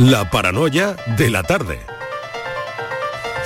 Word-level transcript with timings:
La 0.00 0.30
paranoia 0.30 0.96
de 1.18 1.28
la 1.28 1.42
tarde. 1.42 1.78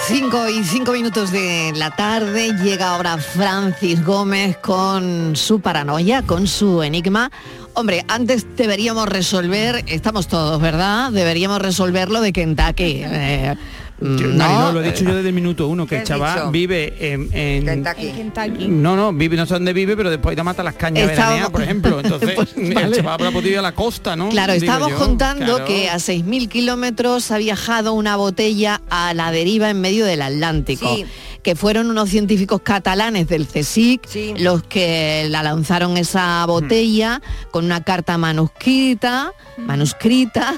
5 0.07 0.49
y 0.51 0.63
5 0.63 0.93
minutos 0.93 1.33
de 1.33 1.73
la 1.75 1.91
tarde 1.91 2.53
llega 2.63 2.91
ahora 2.91 3.19
Francis 3.19 4.05
Gómez 4.05 4.57
con 4.59 5.35
su 5.35 5.61
paranoia, 5.61 6.23
con 6.23 6.47
su 6.47 6.85
enigma. 6.85 7.33
Hombre, 7.73 8.05
antes 8.07 8.47
deberíamos 8.55 9.09
resolver, 9.09 9.83
estamos 9.89 10.29
todos, 10.29 10.61
¿verdad? 10.61 11.11
Deberíamos 11.11 11.61
resolver 11.61 12.09
lo 12.09 12.21
de 12.21 12.33
Kentucky. 12.33 13.03
Eh, 13.03 13.57
Yo, 14.05 14.27
no, 14.29 14.37
Mariló, 14.37 14.73
lo 14.73 14.81
he 14.83 14.85
dicho 14.85 15.05
eh, 15.05 15.09
yo 15.09 15.15
desde 15.17 15.29
el 15.31 15.35
minuto 15.35 15.67
uno, 15.67 15.87
que 15.87 15.97
¿Qué 15.97 16.03
el 16.03 16.07
chaval 16.07 16.35
dicho? 16.39 16.51
vive 16.51 16.95
en... 17.13 17.29
en- 17.33 17.85
Kentucky. 17.85 18.69
No, 18.69 18.97
no, 18.97 19.13
vive, 19.13 19.37
no 19.37 19.47
sé 19.47 19.55
dónde 19.55 19.73
vive, 19.73 19.97
pero 19.97 20.11
después 20.11 20.37
te 20.37 20.43
mata 20.43 20.63
las 20.63 20.75
cañas 20.75 21.11
Estábamos- 21.11 21.17
veraneas, 21.29 21.51
por 21.51 21.63
ejemplo. 21.63 22.01
Entonces, 22.01 22.31
Pues, 22.37 22.55
el 22.57 22.75
vale. 22.75 22.97
chaval 22.97 23.15
habrá 23.15 23.31
podido 23.31 23.53
ir 23.53 23.59
a 23.59 23.63
la 23.63 23.75
costa, 23.75 24.15
¿no? 24.17 24.29
Claro, 24.29 24.53
Digo 24.53 24.65
estábamos 24.65 24.91
yo, 24.91 24.99
contando 24.99 25.45
claro. 25.57 25.65
que 25.65 25.89
a 25.89 25.97
6.000 25.97 26.49
kilómetros 26.49 27.31
ha 27.31 27.39
viajado 27.39 27.95
una 27.95 28.17
botella 28.17 28.81
a 28.91 29.15
la 29.15 29.31
deriva 29.31 29.71
en 29.71 29.81
medio 29.81 30.05
del 30.05 30.23
Atlántico. 30.23 30.95
Sí. 30.95 31.07
que 31.43 31.55
fueron 31.55 31.91
unos 31.91 32.09
científicos 32.09 32.63
catalanes 32.63 33.29
del 33.29 33.47
CSIC 33.47 34.07
Sí. 34.09 34.33
los 34.39 34.63
que 34.63 35.27
la 35.29 35.43
lanzaron 35.43 35.99
esa 35.99 36.45
botella 36.47 37.21
con 37.51 37.67
una 37.67 37.83
carta 37.85 38.17
manuscrita, 38.17 39.31
manuscrita, 39.59 40.55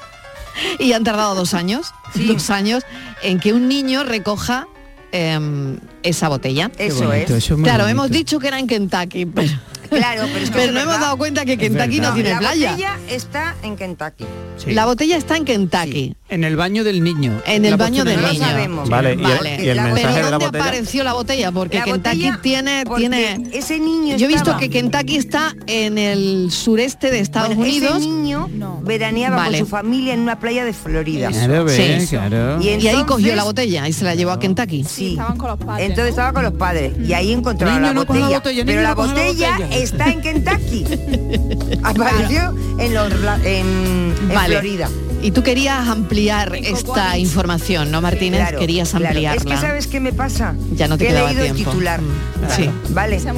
y 0.79 0.93
han 0.93 1.05
tardado 1.05 1.35
dos 1.35 1.55
años, 1.55 1.93
dos 2.15 2.51
años, 2.51 2.85
en 3.23 3.41
que 3.41 3.53
un 3.53 3.69
niño 3.69 4.05
recoja 4.05 4.67
em, 5.13 5.79
esa 6.03 6.29
botella. 6.29 6.71
Eso 6.79 7.07
bonito, 7.07 7.35
es. 7.37 7.45
eso 7.45 7.55
es 7.55 7.59
muy 7.61 7.65
Claro, 7.65 7.85
bonito. 7.85 7.91
hemos 8.03 8.11
dicho 8.11 8.39
que 8.39 8.49
era 8.49 8.59
en 8.59 8.67
Kentucky, 8.67 9.27
pero, 9.27 9.53
Claro, 9.89 10.23
pero 10.33 10.39
es 10.45 10.51
que 10.51 10.57
pero 10.57 10.67
es 10.69 10.73
no 10.73 10.81
hemos 10.81 11.01
dado 11.01 11.17
cuenta 11.17 11.45
que 11.45 11.57
Kentucky 11.57 12.01
no, 12.01 12.13
tiene 12.15 12.31
la 12.31 12.39
playa. 12.39 12.71
botella 12.73 12.99
está 13.09 13.55
en 13.63 13.77
Kentucky. 13.77 14.25
Sí. 14.57 14.73
La 14.73 14.87
botella 14.87 15.17
está 15.17 15.37
en 15.37 15.45
Kentucky. 15.45 16.15
En 16.29 16.43
el 16.43 16.57
baño 16.57 16.83
del 16.83 17.05
niño. 17.05 17.41
En 17.47 17.65
el 17.65 17.73
La 17.73 17.77
baño 17.77 18.05
del 18.05 18.21
lo 18.21 18.33
niño. 18.33 18.45
sabemos. 18.45 18.89
Vale, 18.89 19.13
y, 19.15 19.17
Vale. 19.17 19.55
el, 19.57 19.65
y 19.65 19.69
el 19.69 19.77
La- 19.77 19.83
mensaje 19.85 20.07
Pero 20.15 20.25
de 20.27 20.31
la 20.33 20.39
¿dónde 20.39 20.59
apareció 20.59 21.05
la 21.05 21.13
botella? 21.13 21.53
Porque 21.53 21.79
La 21.79 21.85
Kentucky 21.85 22.17
botella, 22.17 22.41
tiene, 22.43 22.85
porque 22.87 23.01
tiene. 23.03 23.49
ese 23.53 23.79
niño 23.79 24.17
Yo 24.17 24.25
he 24.25 24.29
visto 24.29 24.43
estaba- 24.43 24.59
que 24.59 24.71
Kentucky 24.71 25.17
está 25.17 25.55
en 25.67 25.99
el 25.99 26.51
sureste 26.51 27.11
de 27.11 27.21
Estados 27.21 27.55
Bueno, 27.55 27.63
Unidos. 27.63 27.97
Ese 27.99 28.07
niño 28.09 28.49
veraneaba 28.83 29.37
Vale. 29.37 29.59
con 29.59 29.67
su 29.67 29.71
familia 29.71 30.15
en 30.15 30.21
una 30.21 30.39
playa 30.41 30.65
de 30.65 30.73
Florida. 30.73 31.29
Claro, 31.29 31.69
Sí. 31.69 32.07
claro. 32.11 32.61
Y 32.61 32.69
Y 32.71 32.89
ahí 32.89 33.05
cogió 33.05 33.37
la 33.37 33.45
botella 33.45 33.87
y 33.87 33.93
se 33.93 34.05
la 34.05 34.15
llevó 34.15 34.33
a 34.33 34.41
Kentucky. 34.41 34.85
Sí. 34.85 35.11
estaban 35.13 35.37
con 35.39 35.51
los 35.51 35.59
padres, 35.59 35.89
Entonces 35.91 36.11
estaba 36.11 36.33
con 36.33 36.43
los 36.43 36.55
padres 36.55 36.93
y 37.07 37.13
ahí 37.13 37.37
Niño, 37.37 37.43
la, 37.53 37.93
botella, 37.93 38.21
la 38.29 38.39
botella, 38.39 38.65
pero 38.65 38.81
niño, 38.81 38.83
la 38.83 38.83
la 38.89 38.95
botella. 38.95 39.59
Está 39.83 40.09
en 40.09 40.21
Kentucky. 40.21 40.85
Apareció 41.83 42.55
en, 42.79 42.95
los, 42.95 43.13
la- 43.21 43.37
en, 43.45 44.15
en 44.21 44.29
Vale. 44.29 44.55
Florida. 44.61 44.89
Y 45.23 45.31
tú 45.33 45.43
querías 45.43 45.89
ampliar 45.89 46.55
esta 46.55 47.19
información, 47.19 47.91
¿no, 47.91 48.01
Martínez? 48.01 48.41
Claro, 48.41 48.59
Querías 48.61 48.91
claro. 48.91 49.07
ampliarla. 49.07 49.41
Es 49.41 49.45
que 49.45 49.57
sabes 49.67 49.87
qué 49.89 49.99
me 50.01 50.13
pasa. 50.13 50.55
Ya 50.75 50.87
no 50.89 50.97
te 50.99 51.05
que 51.05 51.11
quedaba 51.11 51.31
he 51.31 51.35
leído 51.35 51.45
tiempo. 51.55 51.71
el 51.71 51.75
titular. 51.75 52.01
Mm, 52.01 52.57
sí. 52.57 52.71
Vale. 52.91 53.19
Se 53.21 53.29
ha 53.31 53.33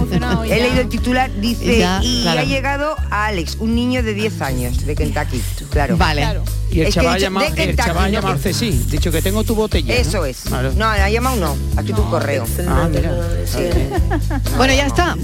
He 0.44 0.48
ya. 0.48 0.56
leído 0.56 0.80
el 0.82 0.88
titular, 0.88 1.30
dice, 1.40 1.78
Ya, 1.78 2.00
y 2.02 2.22
claro. 2.22 2.40
ha 2.40 2.44
llegado 2.44 2.96
a 3.10 3.26
Alex, 3.26 3.56
un 3.60 3.74
niño 3.74 4.02
de 4.02 4.12
10 4.14 4.40
años 4.42 4.84
de 4.84 4.94
Kentucky. 4.94 5.40
Claro. 5.70 5.96
Vale. 5.96 6.22
Claro. 6.22 6.42
Y 6.70 6.80
el 6.80 6.88
Es 6.88 6.94
chaval 6.94 7.18
llama, 7.18 7.40
de 7.40 7.46
el 7.48 7.54
Kentucky, 7.54 7.76
chaval 7.88 8.12
no 8.12 8.20
llama 8.20 8.36
que- 8.42 8.52
dicho 8.90 9.10
que 9.10 9.22
tengo 9.22 9.42
tu 9.42 9.54
botella. 9.54 9.94
¿no? 9.94 10.00
Eso 10.00 10.24
es. 10.26 10.40
Claro. 10.42 10.72
No, 10.76 10.84
ha 10.86 11.08
llamado 11.08 11.36
no. 11.36 11.56
Aquí 11.76 11.94
tu 11.94 12.04
correo. 12.10 12.44
Ah, 12.68 12.88
mira. 12.92 13.10
Bueno, 14.56 14.74
ya 14.74 14.86
está. 14.86 15.16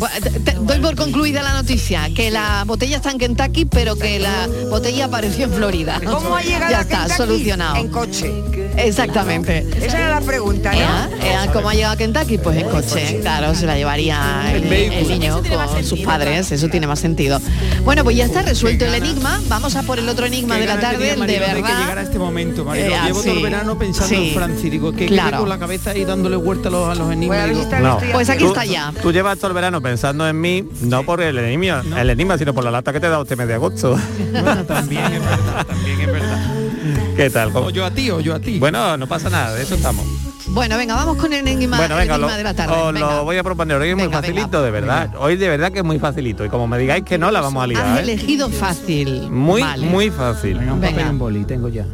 Doy 0.62 0.78
por 0.80 0.96
concluida 0.96 1.42
la 1.42 1.52
noticia, 1.52 2.08
que 2.14 2.30
la 2.30 2.64
botella 2.66 2.96
está 2.96 3.10
en 3.10 3.18
Kentucky, 3.18 3.66
pero 3.66 3.96
que 3.96 4.18
la 4.18 4.48
botella 4.70 5.06
apareció 5.06 5.44
en 5.44 5.52
Florida. 5.52 6.00
¿Cómo 6.04 6.36
ha 6.36 6.43
llegado 6.44 6.70
Ya 6.70 6.78
a 6.78 6.82
está, 6.82 7.08
solucionado. 7.16 7.76
En 7.76 7.88
coche. 7.88 8.42
Exactamente. 8.76 9.66
Esa 9.80 9.98
era 9.98 10.20
la 10.20 10.20
pregunta, 10.20 10.72
¿no? 10.72 10.78
Ea, 10.78 11.08
ea, 11.22 11.52
¿Cómo 11.52 11.68
ha 11.68 11.74
llegado 11.74 11.94
a 11.94 11.96
Kentucky? 11.96 12.38
Pues 12.38 12.58
en 12.62 12.68
coche, 12.68 13.18
claro, 13.20 13.54
se 13.54 13.66
la 13.66 13.76
llevaría 13.76 14.52
el, 14.54 14.64
el 14.72 15.08
niño 15.08 15.42
con 15.42 15.84
sus 15.84 16.00
padres, 16.00 16.50
eso 16.52 16.68
tiene 16.68 16.86
más 16.86 16.98
sentido. 17.00 17.40
Bueno, 17.84 18.04
pues 18.04 18.16
ya 18.16 18.24
está 18.24 18.42
resuelto 18.42 18.84
el 18.84 18.94
enigma, 18.94 19.40
vamos 19.48 19.76
a 19.76 19.82
por 19.82 19.98
el 19.98 20.08
otro 20.08 20.26
enigma 20.26 20.56
de 20.56 20.66
la 20.66 20.78
tarde, 20.80 21.10
el 21.10 21.14
de 21.14 21.16
Mariló, 21.16 21.46
que 21.46 21.52
llegara 21.72 21.86
verdad. 21.86 22.04
este 22.04 22.18
momento, 22.18 22.64
Mariló. 22.64 22.86
Eh, 22.94 23.00
Llevo 23.06 23.22
todo 23.22 23.32
el 23.34 23.42
verano 23.42 23.78
pensando 23.78 24.08
sí. 24.14 24.28
en 24.28 24.34
Francis. 24.34 24.70
Digo, 24.70 24.92
que 24.92 25.06
Claro. 25.06 25.40
con 25.40 25.48
la 25.48 25.58
cabeza 25.58 25.90
ahí 25.90 26.04
dándole 26.04 26.36
vuelta 26.36 26.68
a 26.68 26.72
los, 26.72 26.88
a 26.88 26.94
los 26.94 27.12
enigmas. 27.12 27.50
A 27.72 27.98
Pues 28.12 28.30
aquí 28.30 28.44
está 28.44 28.64
ya. 28.64 28.92
Tú 29.02 29.12
llevas 29.12 29.38
todo 29.38 29.48
el 29.48 29.54
verano 29.54 29.80
pensando 29.82 30.26
en 30.28 30.40
mí, 30.40 30.64
no 30.80 31.04
por 31.04 31.20
el 31.22 31.38
enigma, 31.38 31.82
el 31.98 32.10
enigma, 32.10 32.38
sino 32.38 32.54
por 32.54 32.64
la 32.64 32.70
lata 32.70 32.92
que 32.92 33.00
te 33.00 33.06
he 33.06 33.10
dado 33.10 33.22
este 33.22 33.36
mes 33.36 33.48
de 33.48 33.54
agosto. 33.54 33.98
Bueno, 34.32 34.64
también 34.64 35.04
es 35.04 35.20
verdad, 35.20 35.66
también 35.66 36.00
es 36.00 36.06
verdad. 36.06 36.63
¿Qué 37.16 37.30
tal? 37.30 37.50
O 37.54 37.70
yo 37.70 37.84
a 37.84 37.90
ti, 37.90 38.10
o 38.10 38.20
yo 38.20 38.34
a 38.34 38.40
ti. 38.40 38.58
Bueno, 38.58 38.96
no 38.96 39.06
pasa 39.06 39.30
nada, 39.30 39.54
de 39.54 39.62
eso 39.62 39.74
estamos. 39.74 40.04
Bueno, 40.48 40.76
venga, 40.76 40.94
vamos 40.94 41.16
con 41.16 41.32
el 41.32 41.46
enigma, 41.48 41.78
Bueno, 41.78 41.96
venga, 41.96 42.14
enigma 42.16 42.32
lo, 42.32 42.36
de 42.36 42.42
la 42.44 42.54
tarde. 42.54 42.74
os 42.76 42.92
venga. 42.92 43.16
lo 43.16 43.24
voy 43.24 43.38
a 43.38 43.42
proponer. 43.42 43.76
Hoy 43.80 43.88
es 43.90 43.96
muy 43.96 44.08
facilito, 44.08 44.48
venga. 44.50 44.62
de 44.62 44.70
verdad. 44.70 45.10
Hoy 45.18 45.36
de 45.36 45.48
verdad 45.48 45.72
que 45.72 45.78
es 45.78 45.84
muy 45.84 45.98
facilito. 45.98 46.44
Y 46.44 46.48
como 46.50 46.66
me 46.66 46.76
digáis 46.78 47.02
que 47.04 47.16
no, 47.18 47.30
la 47.30 47.40
vamos 47.40 47.60
a 47.60 47.64
Has 47.64 47.68
liar. 47.70 47.98
¿eh? 47.98 48.02
elegido 48.02 48.50
fácil. 48.50 49.30
Muy, 49.30 49.62
Vale. 49.62 49.86
muy 49.86 50.10
fácil. 50.10 50.58
Venga, 50.58 50.74
un 50.74 50.80
papel 50.80 51.06
un 51.08 51.18
boli, 51.18 51.44
tengo 51.44 51.68
ya. 51.68 51.86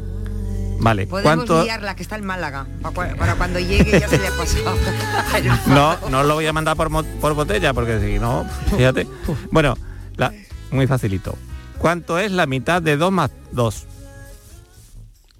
Vale, 0.83 1.07
Podemos 1.07 1.34
¿cuánto? 1.45 1.62
liarla, 1.62 1.95
que 1.95 2.03
está 2.03 2.17
en 2.17 2.25
Málaga. 2.25 2.67
Para, 2.83 2.95
cua- 2.95 3.17
para 3.17 3.34
cuando 3.34 3.61
llegue 3.61 4.01
ya 4.01 4.09
se 4.09 4.19
le 4.19 4.27
ha 4.28 4.33
pasado. 4.33 4.75
No, 5.67 5.97
no 6.11 6.22
lo 6.25 6.34
voy 6.34 6.47
a 6.47 6.53
mandar 6.53 6.75
por, 6.77 6.91
por 7.21 7.34
botella, 7.34 7.72
porque 7.75 8.01
si 8.01 8.19
no, 8.19 8.47
fíjate. 8.77 9.07
Bueno, 9.51 9.77
la- 10.17 10.33
muy 10.71 10.87
facilito. 10.87 11.37
¿Cuánto 11.78 12.19
es 12.19 12.33
la 12.33 12.47
mitad 12.47 12.83
de 12.83 12.97
2 12.97 13.12
más 13.12 13.31
2? 13.53 13.87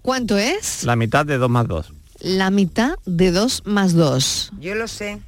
¿Cuánto 0.03 0.39
es? 0.39 0.85
La 0.85 0.97
mitad 0.97 1.27
de 1.27 1.39
2 1.39 1.51
más 1.51 1.67
2. 1.69 1.93
La 2.21 2.51
mitad 2.51 2.93
de 3.07 3.31
2 3.33 3.63
más 3.65 3.95
2. 3.95 4.53
Yo 4.61 4.75
lo 4.75 4.89
sé, 4.89 5.19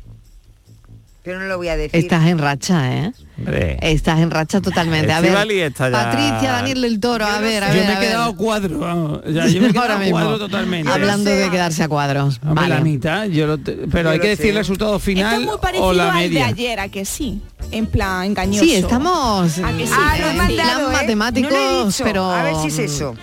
pero 1.23 1.39
no 1.39 1.47
lo 1.47 1.57
voy 1.57 1.69
a 1.69 1.77
decir. 1.77 1.99
Estás 2.01 2.27
en 2.27 2.39
racha, 2.39 2.93
¿eh? 2.95 3.13
Hombre. 3.39 3.79
Estás 3.81 4.21
en 4.21 4.31
racha 4.31 4.61
totalmente. 4.61 5.11
A 5.13 5.21
ver, 5.21 5.35
está 5.63 5.89
ya- 5.91 6.05
Patricia, 6.05 6.53
Daniel 6.53 6.83
del 6.83 7.01
Toro, 7.01 7.25
a 7.27 7.39
ver, 7.41 7.65
a 7.65 7.69
yo 7.69 7.75
ver, 7.75 7.87
me 7.87 7.93
a 7.95 7.99
he 8.03 8.07
quedado 8.07 8.37
cuadro, 8.37 8.79
vamos. 8.79 9.21
Ya, 9.33 9.47
yo 9.47 9.61
me 9.63 9.69
he 9.69 9.71
Ahora 9.79 9.83
quedado 9.83 9.99
mismo. 10.01 10.19
cuadro 10.19 10.39
totalmente. 10.39 10.91
Hablando 10.93 11.31
Yo 11.31 11.37
de 11.37 11.45
sé. 11.45 11.51
quedarse 11.51 11.83
a 11.83 11.89
cuadros. 11.89 12.41
Hombre, 12.45 12.69
la 12.69 12.75
Vale. 12.79 12.91
mitad, 12.91 13.25
yo 13.27 13.47
lo 13.47 13.59
te- 13.59 13.73
pero 13.91 14.05
Yo 14.05 14.11
hay 14.11 14.17
lo 14.19 14.23
que 14.23 14.29
decir 14.29 14.47
el 14.49 14.53
sé. 14.53 14.59
resultado 14.59 14.97
Esto 14.97 15.05
final 15.07 15.41
es 15.41 15.47
muy 15.47 15.59
parecido 15.59 15.87
o 15.87 15.93
la 15.93 16.13
al 16.13 16.19
de 16.23 16.29
media. 16.29 16.47
ayer, 16.47 16.79
a 16.81 16.89
que 16.89 17.05
sí. 17.05 17.41
En 17.71 17.87
plan 17.87 18.25
engañoso. 18.27 18.65
Sí, 18.65 18.75
estamos 18.75 19.59
¿A 19.59 19.73
que 19.73 19.87
sí? 19.87 19.93
Ah, 19.97 20.17
lo 20.19 20.27
he 20.27 20.31
en 20.31 20.37
mandado, 20.37 20.79
plan 20.79 20.81
¿eh? 20.81 20.93
matemáticos, 20.93 21.51
No 21.53 21.57
lo 21.59 21.83
he 21.83 21.87
dicho. 21.87 22.05
pero... 22.05 22.31
A 22.31 22.43
ver 22.43 22.55
si 22.57 22.69
es 22.69 22.79
eso. 22.79 23.15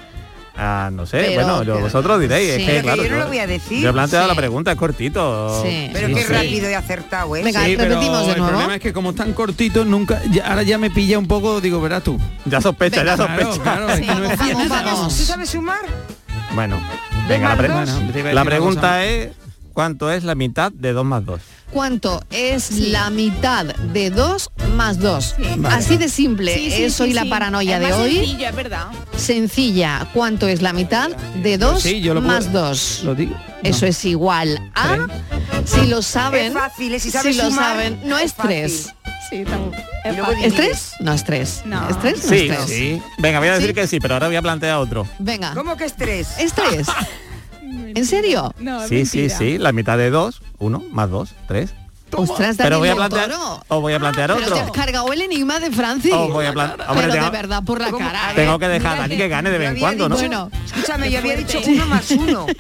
Ah, 0.62 0.90
no 0.92 1.06
sé, 1.06 1.18
Pero- 1.20 1.34
bueno, 1.46 1.64
yo- 1.64 1.80
vosotros 1.80 2.20
diréis. 2.20 2.54
Sí. 2.56 2.62
es 2.64 2.68
que, 2.70 2.82
claro, 2.82 3.04
yo 3.04 3.10
no 3.12 3.18
lo 3.20 3.28
voy 3.28 3.38
a 3.40 3.48
decir. 3.48 3.80
Yo 3.82 3.90
he 3.90 3.94
planteado 3.94 4.26
Sí. 4.26 4.30
la 4.30 4.36
pregunta, 4.36 4.72
es 4.74 4.78
cortito. 4.78 5.64
Sí. 5.64 5.90
Pero 5.94 6.08
Sí, 6.10 6.14
qué 6.16 6.24
sí. 6.24 6.34
rápido 6.34 6.68
he 6.68 6.76
acertado, 6.76 7.36
¿eh? 7.38 7.44
Venga, 7.44 7.64
repetimos 7.64 8.26
de 8.26 8.32
el 8.34 8.38
nuevo. 8.40 8.48
problema 8.50 8.76
es 8.76 8.82
que 8.82 8.92
como 8.92 9.12
están 9.12 9.32
cortitos, 9.34 9.86
nunca, 9.88 10.22
ya- 10.30 10.48
ahora 10.48 10.64
ya 10.64 10.78
me 10.78 10.90
pilla 10.92 11.18
un 11.18 11.28
poco, 11.28 11.62
digo, 11.62 11.80
verás 11.80 12.04
tú. 12.04 12.20
Ya 12.46 12.60
sospecha, 12.60 12.98
ya 13.06 13.16
Claro, 13.16 13.24
sospecha. 13.28 13.62
claro, 13.64 13.90
es 13.90 14.00
que 14.02 14.06
no 14.08 14.14
Vamos, 14.22 14.32
es 14.64 14.70
vamos. 14.70 15.18
¿Tú 15.18 15.24
sabes 15.24 15.50
sumar? 15.50 15.80
Bueno, 16.54 16.78
venga, 17.30 17.50
la, 17.50 17.56
pre-? 17.56 17.70
Bueno, 17.70 18.34
la 18.34 18.44
pregunta 18.44 19.06
es 19.06 19.30
¿cuánto 19.80 20.12
es 20.12 20.26
la 20.26 20.36
mitad 20.36 20.74
de 20.74 20.92
2 20.92 21.06
más 21.06 21.26
2? 21.26 21.40
¿Cuánto 21.72 22.22
es 22.32 22.72
la 22.72 23.10
mitad 23.12 23.64
de 23.66 24.10
2 24.10 24.52
más 24.76 25.00
2? 25.00 25.36
Vale. 25.56 25.74
Así 25.74 25.96
de 25.96 26.10
simple, 26.10 26.54
Sí, 26.54 26.70
sí, 26.70 26.84
es 26.84 26.96
sí, 26.96 27.04
hoy 27.04 27.14
la 27.14 27.24
paranoia 27.30 27.78
Es 27.78 27.84
de 27.84 27.90
más 27.90 28.00
hoy. 28.00 28.16
sencillo, 28.18 28.50
es 28.50 28.56
verdad. 28.58 28.88
Sencilla, 29.16 30.06
¿cuánto 30.14 30.50
es 30.50 30.62
la 30.62 30.74
mitad 30.74 31.10
de 31.42 31.58
2 31.58 31.82
Sí, 31.82 32.02
yo 32.02 32.14
lo 32.14 32.20
puedo- 32.20 32.34
más 32.34 32.52
2? 32.52 33.04
Lo 33.06 33.16
digo. 33.16 33.38
Eso 33.64 33.86
No. 33.86 33.90
es 33.92 34.04
igual 34.04 34.72
a, 34.76 34.98
si 35.64 35.86
lo 35.86 36.02
saben, 36.02 36.48
Es 36.48 36.54
fácil, 36.54 36.94
¿eh? 36.96 37.00
Si 37.00 37.10
sabes 37.12 37.38
lo 37.38 37.46
sumar, 37.46 37.64
saben, 37.72 38.02
no 38.04 38.18
es 38.18 38.26
es 38.26 38.34
fácil. 38.34 38.50
3. 38.50 38.72
Sí, 39.30 39.36
es 39.36 39.42
Y 39.42 39.46
luego 39.46 40.26
fácil. 40.26 40.44
¿Es 40.44 40.52
divides. 40.56 40.56
3? 40.56 40.92
No 41.00 41.14
es 41.14 41.24
3. 41.24 41.62
No. 41.66 41.88
¿Es 41.90 42.00
3? 42.00 42.24
No 42.26 42.30
Sí, 42.30 42.36
es 42.36 42.48
3. 42.58 42.60
sí. 42.70 43.02
Venga, 43.20 43.40
voy 43.40 43.48
a 43.48 43.54
decir 43.54 43.70
¿Sí? 43.70 43.74
que 43.76 43.88
sí, 43.88 44.00
pero 44.02 44.16
ahora 44.16 44.28
voy 44.28 44.36
a 44.36 44.42
plantear 44.42 44.76
otro. 44.78 45.08
Venga, 45.20 45.54
¿Cómo 45.54 45.78
que 45.78 45.86
es 45.86 45.94
tres? 45.96 46.28
¿es 46.38 46.52
3? 46.52 46.86
¿En 47.96 48.06
serio? 48.06 48.54
No, 48.60 48.82
es 48.84 48.90
Sí, 48.90 49.06
sí, 49.06 49.18
mentira. 49.20 49.38
sí, 49.38 49.58
la 49.58 49.72
mitad 49.72 49.98
de 49.98 50.10
2, 50.10 50.42
1 50.60 50.84
más 50.92 51.10
2, 51.10 51.34
3. 51.48 51.74
Ostras, 52.16 52.56
Pero 52.58 52.80
voy 52.80 52.90
a 52.90 52.96
plantear, 52.96 53.30
Toro. 53.30 53.64
os 53.68 53.82
voy 53.82 53.94
a 53.94 54.00
plantear 54.00 54.34
Pero 54.34 54.46
te 54.48 54.54
has 54.54 54.62
otro. 54.62 54.74
cargado 54.74 55.14
el 55.14 55.22
enigma 55.22 55.60
de 55.60 55.72
Francis. 55.72 56.14
Os 56.14 56.32
voy 56.32 56.46
a 56.46 56.54
plan- 56.54 56.72
hombre, 56.88 56.88
Pero 56.96 57.08
de 57.14 57.20
tengo- 57.20 57.32
verdad, 57.32 57.64
por 57.64 57.80
la 57.82 57.92
cara. 57.92 58.32
¿eh? 58.32 58.36
Tengo 58.36 58.60
que 58.60 58.68
dejar 58.68 58.98
a 58.98 59.02
Dani 59.02 59.18
que 59.18 59.28
gane 59.28 59.50
de 59.52 59.58
vez 59.58 59.70
en 59.72 59.80
cuando, 59.80 60.10
¿no? 60.10 60.16
Bueno. 60.16 60.52
Escúchame, 60.66 61.12
yo 61.12 61.20
había 61.20 61.36
dicho 61.38 61.60
uno 61.68 61.86
más 61.86 62.12
uno. 62.12 62.46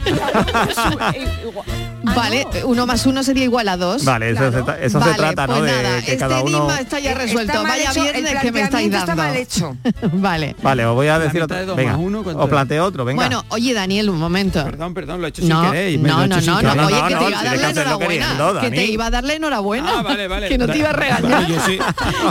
Vale, 2.01 2.47
uno 2.63 2.85
más 2.87 3.05
uno 3.05 3.23
sería 3.23 3.43
igual 3.43 3.67
a 3.69 3.77
dos. 3.77 4.03
Vale, 4.05 4.31
eso, 4.31 4.51
se, 4.51 4.63
tra- 4.63 4.77
eso 4.79 4.99
se 4.99 5.05
Vale, 5.05 5.17
trata, 5.17 5.47
¿no? 5.47 5.57
pues 5.59 5.71
De 5.71 5.83
nada, 5.83 5.95
que 6.01 6.11
este 6.13 6.17
cada 6.17 6.41
uno... 6.41 6.57
enigma 6.57 6.79
está 6.79 6.99
ya 6.99 7.11
Está 7.11 7.21
resuelto. 7.23 7.53
mal 7.53 7.63
Vaya 7.63 7.91
hecho, 7.91 8.01
viernes 8.01 8.35
que 8.41 8.51
me 8.51 8.61
estáis 8.61 8.91
dando. 8.91 9.11
está 9.11 9.15
mal 9.15 9.35
hecho. 9.35 9.77
vale. 10.13 10.55
Vale, 10.61 10.85
os 10.85 10.95
voy 10.95 11.07
a 11.07 11.19
decir 11.19 11.39
de 11.39 11.43
otro. 11.43 11.65
dos 11.65 11.75
Venga, 11.75 11.91
más 11.93 12.01
uno, 12.01 12.23
¿cuánto 12.23 12.41
os 12.43 12.49
planteo 12.49 12.85
otro, 12.85 13.05
venga. 13.05 13.21
Bueno, 13.21 13.45
oye 13.49 13.73
Daniel, 13.73 14.09
un 14.09 14.17
momento. 14.17 14.63
Perdón, 14.63 14.93
perdón, 14.93 15.21
lo 15.21 15.27
he 15.27 15.29
hecho 15.29 15.41
No, 15.45 15.61
sin 15.63 15.71
querer. 15.71 15.99
no, 15.99 16.27
no, 16.27 16.41
no, 16.41 16.61
no, 16.61 16.75
No, 16.75 16.87
oye, 16.87 16.95
no, 17.01 17.07
que 17.07 17.13
no, 17.15 17.19
te 17.19 17.27
iba 17.29 17.39
a 17.39 17.41
tienes 17.41 17.43
dar 17.43 17.53
que 17.55 17.61
la 17.61 17.67
hacerlo 17.67 17.81
enhorabuena. 18.01 18.61
que 18.61 18.71
te 18.71 18.85
iba 18.85 19.05
a 19.05 19.09
dar 19.11 19.23
la 19.23 19.33
enhorabuena. 19.39 19.99
Ah, 19.99 20.01
vale, 20.03 20.27
vale. 20.27 20.47
Que 20.49 20.57
no 20.57 20.67
te 20.67 20.77
iba 20.77 20.89
a 20.89 20.93
regañar. 20.93 21.21
Claro, 21.29 21.47
yo 21.47 21.59
sí. 21.65 21.79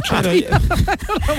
Claro, 0.08 0.32
yo- 0.32 0.46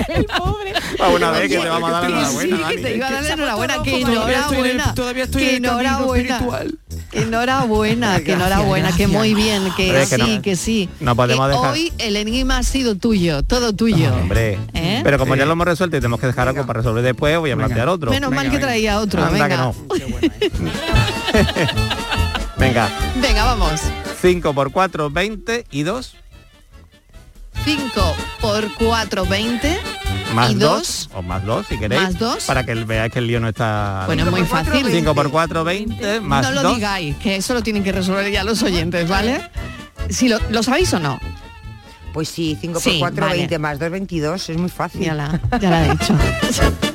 El 0.08 0.24
pobre. 0.26 0.72
Ah, 0.98 1.08
una 1.08 1.30
vez 1.30 1.48
que 1.48 1.58
te 1.58 1.68
vamos 1.68 1.88
a 1.90 1.92
dar 1.92 2.04
enhorabuena, 2.10 2.56
sí, 2.68 2.74
que 2.76 2.82
te 2.82 2.96
iba 2.96 3.08
a 3.08 3.12
dar 3.12 3.24
enhorabuena, 3.26 3.82
que 3.82 3.90
Todavía 4.04 4.38
estoy 4.40 4.58
en 4.58 4.64
el- 4.66 4.70
enhorabuena. 4.70 4.94
todavía 4.94 5.24
estoy 5.24 5.42
que 5.42 5.56
en 5.56 5.64
enhorabuena. 5.64 6.34
espiritual. 6.34 6.78
Que 7.10 7.22
enhorabuena, 7.22 8.20
que 8.20 8.32
enhorabuena, 8.32 8.92
que 8.96 9.06
muy 9.06 9.34
bien, 9.34 9.62
que 9.76 9.86
Hombre, 9.90 10.00
que 10.06 10.06
sí, 10.06 10.36
no- 10.36 10.42
que 10.42 10.56
sí. 10.56 10.88
no 11.00 11.16
podemos 11.16 11.48
Que 11.48 11.56
dejar- 11.56 11.72
Hoy 11.72 11.92
el 11.98 12.16
enigma 12.16 12.58
ha 12.58 12.62
sido 12.62 12.94
tuyo, 12.96 13.42
todo 13.42 13.72
tuyo. 13.72 14.12
Hombre, 14.14 14.58
¿Eh? 14.74 15.00
pero 15.02 15.18
como 15.18 15.34
Sí. 15.34 15.38
ya 15.40 15.46
lo 15.46 15.52
hemos 15.52 15.66
resuelto 15.66 15.96
y 15.96 16.00
tenemos 16.00 16.20
que 16.20 16.26
dejar 16.28 16.48
algo 16.48 16.66
para 16.66 16.78
resolver 16.80 17.02
después, 17.02 17.38
voy 17.38 17.50
a 17.50 17.54
Venga. 17.54 17.66
plantear 17.68 17.88
otro. 17.88 18.10
Menos 18.10 18.30
mal 18.30 18.44
que 18.44 18.50
venga. 18.56 18.66
traía 18.66 19.00
otro. 19.00 19.22
¿eh? 19.26 19.30
Venga, 22.58 22.88
venga, 23.22 23.44
vamos. 23.44 23.80
5 24.20 24.52
por 24.54 24.70
4, 24.72 25.10
20 25.10 25.66
y 25.70 25.82
2 25.82 26.16
5 27.64 28.16
por 28.40 28.72
4, 28.74 29.26
20. 29.26 29.80
más 30.34 30.50
¿Y 30.50 30.54
2 30.54 30.60
dos? 30.60 31.10
o 31.14 31.22
más 31.22 31.44
2 31.44 31.66
si 31.66 31.78
queréis. 31.78 32.02
¿Más 32.02 32.18
dos? 32.18 32.44
Para 32.44 32.64
que 32.64 32.74
veáis 32.74 33.12
que 33.12 33.18
el 33.18 33.26
lío 33.26 33.38
no 33.40 33.48
está... 33.48 34.04
Bueno, 34.06 34.24
es 34.24 34.30
muy 34.30 34.44
fácil. 34.44 34.86
5 34.90 35.14
por 35.14 35.30
4, 35.30 35.64
20 35.64 36.20
más 36.20 36.42
no 36.42 36.52
lo 36.52 36.62
2. 36.62 36.74
digáis, 36.76 37.16
que 37.16 37.36
eso 37.36 37.52
lo 37.54 37.62
tienen 37.62 37.84
que 37.84 37.92
resolver 37.92 38.30
ya 38.30 38.44
los 38.44 38.62
oyentes, 38.62 39.08
¿vale? 39.08 39.50
Si 40.08 40.28
lo, 40.28 40.38
¿lo 40.50 40.62
sabéis 40.62 40.92
o 40.94 41.00
no? 41.00 41.18
Pues 42.14 42.28
sí, 42.28 42.56
5 42.60 42.80
Sí, 42.80 42.90
por 42.92 43.10
4, 43.10 43.26
vale. 43.26 43.38
20 43.38 43.58
más 43.58 43.78
2, 43.78 43.90
22. 43.90 44.48
Es 44.48 44.56
muy 44.56 44.70
fácil. 44.70 45.02
Ya 45.02 45.14
la, 45.14 45.40
ya 45.60 45.70
la 45.70 45.86
he 45.86 45.90
dicho. 45.90 46.14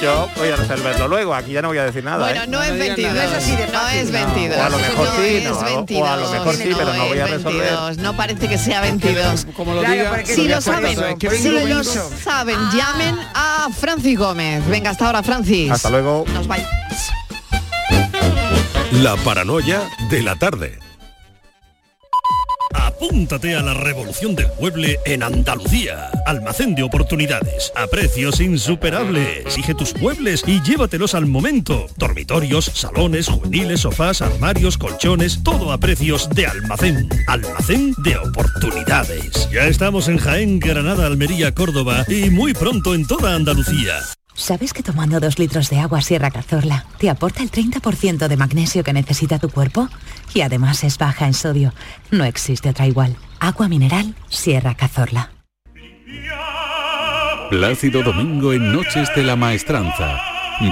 Yo 0.00 0.28
voy 0.36 0.48
a 0.48 0.56
resolverlo 0.56 1.08
luego, 1.08 1.34
aquí 1.34 1.52
ya 1.52 1.62
no 1.62 1.68
voy 1.68 1.78
a 1.78 1.84
decir 1.84 2.04
nada. 2.04 2.18
Bueno, 2.24 2.42
¿eh? 2.42 2.46
no 2.48 2.62
es 2.62 2.72
digas 2.74 2.96
22. 2.96 3.14
nada. 3.14 3.24
No 3.30 3.36
es 3.36 3.44
así 3.44 3.56
de 3.56 3.66
No 3.66 3.72
fácil. 3.72 3.98
es 3.98 4.06
No. 4.10 4.12
22. 4.12 4.58
O 4.58 4.62
a 4.62 4.68
lo 4.70 4.78
mejor 4.78 5.06
no 5.08 5.16
sí, 5.16 5.28
es 5.36 5.44
no, 5.44 5.50
o 5.50 5.60
a 5.60 6.16
lo 6.16 6.30
22, 6.30 6.32
mejor 6.32 6.54
sí, 6.54 6.62
pero 6.76 6.94
no 6.94 7.06
voy 7.08 7.18
a 7.18 7.24
es 7.24 7.30
resolver. 7.30 7.60
22, 7.62 7.98
No 7.98 8.16
parece 8.16 8.48
que 8.48 8.58
sea 8.58 8.80
22. 8.80 9.46
Como 9.56 9.74
lo 9.74 9.80
Claro, 9.80 9.94
diga, 9.94 10.24
Si 10.26 10.48
lo 10.48 10.60
saben, 10.60 10.96
si 11.30 11.48
lo 11.50 11.84
saben, 11.84 12.58
llamen 12.72 13.18
a 13.34 13.68
Francis 13.76 14.18
Gómez. 14.18 14.66
Venga, 14.68 14.90
hasta 14.90 15.06
ahora, 15.06 15.22
Francis. 15.22 15.70
Hasta 15.70 15.90
luego. 15.90 16.24
Nos 16.32 16.46
vayamos. 16.46 16.72
La 18.92 19.16
paranoia 19.16 19.82
de 20.10 20.22
la 20.22 20.36
tarde. 20.36 20.78
Apúntate 23.00 23.54
a 23.54 23.62
la 23.62 23.74
revolución 23.74 24.34
del 24.34 24.48
mueble 24.58 24.98
en 25.04 25.22
Andalucía. 25.22 26.10
Almacén 26.26 26.74
de 26.74 26.82
oportunidades, 26.82 27.72
a 27.76 27.86
precios 27.86 28.40
insuperables. 28.40 29.46
Exige 29.46 29.72
tus 29.76 29.94
muebles 29.94 30.42
y 30.44 30.60
llévatelos 30.62 31.14
al 31.14 31.26
momento. 31.26 31.86
Dormitorios, 31.96 32.64
salones, 32.64 33.28
juveniles, 33.28 33.82
sofás, 33.82 34.20
armarios, 34.20 34.76
colchones, 34.76 35.44
todo 35.44 35.70
a 35.70 35.78
precios 35.78 36.28
de 36.30 36.48
almacén. 36.48 37.08
Almacén 37.28 37.94
de 37.98 38.16
oportunidades. 38.16 39.48
Ya 39.52 39.68
estamos 39.68 40.08
en 40.08 40.18
Jaén, 40.18 40.58
Granada, 40.58 41.06
Almería, 41.06 41.54
Córdoba 41.54 42.04
y 42.08 42.30
muy 42.30 42.52
pronto 42.52 42.96
en 42.96 43.06
toda 43.06 43.36
Andalucía. 43.36 43.94
¿Sabes 44.38 44.72
que 44.72 44.84
tomando 44.84 45.18
dos 45.18 45.40
litros 45.40 45.68
de 45.68 45.80
agua 45.80 46.00
Sierra 46.00 46.30
Cazorla 46.30 46.86
te 46.98 47.10
aporta 47.10 47.42
el 47.42 47.50
30% 47.50 48.28
de 48.28 48.36
magnesio 48.36 48.84
que 48.84 48.92
necesita 48.92 49.40
tu 49.40 49.50
cuerpo? 49.50 49.88
Y 50.32 50.42
además 50.42 50.84
es 50.84 50.96
baja 50.96 51.26
en 51.26 51.34
sodio. 51.34 51.74
No 52.12 52.22
existe 52.22 52.70
otra 52.70 52.86
igual. 52.86 53.16
Agua 53.40 53.66
mineral 53.66 54.14
Sierra 54.28 54.76
Cazorla. 54.76 55.32
Plácido 57.50 58.04
Domingo 58.04 58.52
en 58.52 58.72
Noches 58.72 59.08
de 59.16 59.24
la 59.24 59.34
Maestranza. 59.34 60.20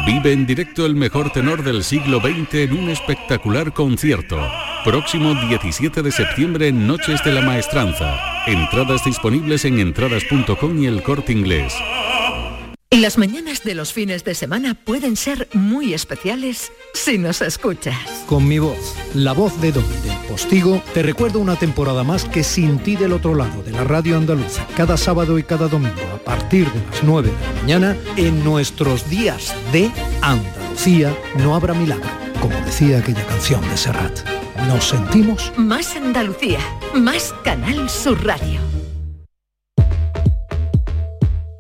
Vive 0.07 0.33
en 0.33 0.47
directo 0.47 0.87
el 0.87 0.95
mejor 0.95 1.31
tenor 1.31 1.65
del 1.65 1.83
siglo 1.83 2.21
XX 2.21 2.55
en 2.55 2.73
un 2.79 2.89
espectacular 2.89 3.73
concierto. 3.73 4.39
Próximo 4.85 5.35
17 5.35 6.03
de 6.03 6.13
septiembre 6.13 6.69
en 6.69 6.87
Noches 6.87 7.23
de 7.25 7.33
la 7.33 7.43
Maestranza. 7.43 8.45
Entradas 8.47 9.05
disponibles 9.05 9.65
en 9.65 9.81
entradas.com 9.81 10.81
y 10.81 10.87
el 10.87 11.03
corte 11.03 11.33
inglés. 11.33 11.75
Las 12.91 13.19
mañanas 13.19 13.65
de 13.65 13.75
los 13.75 13.93
fines 13.93 14.23
de 14.23 14.35
semana 14.35 14.75
pueden 14.75 15.17
ser 15.17 15.49
muy 15.53 15.93
especiales 15.93 16.71
si 16.95 17.19
nos 17.19 17.43
escuchas. 17.43 17.97
Con 18.27 18.47
mi 18.47 18.61
voz, 18.61 18.95
la 19.13 19.33
voz 19.33 19.61
de 19.61 19.73
Domi 19.73 19.97
del 20.05 20.17
Postigo, 20.29 20.81
te 20.95 21.03
recuerdo 21.03 21.41
una 21.41 21.57
temporada 21.57 22.05
más 22.05 22.25
que 22.25 22.45
Sin 22.45 22.79
ti 22.79 22.95
del 22.95 23.13
otro 23.13 23.35
lado 23.35 23.65
de 23.65 23.73
la 23.73 23.83
radio 23.83 24.17
andaluza, 24.17 24.67
cada 24.77 24.97
sábado 24.97 25.37
y 25.37 25.43
cada 25.43 25.67
domingo 25.67 26.01
a 26.15 26.19
partir 26.19 26.71
de 26.71 26.81
las 26.87 27.03
9 27.03 27.31
de 27.31 27.47
la 27.47 27.61
mañana, 27.61 27.97
en 28.17 28.45
nuestros 28.45 29.11
días 29.11 29.53
de 29.73 29.91
Andalucía 30.23 31.15
no 31.39 31.57
habrá 31.57 31.75
milagro, 31.75 32.09
como 32.41 32.55
decía 32.65 32.99
aquella 32.99 33.27
canción 33.27 33.69
de 33.69 33.77
Serrat. 33.77 34.21
Nos 34.69 34.85
sentimos 34.85 35.53
Más 35.57 35.97
Andalucía, 35.97 36.61
más 36.95 37.35
Canal 37.43 37.91
Sur 37.91 38.25
Radio. 38.25 38.76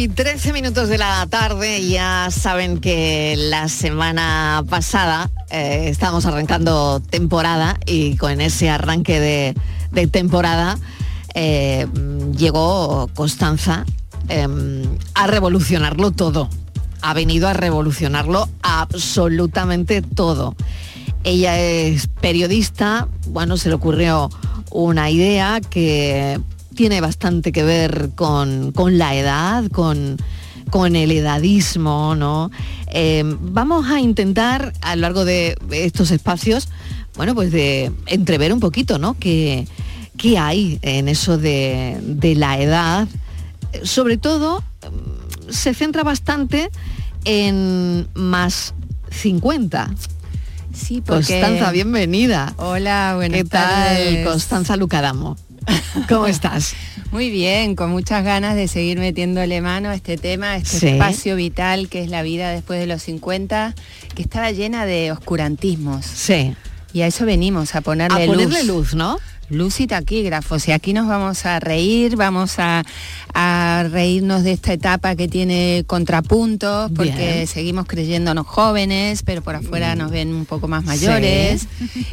Y 0.00 0.08
13 0.08 0.54
minutos 0.54 0.88
de 0.88 0.96
la 0.96 1.26
tarde, 1.26 1.86
ya 1.86 2.30
saben 2.30 2.80
que 2.80 3.34
la 3.36 3.68
semana 3.68 4.64
pasada 4.66 5.30
eh, 5.50 5.88
estábamos 5.90 6.24
arrancando 6.24 7.00
temporada 7.00 7.78
y 7.84 8.16
con 8.16 8.40
ese 8.40 8.70
arranque 8.70 9.20
de, 9.92 10.06
temporada 10.06 10.78
eh, 11.34 11.86
llegó 12.34 13.10
Constanza 13.14 13.84
eh, 14.30 14.48
a 15.12 15.26
revolucionarlo 15.26 16.12
todo. 16.12 16.48
Ha 17.02 17.12
venido 17.12 17.46
a 17.46 17.52
revolucionarlo 17.52 18.48
absolutamente 18.62 20.00
todo. 20.00 20.56
Ella 21.24 21.58
es 21.60 22.06
periodista, 22.22 23.06
bueno, 23.26 23.58
se 23.58 23.68
le 23.68 23.74
ocurrió 23.74 24.30
una 24.70 25.10
idea 25.10 25.60
que 25.60 26.40
tiene 26.74 27.00
bastante 27.00 27.52
que 27.52 27.62
ver 27.62 28.10
con, 28.14 28.72
con 28.72 28.98
la 28.98 29.14
edad, 29.14 29.70
con, 29.70 30.16
con 30.70 30.96
el 30.96 31.10
edadismo, 31.10 32.14
¿no? 32.14 32.50
Eh, 32.92 33.22
vamos 33.24 33.88
a 33.88 34.00
intentar 34.00 34.72
a 34.80 34.96
lo 34.96 35.02
largo 35.02 35.24
de 35.24 35.56
estos 35.70 36.10
espacios, 36.10 36.68
bueno, 37.16 37.34
pues 37.34 37.52
de 37.52 37.92
entrever 38.06 38.52
un 38.52 38.60
poquito, 38.60 38.98
¿no? 38.98 39.16
¿Qué, 39.18 39.66
qué 40.16 40.38
hay 40.38 40.78
en 40.82 41.08
eso 41.08 41.38
de, 41.38 41.98
de 42.02 42.34
la 42.34 42.60
edad? 42.60 43.08
Sobre 43.82 44.16
todo, 44.16 44.62
se 45.48 45.74
centra 45.74 46.02
bastante 46.02 46.70
en 47.24 48.08
más 48.14 48.74
50. 49.10 49.90
Sí, 50.72 51.02
porque... 51.04 51.40
Constanza, 51.40 51.72
bienvenida. 51.72 52.54
Hola, 52.56 53.14
buenas 53.16 53.38
¿Qué 53.38 53.44
tal, 53.44 53.68
tardes. 53.68 54.26
Constanza 54.26 54.76
Lucadamo? 54.76 55.36
¿Cómo 56.08 56.26
estás? 56.26 56.74
Muy 57.12 57.30
bien, 57.30 57.74
con 57.76 57.90
muchas 57.90 58.24
ganas 58.24 58.54
de 58.54 58.68
seguir 58.68 58.98
metiéndole 58.98 59.60
mano 59.60 59.88
a 59.90 59.94
este 59.94 60.16
tema, 60.16 60.52
a 60.52 60.56
este 60.56 60.78
Sí. 60.78 60.86
espacio 60.88 61.36
vital 61.36 61.88
que 61.88 62.02
es 62.02 62.08
la 62.10 62.22
vida 62.22 62.50
después 62.50 62.78
de 62.80 62.86
los 62.86 63.02
50, 63.02 63.74
que 64.14 64.22
estaba 64.22 64.50
llena 64.52 64.86
de 64.86 65.12
oscurantismos. 65.12 66.06
Sí. 66.06 66.54
Y 66.92 67.02
a 67.02 67.06
eso 67.06 67.24
venimos, 67.26 67.74
a 67.74 67.80
ponerle 67.80 68.22
A 68.22 68.26
luz. 68.26 68.36
ponerle 68.36 68.64
luz, 68.64 68.94
¿no? 68.94 69.18
Luz 69.50 69.80
y 69.80 69.86
taquígrafos. 69.86 70.66
Y 70.68 70.72
aquí 70.72 70.92
nos 70.92 71.06
vamos 71.08 71.44
a 71.44 71.58
reír, 71.60 72.16
vamos 72.16 72.58
a, 72.58 72.82
a 73.34 73.84
reírnos 73.90 74.44
de 74.44 74.52
esta 74.52 74.72
etapa 74.72 75.16
que 75.16 75.26
tiene 75.28 75.84
contrapuntos, 75.86 76.90
porque 76.94 77.10
Bien. 77.34 77.46
seguimos 77.46 77.86
creyéndonos 77.86 78.46
jóvenes, 78.46 79.22
pero 79.24 79.42
por 79.42 79.56
afuera 79.56 79.94
nos 79.96 80.10
ven 80.12 80.32
un 80.32 80.46
poco 80.46 80.68
más 80.68 80.84
mayores. 80.84 81.66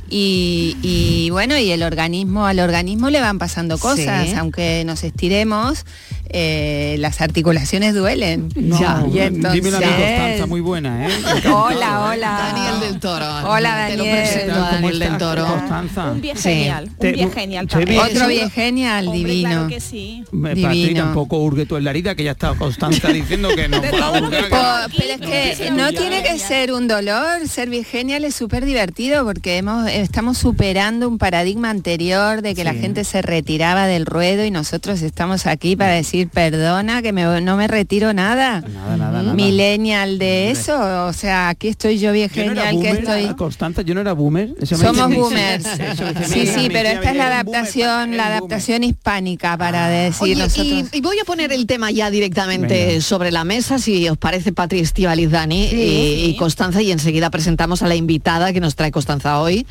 Y, 0.09 0.75
y 0.81 1.29
bueno, 1.29 1.57
y 1.57 1.71
el 1.71 1.83
organismo, 1.83 2.45
al 2.47 2.59
organismo 2.59 3.09
le 3.09 3.19
van 3.21 3.37
pasando 3.37 3.77
cosas, 3.77 4.29
Sí. 4.29 4.35
aunque 4.35 4.83
nos 4.85 5.03
estiremos, 5.03 5.85
eh, 6.29 6.95
las 6.99 7.21
articulaciones 7.21 7.93
duelen. 7.93 8.49
No, 8.55 8.79
Ya. 8.79 9.03
Y 9.05 9.11
dímelo 9.29 9.47
a 9.47 9.51
mi 9.51 9.57
entonces- 9.57 9.79
Constanza, 9.79 10.45
muy 10.47 10.61
buena, 10.61 11.07
¿eh? 11.07 11.11
Hola, 11.53 12.07
hola. 12.09 12.51
Daniel 12.53 12.79
del 12.81 12.99
Toro. 12.99 13.25
Hola, 13.49 13.87
Te 13.89 13.95
lo 13.97 14.03
Daniel. 14.03 14.27
presento 14.27 14.53
a 14.55 14.71
Daniel 14.71 14.99
del 14.99 15.17
Toro. 15.17 15.45
Constanza? 15.45 16.11
Un 16.11 16.21
Sí. 16.21 16.31
genial, 16.35 16.89
Te- 16.99 17.26
bien 17.27 17.39
genial. 17.41 17.67
también. 17.67 17.99
Otro 17.99 18.27
bien 18.27 18.49
genial, 18.49 19.07
Hombre, 19.07 19.19
divino. 19.29 19.49
Claro 19.49 19.67
que 19.67 19.79
sí. 19.79 20.23
Patri, 20.31 20.93
tampoco 20.95 21.37
hurgue 21.37 21.65
tú 21.65 21.77
en 21.77 21.83
la 21.83 21.91
herida, 21.91 22.15
que 22.15 22.23
ya 22.23 22.31
está 22.31 22.53
Constanza 22.55 23.09
diciendo 23.09 23.49
que 23.55 23.67
no 23.67 23.81
que 23.81 23.89
pero 23.89 25.13
es 25.13 25.57
que 25.57 25.71
no 25.71 25.91
tiene 25.91 26.23
que 26.23 26.37
ser 26.39 26.71
un 26.73 26.87
dolor, 26.87 27.47
ser 27.47 27.69
virgenial 27.69 28.23
es 28.23 28.35
súper 28.35 28.65
divertido 28.65 29.25
porque 29.25 29.57
hemos, 29.57 29.89
estamos 29.89 30.37
superando 30.37 31.07
un 31.07 31.17
paradigma 31.17 31.69
anterior 31.69 32.41
de 32.41 32.55
que 32.55 32.63
la 32.63 32.73
gente 32.73 33.03
se 33.03 33.21
retiraba 33.21 33.87
del 33.87 34.05
ruedo 34.05 34.45
y 34.45 34.51
nosotros 34.51 35.01
estamos 35.01 35.45
aquí 35.45 35.75
para 35.75 35.93
decir 35.93 36.29
perdona 36.29 37.01
que 37.01 37.13
me- 37.13 37.41
no 37.41 37.57
me 37.57 37.67
retiro 37.67 38.13
nada. 38.13 38.61
Nada, 38.61 38.97
nada, 38.97 39.21
nada. 39.23 39.33
Millennial 39.33 40.19
de 40.19 40.51
eso, 40.51 41.05
o 41.07 41.13
sea, 41.13 41.49
aquí 41.49 41.67
estoy 41.67 41.97
yo 41.99 42.07
Yo 42.07 42.11
no 42.13 42.13
era 42.13 42.23
virgenial 42.23 42.69
que 42.69 42.75
boomer, 42.75 42.99
estoy... 43.23 43.35
Constanza, 43.35 43.81
yo 43.81 43.93
no 43.93 44.01
era 44.01 44.13
boomer. 44.13 44.53
Eso 44.61 44.77
me 44.77 44.85
Somos 44.85 45.13
boomers. 45.15 45.65
Eso 45.79 46.03
me 46.03 46.13
dice, 46.13 46.25
Sí, 46.25 46.47
sí, 46.47 46.69
pero 46.71 46.89
esta 46.89 47.11
es 47.11 47.16
la 47.17 47.27
adaptación, 47.27 48.15
la 48.17 48.27
adaptación 48.27 48.83
hispánica 48.83 49.57
para 49.57 49.87
decir 49.89 50.23
Oye, 50.23 50.35
nosotros. 50.35 50.89
y, 50.91 50.97
y 50.97 51.01
voy 51.01 51.19
a 51.19 51.25
poner 51.25 51.51
el 51.51 51.65
tema 51.65 51.91
ya 51.91 52.09
directamente 52.09 52.85
Venga. 52.87 53.01
sobre 53.01 53.31
la 53.31 53.43
mesa, 53.43 53.79
si 53.79 54.07
os 54.09 54.17
parece, 54.17 54.53
Patri 54.53 54.79
Estivaliz, 54.79 55.29
Dani 55.29 55.65
y, 55.71 56.25
y 56.25 56.35
Constanza, 56.37 56.81
y 56.81 56.91
enseguida 56.91 57.29
presentamos 57.29 57.81
a 57.81 57.87
la 57.87 57.95
invitada 57.95 58.53
que 58.53 58.59
nos 58.59 58.75
trae 58.75 58.91
Constanza 58.91 59.39
hoy. 59.41 59.65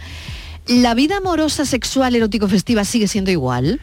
¿La 0.67 0.95
vida 0.95 1.19
amorosa, 1.19 1.65
sexual, 1.65 2.17
erótico, 2.17 2.49
festiva 2.49 2.85
sigue 2.85 3.07
siendo 3.09 3.31
igual? 3.31 3.81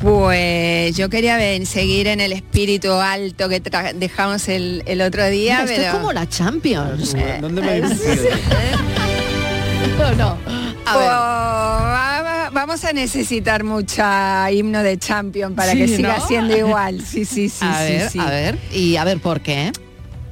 Pues 0.00 0.96
yo 0.96 1.08
quería 1.10 1.36
ver, 1.36 1.66
seguir 1.66 2.06
en 2.06 2.20
el 2.20 2.32
espíritu 2.32 2.92
alto 2.92 3.48
que 3.48 3.60
dejamos 3.96 4.48
el, 4.48 4.84
el 4.86 5.00
otro 5.00 5.26
día, 5.28 5.62
Mira, 5.62 5.72
esto 5.74 5.86
es 5.86 5.92
como 5.92 6.12
la 6.12 6.28
Champions. 6.28 7.16
¿Dónde 7.40 7.60
me 7.60 7.80
metido? 7.80 7.98
No, 9.98 10.14
no. 10.14 10.38
A 10.86 10.96
ver. 10.96 11.08
Va- 12.48 12.50
va- 12.50 12.66
vamos 12.66 12.84
a 12.84 12.92
necesitar 12.92 13.64
mucha 13.64 14.50
himno 14.50 14.82
de 14.82 14.98
Champion 14.98 15.54
para 15.54 15.72
Sí, 15.72 15.78
que 15.78 15.88
siga 15.88 16.18
¿no? 16.18 16.26
siendo 16.26 16.56
igual. 16.66 17.00
Sí, 17.04 17.24
sí, 17.24 17.48
sí, 17.48 17.64
a 17.64 17.78
sí, 17.86 17.92
ver, 17.92 18.10
sí. 18.10 18.18
a 18.18 18.26
ver, 18.30 18.58
y 18.72 18.96
a 18.96 19.04
ver 19.04 19.20
por 19.20 19.40
qué. 19.40 19.72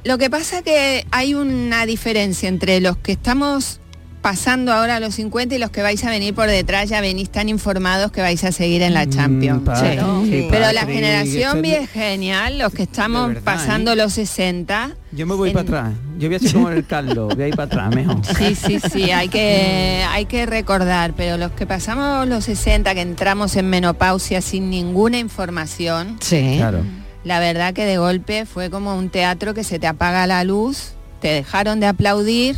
Lo 0.03 0.17
que 0.17 0.29
pasa 0.29 0.61
que 0.61 1.05
hay 1.11 1.33
una 1.33 1.85
diferencia 1.85 2.47
entre 2.47 2.79
los 2.79 2.97
que 2.97 3.11
estamos 3.13 3.79
pasando 4.21 4.73
ahora 4.73 4.97
a 4.97 4.99
los 4.99 5.15
50 5.15 5.55
y 5.55 5.57
los 5.57 5.69
que 5.69 5.81
vais 5.81 6.03
a 6.03 6.09
venir 6.09 6.33
por 6.33 6.47
detrás 6.49 6.89
ya 6.89 6.99
venís 7.01 7.29
tan 7.29 7.47
informados 7.49 8.11
que 8.11 8.21
vais 8.21 8.43
a 8.43 8.51
seguir 8.51 8.81
en 8.81 8.93
la 8.93 9.07
Champions. 9.07 9.61
Mm, 9.63 10.25
Sí. 10.25 10.47
Pero 10.49 10.71
la 10.73 10.85
generación 10.85 11.57
es- 11.57 11.61
bien 11.61 11.87
genial, 11.87 12.59
los 12.59 12.73
que 12.73 12.83
estamos 12.83 13.27
verdad, 13.29 13.43
pasando 13.43 13.93
¿eh? 13.93 13.95
los 13.95 14.13
60, 14.13 14.91
Yo 15.13 15.25
me 15.25 15.35
voy 15.35 15.49
En- 15.49 15.53
para 15.53 15.63
atrás. 15.63 15.93
Yo 16.19 16.27
voy 16.27 16.35
a 16.35 16.39
ser 16.39 16.51
como 16.53 16.69
el 16.69 16.85
Carlos, 16.85 17.33
voy 17.35 17.43
a 17.43 17.47
ir 17.47 17.55
para 17.55 17.65
atrás, 17.67 17.95
mejor. 17.95 18.17
Sí, 18.37 18.55
sí, 18.55 18.79
sí, 18.91 19.11
hay 19.11 19.29
que, 19.29 20.03
hay 20.09 20.25
que 20.25 20.45
recordar, 20.45 21.13
pero 21.15 21.37
los 21.37 21.51
que 21.51 21.65
pasamos 21.65 22.27
los 22.27 22.43
60, 22.45 22.93
que 22.95 23.01
entramos 23.01 23.55
en 23.55 23.69
menopausia 23.69 24.41
sin 24.41 24.69
ninguna 24.69 25.17
información, 25.19 26.17
Sí. 26.19 26.55
Claro. 26.57 26.81
la 27.23 27.39
verdad 27.39 27.73
que 27.73 27.85
de 27.85 27.97
golpe 27.97 28.45
fue 28.45 28.69
como 28.69 28.95
un 28.97 29.09
teatro 29.09 29.53
que 29.53 29.63
se 29.63 29.79
te 29.79 29.87
apaga 29.87 30.27
la 30.27 30.43
luz, 30.43 30.93
te 31.21 31.29
dejaron 31.29 31.79
de 31.79 31.87
aplaudir 31.87 32.57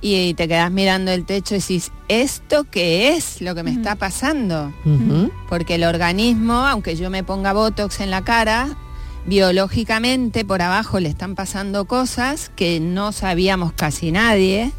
y 0.00 0.34
te 0.34 0.46
quedas 0.48 0.70
mirando 0.70 1.10
el 1.10 1.24
techo 1.24 1.54
y 1.54 1.58
decís, 1.58 1.90
¿esto 2.08 2.64
qué 2.70 3.16
es 3.16 3.40
lo 3.40 3.54
que 3.54 3.62
me 3.62 3.72
está 3.72 3.96
pasando? 3.96 4.72
Porque 5.48 5.74
el 5.76 5.84
organismo, 5.84 6.54
aunque 6.54 6.96
yo 6.96 7.10
me 7.10 7.24
ponga 7.24 7.52
Botox 7.52 8.00
en 8.00 8.10
la 8.10 8.22
cara, 8.22 8.76
biológicamente 9.26 10.44
por 10.44 10.62
abajo 10.62 11.00
le 11.00 11.08
están 11.08 11.34
pasando 11.34 11.86
cosas 11.86 12.50
que 12.54 12.80
no 12.80 13.12
sabíamos 13.12 13.72
casi 13.72 14.12
nadie 14.12 14.72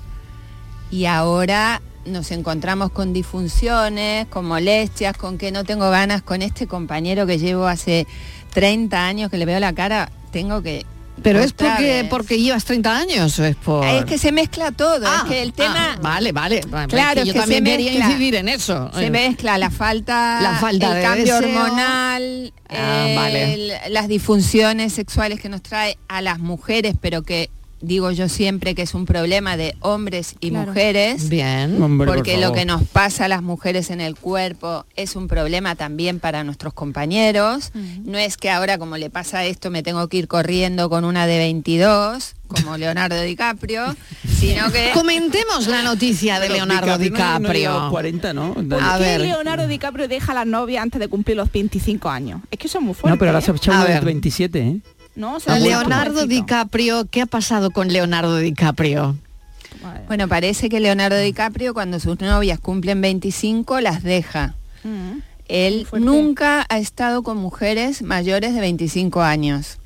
y 0.89 1.05
ahora 1.05 1.81
nos 2.05 2.31
encontramos 2.31 2.91
con 2.91 3.13
disfunciones, 3.13 4.25
con 4.27 4.45
molestias, 4.45 5.15
con 5.15 5.37
que 5.37 5.51
no 5.51 5.63
tengo 5.63 5.89
ganas 5.89 6.21
con 6.21 6.41
este 6.41 6.65
compañero 6.65 7.27
que 7.27 7.37
llevo 7.37 7.67
hace 7.67 8.07
30 8.53 9.05
años 9.05 9.29
que 9.29 9.37
le 9.37 9.45
veo 9.45 9.59
la 9.59 9.73
cara, 9.73 10.11
tengo 10.31 10.61
que... 10.61 10.85
Pero 11.23 11.39
es 11.41 11.53
porque, 11.53 12.05
porque 12.09 12.39
llevas 12.41 12.63
30 12.65 12.97
años 12.97 13.37
o 13.39 13.45
es 13.45 13.55
por... 13.55 13.85
Es 13.85 14.05
que 14.05 14.17
se 14.17 14.31
mezcla 14.31 14.71
todo, 14.71 15.05
Ah, 15.07 15.21
es 15.23 15.29
que 15.29 15.41
el 15.41 15.53
tema... 15.53 15.93
ah, 15.93 15.99
vale, 16.01 16.31
vale. 16.31 16.61
vale, 16.67 16.87
Claro, 16.87 17.21
es 17.21 17.23
que 17.23 17.27
yo 17.27 17.33
que 17.33 17.39
también 17.39 17.63
quería 17.65 17.93
incidir 17.93 18.35
en 18.35 18.49
eso. 18.49 18.89
Se 18.93 19.09
mezcla 19.09 19.57
la 19.57 19.69
falta, 19.69 20.39
La 20.41 20.55
falta 20.59 20.89
el 20.89 20.95
de 20.95 21.01
cambio 21.01 21.35
deseo. 21.39 21.49
hormonal, 21.49 22.53
Ah, 22.69 23.07
vale. 23.15 23.79
las 23.89 24.07
disfunciones 24.07 24.93
sexuales 24.93 25.39
que 25.41 25.49
nos 25.49 25.61
trae 25.63 25.97
a 26.07 26.21
las 26.21 26.39
mujeres, 26.39 26.95
pero 27.01 27.23
que 27.23 27.49
digo 27.81 28.11
yo 28.11 28.27
siempre 28.29 28.75
que 28.75 28.81
es 28.81 28.93
un 28.93 29.05
problema 29.05 29.55
de 29.57 29.75
hombres 29.79 30.35
y 30.39 30.49
Claro. 30.49 30.67
mujeres. 30.67 31.29
Bien. 31.29 31.81
Hombre, 31.81 32.07
por 32.07 32.17
porque 32.17 32.37
lo 32.37 32.51
que 32.53 32.65
nos 32.65 32.83
pasa 32.83 33.25
a 33.25 33.27
las 33.27 33.41
mujeres 33.41 33.89
en 33.89 34.01
el 34.01 34.15
cuerpo 34.15 34.85
es 34.95 35.15
un 35.15 35.27
problema 35.27 35.75
también 35.75 36.19
para 36.19 36.43
nuestros 36.43 36.73
compañeros. 36.73 37.71
No 38.03 38.17
es 38.17 38.37
que 38.37 38.49
ahora 38.49 38.77
como 38.77 38.97
le 38.97 39.09
pasa 39.09 39.45
esto 39.45 39.69
me 39.71 39.83
tengo 39.83 40.07
que 40.09 40.17
ir 40.17 40.27
corriendo 40.27 40.89
con 40.89 41.05
una 41.05 41.25
de 41.27 41.37
22, 41.37 42.35
como 42.47 42.77
Leonardo 42.77 43.21
DiCaprio, 43.21 43.95
sino 44.39 44.71
que... 44.71 44.91
Comentemos 44.93 45.67
la 45.67 45.81
noticia 45.83 46.39
de 46.39 46.49
Leonardo 46.49 46.87
no- 46.87 46.97
no 46.97 46.97
DiCaprio. 47.03 47.73
los 47.79 47.91
40, 47.91 48.33
¿no? 48.33 48.53
¿Por 48.55 48.73
A 48.83 48.97
qué 48.97 49.03
ver. 49.03 49.21
Leonardo 49.21 49.67
DiCaprio 49.67 50.07
deja 50.07 50.31
a 50.31 50.35
la 50.35 50.45
novia 50.45 50.81
antes 50.81 50.99
de 50.99 51.07
cumplir 51.07 51.37
los 51.37 51.51
25 51.51 52.09
años? 52.09 52.41
Es 52.51 52.57
que 52.59 52.67
eso 52.67 52.79
es 52.79 52.83
muy 52.83 52.93
fuerte. 52.93 53.15
No, 53.15 53.19
pero 53.19 53.31
ahora 53.31 53.41
se 53.41 53.51
ha 53.51 53.55
echado 53.55 53.77
A 53.77 53.81
una 53.81 53.87
de 53.89 53.93
ver. 53.95 54.05
27, 54.05 54.59
¿eh? 54.59 54.79
No, 55.15 55.39
vuelto 55.39 55.55
Leonardo. 55.57 56.27
DiCaprio, 56.27 57.05
¿qué 57.05 57.21
ha 57.21 57.25
pasado 57.25 57.71
con 57.71 57.91
Leonardo 57.91 58.37
DiCaprio? 58.37 59.17
Bueno, 60.07 60.27
parece 60.27 60.69
que 60.69 60.79
Leonardo 60.79 61.17
DiCaprio 61.17 61.73
cuando 61.73 61.99
sus 61.99 62.19
novias 62.19 62.59
cumplen 62.59 63.01
25 63.01 63.79
las 63.81 64.03
deja. 64.03 64.55
Mm. 64.83 65.19
Él 65.47 65.87
nunca 65.93 66.65
ha 66.69 66.77
estado 66.77 67.23
con 67.23 67.37
mujeres 67.37 68.01
mayores 68.01 68.53
de 68.53 68.61
25 68.61 69.21
años. 69.21 69.79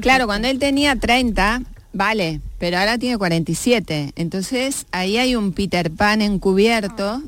Claro, 0.00 0.26
cuando 0.26 0.48
él 0.48 0.58
tenía 0.58 0.94
30, 0.94 1.62
vale, 1.92 2.40
pero 2.58 2.78
ahora 2.78 2.96
tiene 2.96 3.18
47. 3.18 4.12
Entonces 4.14 4.86
ahí 4.92 5.18
hay 5.18 5.34
un 5.34 5.52
Peter 5.52 5.90
Pan 5.90 6.22
encubierto, 6.22 7.22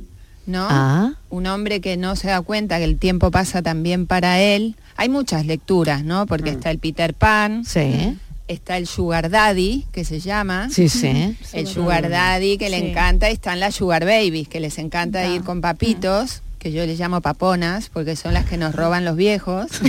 ¿no? 0.47 0.67
Ah. 0.69 1.13
Un 1.31 1.47
hombre 1.47 1.81
que 1.81 1.97
no 1.97 2.17
se 2.17 2.29
da 2.29 2.41
cuenta 2.41 2.79
que 2.79 2.85
el 2.85 2.99
tiempo 2.99 3.31
pasa 3.31 3.63
también 3.63 4.07
para 4.07 4.41
él. 4.41 4.77
Hay 4.97 5.09
muchas 5.09 5.47
lecturas, 5.47 6.05
¿no? 6.05 6.27
Porque 6.27 6.51
está 6.51 6.71
el 6.71 6.79
Peter 6.79 7.15
Pan, 7.15 7.65
Sí, 7.65 8.17
está 8.49 8.77
el 8.77 8.87
Sugar 8.87 9.31
Daddy, 9.31 9.87
que 9.93 10.05
se 10.05 10.21
llama. 10.21 10.69
sí, 10.71 10.89
sí. 10.89 11.37
El 11.53 11.67
sugar 11.67 12.09
daddy 12.11 12.59
que 12.59 12.69
le 12.71 12.91
encanta 12.91 13.31
y 13.31 13.35
están 13.35 13.61
las 13.61 13.75
sugar 13.77 14.05
babies 14.05 14.49
que 14.49 14.61
les 14.61 14.79
encanta 14.79 15.27
ir 15.27 15.43
con 15.43 15.61
papitos, 15.61 16.43
que 16.59 16.71
yo 16.73 16.85
les 16.87 16.99
llamo 16.99 17.21
paponas 17.21 17.89
porque 17.89 18.15
son 18.17 18.35
las 18.35 18.45
que 18.45 18.57
nos 18.59 18.75
roban 18.75 19.05
los 19.05 19.17
viejos. 19.17 19.67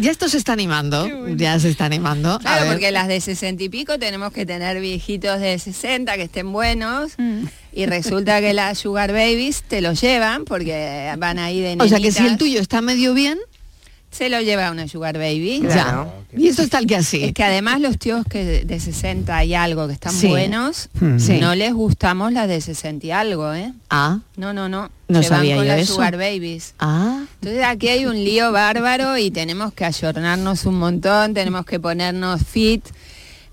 Ya 0.00 0.10
esto 0.10 0.28
se 0.28 0.38
está 0.38 0.52
animando, 0.52 1.08
ya 1.36 1.58
se 1.58 1.68
está 1.70 1.84
animando. 1.86 2.38
Claro, 2.38 2.66
porque 2.70 2.90
las 2.92 3.08
de 3.08 3.20
60 3.20 3.62
y 3.64 3.68
pico 3.68 3.98
tenemos 3.98 4.32
que 4.32 4.46
tener 4.46 4.80
viejitos 4.80 5.40
de 5.40 5.58
60 5.58 6.14
que 6.16 6.22
estén 6.22 6.52
buenos 6.52 7.12
Mm. 7.18 7.44
y 7.72 7.86
resulta 7.86 8.40
que 8.40 8.52
las 8.54 8.78
sugar 8.78 9.12
babies 9.12 9.62
te 9.66 9.80
los 9.80 10.00
llevan 10.00 10.44
porque 10.44 11.12
van 11.18 11.38
ahí 11.38 11.60
de 11.60 11.76
O 11.80 11.88
sea 11.88 11.98
que 11.98 12.12
si 12.12 12.18
el 12.18 12.24
nenitas. 12.24 12.38
tuyo 12.38 12.60
está 12.60 12.80
medio 12.80 13.12
bien, 13.12 13.38
se 14.10 14.28
lo 14.30 14.40
lleva 14.40 14.70
una 14.70 14.88
sugar 14.88 15.16
baby. 15.18 15.62
ya. 15.62 16.06
Y 16.36 16.48
esto 16.48 16.62
es 16.62 16.70
tal 16.70 16.86
que 16.86 16.96
así. 16.96 17.24
Es 17.24 17.32
que 17.34 17.44
además 17.44 17.80
los 17.80 17.98
tíos 17.98 18.24
que 18.28 18.44
de- 18.44 18.64
de 18.64 18.80
60 18.80 19.44
y 19.44 19.54
algo 19.54 19.86
que 19.86 19.92
están 19.92 20.12
Sí. 20.12 20.26
buenos, 20.28 20.88
Hmm. 21.00 21.18
Sí. 21.18 21.38
no 21.38 21.54
les 21.54 21.72
gustamos 21.74 22.32
las 22.32 22.48
de 22.48 22.60
60 22.60 23.06
y 23.06 23.10
algo, 23.10 23.52
¿eh? 23.54 23.72
Ah, 23.90 24.18
No, 24.36 24.52
no, 24.52 24.68
no. 24.68 24.90
No 25.08 25.22
Se 25.22 25.30
van 25.30 25.38
sabía 25.40 25.56
con 25.56 25.64
yo 25.64 25.72
las 25.72 25.80
eso. 25.82 25.94
sugar 25.94 26.16
babies. 26.16 26.74
ah. 26.78 27.24
Entonces 27.40 27.64
aquí 27.64 27.88
hay 27.88 28.06
un 28.06 28.16
lío 28.16 28.50
bárbaro 28.52 29.16
y 29.18 29.30
tenemos 29.30 29.72
que 29.72 29.84
ayornarnos 29.84 30.64
un 30.66 30.78
montón, 30.78 31.32
tenemos 31.34 31.64
que 31.64 31.78
ponernos 31.80 32.42
fit, 32.44 32.84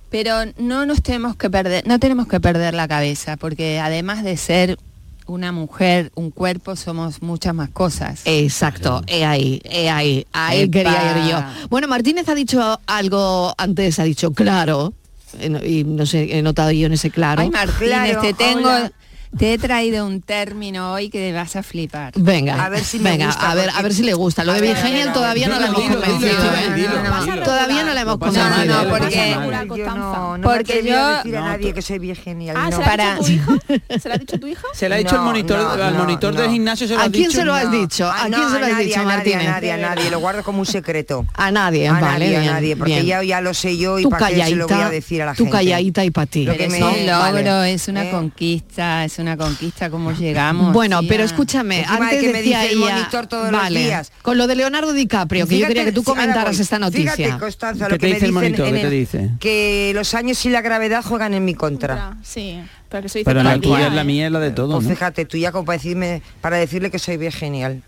pero 0.10 0.36
no 0.58 0.86
nos 0.86 1.02
tenemos 1.02 1.36
que 1.36 1.50
perder, 1.50 1.86
no 1.88 2.00
tenemos 2.00 2.28
que 2.28 2.40
perder 2.40 2.74
la 2.74 2.88
cabeza, 2.88 3.38
porque 3.38 3.80
además 3.80 4.24
de 4.24 4.38
ser 4.38 4.78
una 5.28 5.52
mujer, 5.52 6.12
un 6.16 6.32
cuerpo, 6.32 6.76
somos 6.76 7.22
muchas 7.22 7.54
más 7.54 7.70
cosas. 7.70 8.22
Exacto, 8.26 9.02
he 9.08 9.26
ahí, 9.26 9.62
he 9.66 9.90
ahí, 9.90 10.26
ahí 10.34 10.62
Epa. 10.62 10.72
quería 10.72 11.18
ir 11.18 11.32
yo. 11.32 11.44
Bueno, 11.70 11.88
Martínez 11.88 12.28
ha 12.30 12.36
dicho 12.36 12.80
algo 12.88 13.54
antes, 13.58 14.00
ha 14.00 14.04
dicho 14.04 14.32
claro, 14.32 14.94
eh, 15.40 15.62
y 15.68 15.84
no 15.84 16.06
sé, 16.06 16.38
he 16.38 16.42
notado 16.42 16.72
yo 16.72 16.86
en 16.88 16.94
ese 16.94 17.10
claro. 17.12 17.42
Ay, 17.42 17.50
Martínez, 17.50 17.78
Claro, 18.12 18.22
te 18.22 18.34
tengo, 18.34 18.60
hola. 18.70 18.92
Te 19.38 19.54
he 19.54 19.58
traído 19.58 20.06
un 20.06 20.22
término 20.22 20.94
hoy 20.94 21.10
que 21.10 21.34
vas 21.34 21.56
a 21.56 21.64
flipar. 21.64 22.14
Venga, 22.16 22.64
A 22.64 22.70
ver 22.70 22.84
si 22.84 23.00
me 23.00 23.12
venga, 23.12 23.26
gusta, 23.28 23.52
a 23.52 23.56
ver, 23.56 23.66
porque- 23.66 23.80
a 23.80 23.82
ver 23.84 23.94
si 23.94 24.04
le 24.04 24.14
gusta. 24.14 24.44
Lo 24.44 24.54
de 24.54 24.62
ver, 24.62 24.78
todavía 25.14 25.48
no 25.48 25.60
la 25.60 25.68
hemos 25.68 25.82
convencido. 25.82 27.44
Todavía 27.44 27.84
no 27.84 27.94
la 27.94 28.02
hemos 28.02 28.18
convencido. 28.18 28.66
no, 28.66 28.84
no 28.84 28.90
porque-. 28.90 29.34
Yo 29.78 29.96
no, 29.96 30.38
no 30.38 30.50
Porque 30.50 30.84
yo- 30.84 30.98
a 31.00 31.18
decir 31.18 31.38
a 31.38 31.42
nadie 31.42 31.74
que 31.74 31.82
soy 31.82 32.00
bien 32.00 32.16
genial. 32.16 32.56
Ah, 32.58 32.70
no. 32.70 32.78
¿se 32.78 32.82
la 32.82 32.86
ha 32.86 32.90
Para- 32.98 33.16
dicho 33.16 33.26
tu 33.26 33.32
hijo? 33.32 33.58
¿Se 34.00 34.10
la 34.10 34.16
ha 34.16 34.18
dicho 34.18 34.40
tu? 34.40 34.48
Se 34.74 34.86
ha 34.86 34.96
dicho 34.98 35.16
el 35.16 35.22
monitor, 35.22 35.82
al 35.82 35.96
monitor 35.96 36.36
del 36.36 36.50
gimnasio 36.52 36.88
se 36.88 36.94
lo 36.96 37.00
¿A 37.02 37.04
has 37.06 37.10
quién 37.10 37.24
dicho. 37.28 37.40
se 37.40 37.46
lo 37.46 37.54
has 37.54 37.72
dicho? 37.72 38.08
Ah, 38.08 38.24
¿A 38.24 38.28
quién 38.28 38.50
se 38.50 38.60
lo 38.60 38.66
has 38.66 38.72
nadie, 38.72 38.86
dicho, 38.86 39.00
a 39.00 39.04
nadie, 39.04 39.16
Martínez? 39.18 39.48
A 39.48 39.52
nadie, 39.52 39.72
a 39.72 39.78
nadie, 39.78 40.10
lo 40.12 40.20
guardo 40.20 40.44
como 40.44 40.60
un 40.60 40.66
secreto. 40.66 41.26
A 41.34 41.52
nadie, 41.52 41.88
A 41.88 41.94
vale, 42.00 42.38
a 42.38 42.42
nadie, 42.42 42.76
porque 42.76 43.04
ya, 43.06 43.42
lo 43.42 43.54
sé 43.54 43.78
yo 43.78 44.00
y 44.00 44.06
para 44.06 44.28
qué 44.30 44.44
se 44.46 44.56
lo 44.56 44.68
voy 44.68 44.74
a 44.76 44.78
calladita, 44.78 44.90
decir 44.92 45.22
a 45.22 45.26
la 45.26 45.34
tú 45.34 45.44
gente. 45.44 45.52
calladita 45.58 46.06
y 46.06 46.12
para 46.12 46.26
ti. 46.28 46.46
Lo 46.46 46.54
es 46.54 46.74
un 46.74 47.06
logro, 47.06 47.64
es 47.64 47.88
una 47.88 48.10
conquista, 48.12 49.04
es 49.04 49.18
una 49.20 49.25
conquista 49.36 49.90
cómo 49.90 50.12
llegamos. 50.12 50.72
Bueno, 50.74 51.00
tía. 51.02 51.10
pero 51.10 51.24
escúchame, 51.24 51.80
Encima 51.82 51.98
de 51.98 52.04
antes 52.06 52.22
que 52.22 52.30
me 52.34 52.42
dice 52.42 52.72
el 52.72 52.78
monitor 52.78 53.28
todos 53.28 53.52
los 53.52 53.62
vale, 53.62 53.80
días. 53.84 54.12
con 54.22 54.38
lo 54.38 54.48
de 54.48 54.56
Leonardo 54.56 54.94
DiCaprio, 54.94 55.48
que 55.48 55.58
yo 55.58 55.68
quería 55.68 55.84
que 55.86 55.92
tú 55.92 56.04
comentaras 56.04 56.56
voy. 56.56 56.62
esta 56.62 56.80
noticia. 56.80 57.14
Fíjate, 57.14 57.40
Constanza, 57.40 57.86
¿Qué 57.88 57.92
lo 57.94 57.98
te 57.98 58.00
que 58.00 58.08
me 58.08 58.14
dice 58.14 58.26
el 58.26 58.32
dicen 58.32 58.34
monitor? 58.34 58.68
en 58.68 58.74
¿Qué 58.76 58.80
te 58.82 58.88
el- 58.88 58.92
dice? 58.92 59.30
Que 59.40 59.92
los 59.96 60.14
años 60.14 60.46
y 60.46 60.50
la 60.50 60.62
gravedad 60.62 61.04
juegan 61.04 61.34
en 61.34 61.44
mi 61.46 61.54
contra. 61.56 62.18
Sí, 62.24 62.60
pero 62.90 63.08
que 63.42 63.44
la 63.44 63.60
tuya 63.60 63.88
es 63.88 63.94
la 63.94 64.04
mía 64.04 64.28
es 64.28 64.32
la 64.32 64.40
de 64.40 64.52
todo, 64.52 64.76
Pues 64.76 64.84
¿no? 64.86 64.90
fíjate, 64.90 65.26
tú 65.26 65.38
ya 65.38 65.52
como 65.52 65.66
para 65.66 65.78
decirme, 65.78 66.22
para 66.42 66.58
decirle 66.58 66.90
que 66.92 67.00
soy 67.00 67.18
bien 67.18 67.32
genial. 67.32 67.82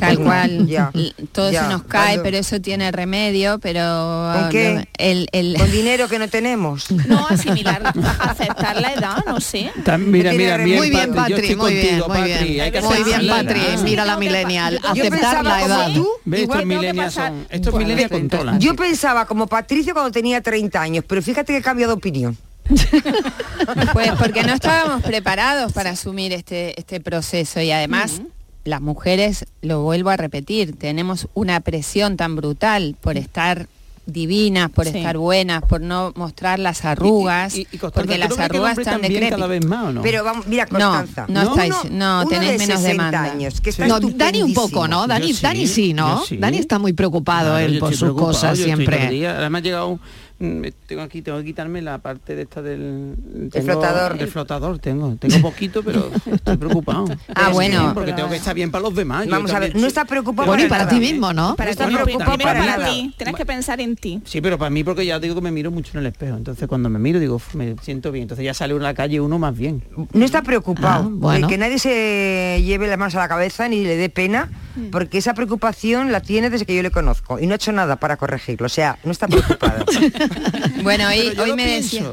Tal 0.00 0.18
cual, 0.18 0.66
ya, 0.66 0.90
todo 1.30 1.52
ya, 1.52 1.62
se 1.62 1.68
nos 1.68 1.84
cae, 1.84 2.06
cuando- 2.16 2.22
pero 2.24 2.36
eso 2.38 2.60
tiene 2.60 2.90
remedio, 2.90 3.60
pero 3.60 4.32
¿Con 4.34 4.48
qué? 4.50 4.88
el, 4.98 5.28
el- 5.30 5.54
Con 5.56 5.70
dinero 5.70 6.08
que 6.08 6.18
no 6.18 6.26
tenemos. 6.28 6.86
No, 7.06 7.24
asimilar, 7.28 7.80
aceptar 8.18 8.80
la 8.80 8.92
edad, 8.92 9.18
no 9.24 9.40
sé. 9.40 9.70
Tam- 9.84 9.98
Mira, 10.06 10.32
Muy 10.32 10.90
bien, 10.90 11.14
Patri, 11.14 11.14
yo 11.14 11.14
Patri, 11.14 11.34
estoy 11.36 11.56
muy 11.56 11.72
bien, 11.74 12.02
muy 12.08 12.22
bien. 12.22 12.38
Muy 12.82 13.02
bien, 13.04 13.26
Patri, 13.28 13.60
edad. 13.60 13.82
mira 13.84 14.04
la 14.04 14.16
millennial, 14.16 14.80
yo 14.82 14.88
aceptar 14.90 15.10
pensaba 15.10 15.42
la 15.44 15.60
como 15.60 15.66
edad. 15.74 15.86
tú, 15.94 16.08
Estos 16.24 16.34
tengo 16.40 16.52
que 16.58 16.64
millennials 16.66 17.14
pasar- 17.14 17.28
son, 17.28 17.46
estos 17.50 17.74
millennials 17.74 18.10
controlan. 18.10 18.58
Yo 18.60 18.74
pensaba 18.74 19.26
como 19.26 19.46
Patricio 19.46 19.92
cuando 19.94 20.10
tenía 20.10 20.40
30 20.40 20.80
años, 20.82 21.04
pero 21.06 21.22
fíjate 21.22 21.52
que 21.52 21.58
he 21.60 21.62
cambiado 21.62 21.92
de 21.92 21.98
opinión. 21.98 22.36
pues 23.92 24.10
porque 24.18 24.42
no 24.42 24.52
estábamos 24.54 25.02
preparados 25.02 25.72
para 25.72 25.90
asumir 25.90 26.32
este, 26.32 26.78
este 26.78 27.00
proceso 27.00 27.60
y 27.60 27.70
además 27.70 28.22
las 28.64 28.80
mujeres, 28.80 29.44
lo 29.60 29.82
vuelvo 29.82 30.10
a 30.10 30.16
repetir, 30.16 30.74
tenemos 30.76 31.28
una 31.34 31.60
presión 31.60 32.16
tan 32.16 32.34
brutal 32.36 32.96
por 33.00 33.18
estar 33.18 33.66
divinas, 34.06 34.70
por 34.70 34.86
Sí. 34.86 34.98
estar 34.98 35.16
buenas, 35.16 35.62
por 35.62 35.80
no 35.80 36.12
mostrar 36.16 36.58
las 36.58 36.84
arrugas, 36.84 37.54
Y- 37.56 37.60
y- 37.62 37.68
y 37.72 37.78
Constanza, 37.78 37.94
porque 37.94 38.14
¿tú 38.14 38.36
las 38.36 38.38
arrugas 38.38 38.78
están 38.78 39.00
también 39.00 39.12
cada 39.30 39.46
decrépitas. 39.46 39.48
vez 39.48 39.64
más 39.66 39.84
o 39.84 39.92
no? 39.92 40.02
Pero 40.02 40.24
vamos, 40.24 40.46
mira, 40.46 40.66
No, 40.70 40.78
Constanza. 40.78 41.26
no 41.28 41.42
estáis- 41.42 41.90
no, 41.90 42.20
uno 42.20 42.26
tenéis 42.28 42.52
de 42.52 42.58
menos 42.58 42.80
60 42.82 42.90
demanda. 43.10 43.22
años, 43.32 43.60
que 43.62 43.70
está 43.70 43.86
No, 43.86 44.00
Dani 44.00 44.42
un 44.42 44.52
poco. 44.52 44.88
¿no? 44.88 45.06
Dani, 45.06 45.32
sí, 45.32 45.40
Dani 45.42 45.66
sí, 45.66 45.92
¿no? 45.94 46.22
Dani 46.38 46.58
está 46.58 46.78
muy 46.78 46.92
preocupado 46.92 47.52
Claro, 47.52 47.66
él 47.66 47.78
por 47.78 47.94
sus 47.96 48.12
cosas 48.14 48.58
siempre. 48.58 49.26
Además 49.26 49.60
ha 49.60 49.62
llegado 49.62 49.94
mm, 49.94 49.98
tengo 50.38 51.02
aquí 51.02 51.22
tengo 51.22 51.38
que 51.38 51.44
quitarme 51.44 51.80
la 51.80 51.98
parte 51.98 52.34
de 52.34 52.42
esta 52.42 52.60
del 52.60 53.14
tengo- 53.52 53.64
flotador. 53.72 54.16
El 54.20 54.28
flotador 54.28 54.78
tengo. 54.78 55.14
Tengo 55.16 55.40
poquito, 55.40 55.82
pero 55.82 56.10
estoy 56.32 56.56
preocupado. 56.56 57.04
Ah, 57.34 57.50
bueno. 57.52 57.92
porque 57.94 58.12
tengo 58.12 58.28
que 58.28 58.36
estar 58.36 58.54
bien 58.54 58.70
para 58.70 58.82
los 58.82 58.94
demás. 58.94 59.26
Vamos 59.28 59.52
a 59.52 59.58
ver, 59.60 59.74
no 59.74 59.80
soy- 59.80 59.88
está 59.88 60.04
preocupado 60.04 60.46
Bueno, 60.48 60.64
y 60.64 60.68
para 60.68 60.84
para 60.86 60.94
ti 60.98 61.00
mismo, 61.00 61.32
¿no? 61.32 61.54
Para 61.56 61.72
primero 61.72 62.04
preocupado 62.04 62.38
para 62.38 62.60
para 62.60 62.76
nada. 62.78 62.90
ti, 62.90 63.14
tienes 63.16 63.36
que 63.36 63.46
pensar 63.46 63.80
en 63.80 63.96
ti. 63.96 64.20
Sí, 64.24 64.40
pero 64.40 64.58
para 64.58 64.70
mí 64.70 64.82
porque 64.84 65.06
ya 65.06 65.18
digo 65.20 65.34
que 65.36 65.40
me 65.40 65.50
miro 65.52 65.70
mucho 65.70 65.92
en 65.94 66.00
el 66.00 66.06
espejo. 66.06 66.36
Entonces 66.36 66.66
cuando 66.68 66.88
me 66.90 66.98
miro 66.98 67.20
digo, 67.20 67.36
"Uf, 67.36 67.54
me 67.54 67.76
siento 67.82 68.10
bien. 68.12 68.22
Entonces 68.22 68.44
ya 68.44 68.54
sale 68.54 68.74
a 68.74 68.78
la 68.78 68.94
calle 68.94 69.20
uno 69.20 69.38
más 69.38 69.56
bien. 69.56 69.82
No 70.12 70.24
está 70.24 70.42
preocupado. 70.42 71.04
Ah, 71.04 71.08
bueno. 71.10 71.46
de 71.46 71.52
que 71.52 71.58
nadie 71.58 71.78
se 71.78 72.60
lleve 72.64 72.86
las 72.88 72.98
manos 72.98 73.14
a 73.14 73.18
la 73.20 73.28
cabeza 73.28 73.68
ni 73.68 73.84
le 73.84 73.96
dé 73.96 74.08
pena, 74.10 74.50
porque 74.90 75.18
esa 75.18 75.34
preocupación 75.34 76.10
la 76.12 76.20
tiene 76.20 76.50
desde 76.50 76.66
que 76.66 76.74
yo 76.74 76.82
le 76.82 76.90
conozco 76.90 77.38
y 77.38 77.46
no 77.46 77.52
ha 77.52 77.56
hecho 77.56 77.72
nada 77.72 77.96
para 77.96 78.16
corregirlo. 78.16 78.66
O 78.66 78.70
sea, 78.70 78.98
no 79.04 79.12
está 79.12 79.28
preocupado. 79.28 79.84
Bueno, 80.82 81.08
hoy, 81.08 81.32
hoy 81.38 81.52
me 81.54 81.64
pienso. 81.64 81.96
decía, 81.96 82.12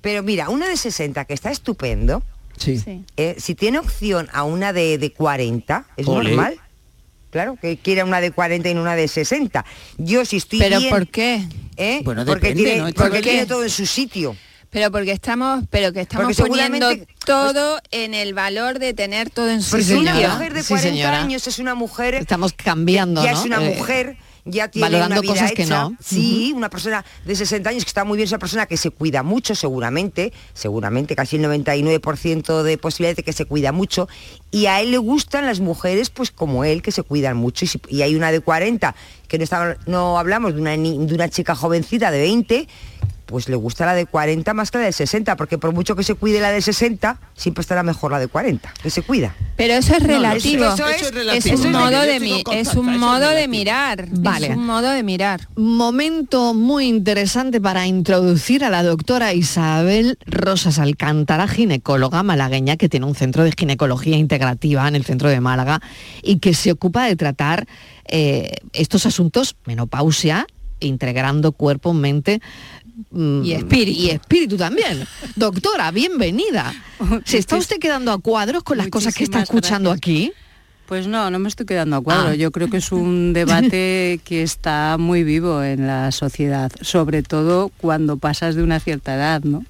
Pero 0.00 0.22
mira, 0.22 0.48
una 0.48 0.68
de 0.68 0.76
60 0.76 1.24
que 1.24 1.34
está 1.34 1.50
estupendo, 1.50 2.22
Sí. 2.56 2.82
Eh, 3.16 3.36
si 3.38 3.54
tiene 3.54 3.78
opción 3.78 4.28
a 4.34 4.44
una 4.44 4.74
de, 4.74 4.98
de 4.98 5.12
40, 5.14 5.86
es 5.96 6.06
Ole. 6.06 6.28
normal. 6.30 6.60
Claro, 7.30 7.56
que 7.60 7.78
quiera 7.78 8.04
una 8.04 8.20
de 8.20 8.32
40 8.32 8.68
y 8.68 8.74
no 8.74 8.82
una 8.82 8.96
de 8.96 9.08
60. 9.08 9.64
Yo 9.96 10.24
si 10.26 10.36
estoy 10.36 10.58
pero 10.58 10.78
bien, 10.78 10.90
¿por 10.90 11.06
qué? 11.08 11.46
¿eh? 11.78 12.00
Bueno, 12.04 12.24
porque 12.26 12.48
depende, 12.48 12.64
tiene, 12.64 12.80
¿no? 12.82 12.88
Esto 12.88 13.02
porque 13.02 13.16
¿Por 13.18 13.22
qué? 13.24 13.30
tiene 13.30 13.46
todo 13.46 13.62
en 13.62 13.70
su 13.70 13.86
sitio. 13.86 14.36
Pero 14.70 14.90
porque 14.92 15.10
estamos, 15.12 15.64
pero 15.68 15.92
que 15.92 16.00
estamos 16.02 16.36
Porque 16.36 16.48
poniendo 16.48 16.78
seguramente- 16.88 17.14
todo 17.26 17.80
en 17.90 18.14
el 18.14 18.34
valor 18.34 18.78
de 18.78 18.94
tener 18.94 19.28
todo 19.30 19.50
en 19.50 19.62
su 19.62 19.70
Porque 19.72 19.84
señora. 19.84 20.02
una 20.12 20.14
sitio. 20.20 20.30
mujer 20.34 20.54
de 20.54 20.62
Sí, 20.62 20.68
40 20.68 20.90
señora. 20.96 21.20
años 21.20 21.46
es 21.48 21.58
una 21.58 21.74
mujer 21.74 22.14
Estamos 22.14 22.52
cambiando, 22.52 23.22
ya 23.24 23.32
¿no? 23.32 23.38
es 23.40 23.44
una 23.44 23.56
Eh, 23.64 23.74
mujer, 23.76 24.16
ya 24.44 24.68
tiene 24.68 24.86
valorando 24.86 25.14
una 25.16 25.20
vida 25.22 25.32
cosas 25.34 25.52
que 25.52 25.62
hecha. 25.64 25.82
no. 25.82 25.96
Sí, 26.00 26.52
una 26.54 26.70
persona 26.70 27.04
de 27.24 27.34
60 27.34 27.70
años 27.70 27.84
que 27.84 27.88
está 27.88 28.04
muy 28.04 28.16
bien, 28.16 28.26
es 28.26 28.30
una 28.32 28.38
persona 28.38 28.66
que 28.66 28.76
se 28.76 28.90
cuida 28.90 29.24
mucho, 29.24 29.56
seguramente, 29.56 30.32
seguramente, 30.54 31.16
casi 31.16 31.34
el 31.36 31.42
99% 31.42 32.62
de 32.62 32.78
posibilidades 32.78 33.16
de 33.16 33.22
que 33.24 33.32
se 33.32 33.44
cuida 33.46 33.72
mucho. 33.72 34.08
Y 34.52 34.66
a 34.66 34.80
él 34.80 34.92
le 34.92 34.98
gustan 34.98 35.46
las 35.46 35.58
mujeres, 35.58 36.10
pues 36.10 36.30
como 36.30 36.62
él, 36.64 36.80
que 36.82 36.92
se 36.92 37.02
cuidan 37.02 37.36
mucho. 37.36 37.64
Y, 37.64 37.68
si- 37.68 37.80
y 37.88 38.02
hay 38.02 38.14
una 38.14 38.30
de 38.30 38.40
40, 38.40 38.94
que 39.26 39.36
no, 39.38 39.44
estaba- 39.44 39.76
no 39.86 40.16
hablamos 40.18 40.54
de 40.54 40.60
una, 40.60 40.76
ni- 40.76 40.96
de 41.06 41.14
una 41.14 41.28
chica 41.28 41.54
jovencita 41.56 42.10
de 42.12 42.20
20, 42.20 42.68
pues 43.30 43.48
le 43.48 43.54
gusta 43.56 43.86
la 43.86 43.94
de 43.94 44.06
40 44.06 44.52
más 44.54 44.70
que 44.70 44.78
la 44.78 44.84
de 44.84 44.92
60, 44.92 45.36
porque 45.36 45.56
por 45.56 45.72
mucho 45.72 45.94
que 45.94 46.02
se 46.02 46.14
cuide 46.14 46.40
la 46.40 46.50
de 46.50 46.60
60, 46.60 47.20
siempre 47.34 47.62
estará 47.62 47.82
mejor 47.84 48.10
la 48.10 48.18
de 48.18 48.26
40, 48.26 48.72
que 48.82 48.90
se 48.90 49.02
cuida. 49.02 49.34
Pero 49.56 49.74
eso 49.74 49.94
es 49.94 50.00
No, 50.02 50.08
no, 50.08 50.14
relativo. 50.14 50.64
eso 50.66 50.86
es- 50.88 51.14
relativo. 51.14 51.56
un 51.56 51.66
es 51.66 51.72
modo 51.72 52.00
de 52.02 52.20
mi- 52.20 52.42
un 52.76 52.98
modo 52.98 53.30
de 53.30 53.46
mirar. 53.48 54.08
Vale. 54.10 54.48
Es 54.48 54.56
un 54.56 54.66
modo 54.66 54.90
de 54.90 55.02
mirar. 55.04 55.48
Momento 55.56 56.52
muy 56.54 56.86
interesante 56.88 57.60
para 57.60 57.86
introducir 57.86 58.64
a 58.64 58.70
la 58.70 58.82
doctora 58.82 59.32
Isabel 59.32 60.18
Rosas 60.26 60.78
Alcántara, 60.80 61.46
ginecóloga 61.46 62.22
malagueña 62.22 62.76
que 62.76 62.88
tiene 62.88 63.06
un 63.06 63.14
centro 63.14 63.44
de 63.44 63.52
ginecología 63.56 64.16
integrativa 64.16 64.88
en 64.88 64.96
el 64.96 65.04
centro 65.04 65.28
de 65.28 65.40
Málaga 65.40 65.80
y 66.22 66.38
que 66.40 66.52
se 66.54 66.72
ocupa 66.72 67.04
de 67.06 67.14
tratar 67.16 67.66
eh, 68.12 68.56
estos 68.72 69.06
asuntos, 69.06 69.54
menopausia, 69.66 70.46
integrando 70.80 71.52
cuerpo, 71.52 71.92
mente 71.94 72.40
Y 73.12 73.52
espíritu. 73.52 74.00
Y 74.00 74.10
espíritu 74.10 74.56
también. 74.56 75.04
Doctora, 75.36 75.90
bienvenida. 75.90 76.72
¿Se 77.24 77.38
está 77.38 77.56
usted 77.56 77.78
quedando 77.78 78.12
a 78.12 78.18
cuadros 78.18 78.62
con 78.62 78.78
las 78.78 78.88
cosas 78.88 79.14
que 79.14 79.24
está 79.24 79.40
escuchando 79.40 79.90
aquí? 79.90 80.32
Pues 80.86 81.06
no, 81.06 81.30
no 81.30 81.38
me 81.38 81.48
estoy 81.48 81.66
quedando 81.66 81.94
a 81.96 82.00
cuadro. 82.00 82.30
Ah. 82.30 82.34
Yo 82.34 82.50
creo 82.50 82.68
que 82.68 82.78
es 82.78 82.90
un 82.90 83.32
debate 83.34 84.20
que 84.24 84.42
está 84.42 84.96
muy 84.98 85.22
vivo 85.22 85.62
en 85.62 85.86
la 85.86 86.10
sociedad, 86.10 86.72
sobre 86.80 87.22
todo 87.22 87.70
cuando 87.76 88.16
pasas 88.16 88.56
de 88.56 88.64
una 88.64 88.80
cierta 88.80 89.14
edad, 89.14 89.42
¿no? 89.44 89.64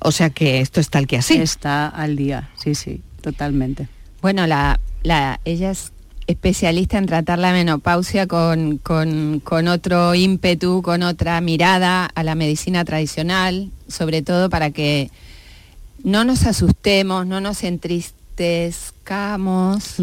O 0.00 0.10
sea 0.10 0.30
que 0.30 0.60
esto 0.60 0.80
es 0.80 0.90
tal 0.90 1.06
que 1.06 1.18
así. 1.18 1.36
Está 1.36 1.86
al 1.86 2.16
día, 2.16 2.50
sí, 2.56 2.74
sí, 2.74 3.00
totalmente. 3.20 3.88
Bueno, 4.20 4.46
la, 4.48 4.80
la, 5.04 5.40
ella 5.44 5.70
es 5.70 5.92
especialista 6.28 6.98
en 6.98 7.06
tratar 7.06 7.38
la 7.40 7.50
menopausia 7.52 8.28
con, 8.28 8.78
con- 8.78 9.40
con 9.42 9.66
otro 9.66 10.14
ímpetu, 10.14 10.82
con 10.82 11.02
otra 11.02 11.40
mirada 11.40 12.04
a 12.06 12.22
la 12.22 12.36
medicina 12.36 12.84
tradicional, 12.84 13.70
sobre 13.88 14.22
todo 14.22 14.48
para 14.50 14.70
que 14.70 15.10
no 16.04 16.22
nos 16.24 16.44
asustemos, 16.46 17.26
no 17.26 17.40
nos 17.40 17.64
entristezcamos, 17.64 19.96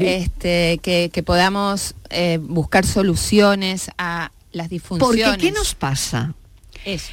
este, 0.00 0.78
que, 0.82 1.10
que 1.12 1.22
podamos 1.22 1.94
eh, 2.10 2.38
buscar 2.40 2.86
soluciones 2.86 3.90
a 3.98 4.30
las 4.52 4.70
disfunciones. 4.70 5.26
Porque 5.26 5.46
¿qué 5.48 5.52
nos 5.52 5.74
pasa? 5.74 6.32
Eso. 6.84 7.12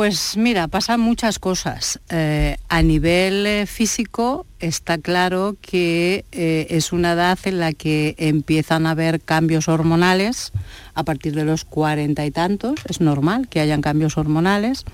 Pues 0.00 0.38
mira, 0.38 0.66
pasan 0.66 0.98
muchas 0.98 1.38
cosas. 1.38 2.00
Eh, 2.08 2.56
a 2.70 2.80
nivel 2.80 3.44
eh, 3.44 3.66
físico 3.66 4.46
está 4.58 4.96
claro 4.96 5.56
que 5.60 6.24
eh, 6.32 6.68
es 6.70 6.94
una 6.94 7.12
edad 7.12 7.38
en 7.44 7.60
la 7.60 7.74
que 7.74 8.14
empiezan 8.16 8.86
a 8.86 8.92
haber 8.92 9.20
cambios 9.20 9.68
hormonales 9.68 10.52
a 10.94 11.02
partir 11.02 11.34
de 11.34 11.44
los 11.44 11.66
cuarenta 11.66 12.24
y 12.24 12.30
tantos. 12.30 12.80
Es 12.88 13.02
normal 13.02 13.46
que 13.48 13.60
hayan 13.60 13.82
cambios 13.82 14.16
hormonales. 14.16 14.86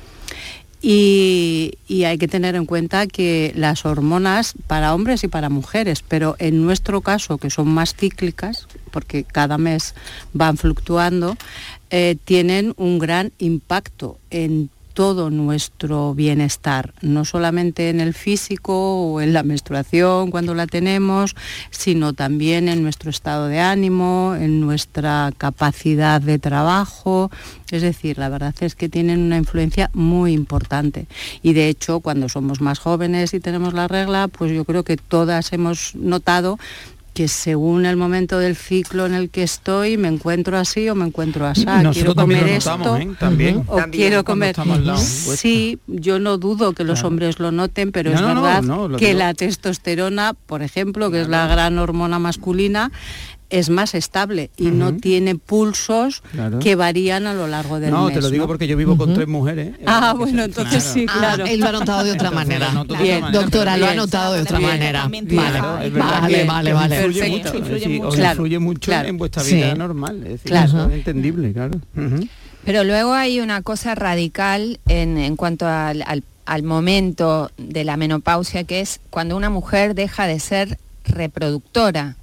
Y, 0.82 1.78
hay 2.04 2.18
que 2.18 2.26
tener 2.26 2.56
en 2.56 2.66
cuenta 2.66 3.06
que 3.06 3.52
las 3.54 3.86
hormonas 3.86 4.54
para 4.66 4.92
hombres 4.92 5.22
y 5.22 5.28
para 5.28 5.48
mujeres, 5.48 6.02
pero 6.02 6.34
en 6.40 6.64
nuestro 6.64 7.00
caso, 7.00 7.38
que 7.38 7.50
son 7.50 7.68
más 7.68 7.94
cíclicas, 7.94 8.66
porque 8.90 9.22
cada 9.22 9.56
mes 9.56 9.94
van 10.32 10.56
fluctuando, 10.56 11.36
tienen 12.24 12.74
un 12.76 12.98
gran 12.98 13.32
impacto 13.38 14.18
en 14.30 14.68
todo 14.96 15.28
nuestro 15.28 16.14
bienestar, 16.14 16.94
no 17.02 17.26
solamente 17.26 17.90
en 17.90 18.00
el 18.00 18.14
físico 18.14 18.72
o 19.12 19.20
en 19.20 19.34
la 19.34 19.42
menstruación 19.42 20.30
cuando 20.30 20.54
la 20.54 20.66
tenemos, 20.66 21.36
sino 21.70 22.14
también 22.14 22.70
en 22.70 22.82
nuestro 22.82 23.10
estado 23.10 23.46
de 23.48 23.60
ánimo, 23.60 24.34
en 24.40 24.58
nuestra 24.62 25.34
capacidad 25.36 26.22
de 26.22 26.38
trabajo. 26.38 27.30
Es 27.70 27.82
decir, 27.82 28.16
la 28.16 28.30
verdad 28.30 28.54
es 28.60 28.74
que 28.74 28.88
tienen 28.88 29.20
una 29.20 29.36
influencia 29.36 29.90
muy 29.92 30.32
importante. 30.32 31.08
Y 31.42 31.52
de 31.52 31.68
hecho, 31.68 32.00
cuando 32.00 32.30
somos 32.30 32.62
más 32.62 32.78
jóvenes 32.78 33.34
y 33.34 33.40
tenemos 33.40 33.74
la 33.74 33.88
regla, 33.88 34.28
pues 34.28 34.50
yo 34.50 34.64
creo 34.64 34.82
que 34.82 34.96
todas 34.96 35.52
hemos 35.52 35.94
notado 35.94 36.58
que 37.16 37.28
según 37.28 37.86
el 37.86 37.96
momento 37.96 38.38
del 38.38 38.54
ciclo 38.56 39.06
en 39.06 39.14
el 39.14 39.30
que 39.30 39.42
estoy 39.42 39.96
me 39.96 40.08
encuentro 40.08 40.58
así 40.58 40.86
o 40.90 40.94
me 40.94 41.06
encuentro 41.06 41.46
así. 41.46 41.64
Nosotros 41.64 41.94
quiero 41.96 42.14
comer 42.14 42.46
esto 42.48 42.76
notamos, 42.76 43.00
¿eh? 43.00 43.08
También. 43.18 43.62
o 43.66 43.76
También, 43.76 43.90
quiero 44.08 44.22
comer. 44.22 44.54
lado. 44.58 44.98
Sí, 44.98 45.78
yo 45.86 46.18
no 46.18 46.36
dudo 46.36 46.74
que 46.74 46.84
los 46.84 47.04
hombres 47.04 47.38
lo 47.38 47.52
noten, 47.52 47.90
pero 47.90 48.10
No, 48.10 48.16
es 48.16 48.22
no, 48.22 48.42
verdad 48.42 48.62
no, 48.62 48.96
que 48.98 49.06
digo. 49.06 49.18
la 49.20 49.32
testosterona, 49.32 50.34
por 50.34 50.62
ejemplo, 50.62 51.10
que 51.10 51.22
es 51.22 51.28
la 51.28 51.46
gran 51.46 51.78
hormona 51.78 52.18
masculina, 52.18 52.92
es 53.50 53.70
más 53.70 53.94
estable 53.94 54.50
y 54.56 54.66
no 54.66 54.88
Ujú. 54.88 54.98
tiene 54.98 55.36
pulsos 55.36 56.22
Claro. 56.32 56.58
que 56.58 56.74
varían 56.74 57.26
a 57.26 57.34
lo 57.34 57.46
largo 57.46 57.78
del 57.80 57.90
No, 57.92 58.06
mes. 58.06 58.14
te 58.14 58.20
lo 58.20 58.30
digo 58.30 58.44
¿no? 58.44 58.48
porque 58.48 58.66
yo 58.66 58.76
vivo 58.76 58.96
con 58.96 59.14
tres 59.14 59.28
mujeres. 59.28 59.74
eh, 59.78 59.84
Ah, 59.86 60.14
bueno, 60.16 60.42
entonces 60.44 60.82
sí, 60.82 61.06
Ah, 61.08 61.14
claro. 61.18 61.46
él 61.46 61.60
lo 61.60 61.68
ha 61.68 61.72
notado 61.72 62.04
de 62.04 62.12
otra 62.12 62.28
Entonces, 62.28 62.48
manera. 62.60 62.84
Bien, 63.02 63.20
manera, 63.20 63.40
doctora, 63.40 63.76
lo 63.76 63.86
ha 63.86 63.94
notado 63.94 64.34
de 64.34 64.42
otra 64.42 64.58
Bien, 64.58 64.70
manera. 64.70 65.06
Bien, 65.08 65.26
Vale, 65.26 65.36
claro, 65.58 65.72
vale, 66.20 66.44
vale, 66.44 66.72
vale. 66.72 66.96
Influye 66.96 67.20
Perfecto. 67.20 67.48
mucho, 67.52 67.58
Influye 67.58 67.98
os 68.00 68.04
mucho. 68.16 68.24
influye 68.30 68.58
mucho 68.58 68.90
Claro. 68.90 69.08
en 69.08 69.18
vuestra 69.18 69.42
Sí. 69.44 69.54
vida 69.54 69.74
normal. 69.74 70.16
Es 70.24 70.28
decir, 70.30 70.50
Claro. 70.50 70.66
eso 70.66 70.86
es 70.88 70.92
entendible, 70.94 71.52
claro. 71.52 71.80
Ujú. 71.96 72.28
Pero 72.64 72.82
luego 72.82 73.12
hay 73.14 73.38
una 73.40 73.62
cosa 73.62 73.94
radical 73.94 74.80
en, 74.88 75.18
en 75.18 75.36
cuanto 75.36 75.66
al, 75.68 76.02
al- 76.06 76.24
al 76.46 76.62
momento 76.62 77.50
de 77.58 77.84
la 77.84 77.96
menopausia, 77.96 78.64
que 78.64 78.80
es 78.80 79.00
cuando 79.10 79.36
una 79.36 79.50
mujer 79.50 79.94
deja 79.94 80.26
de 80.26 80.38
ser 80.40 80.78
reproductora. 81.04 82.16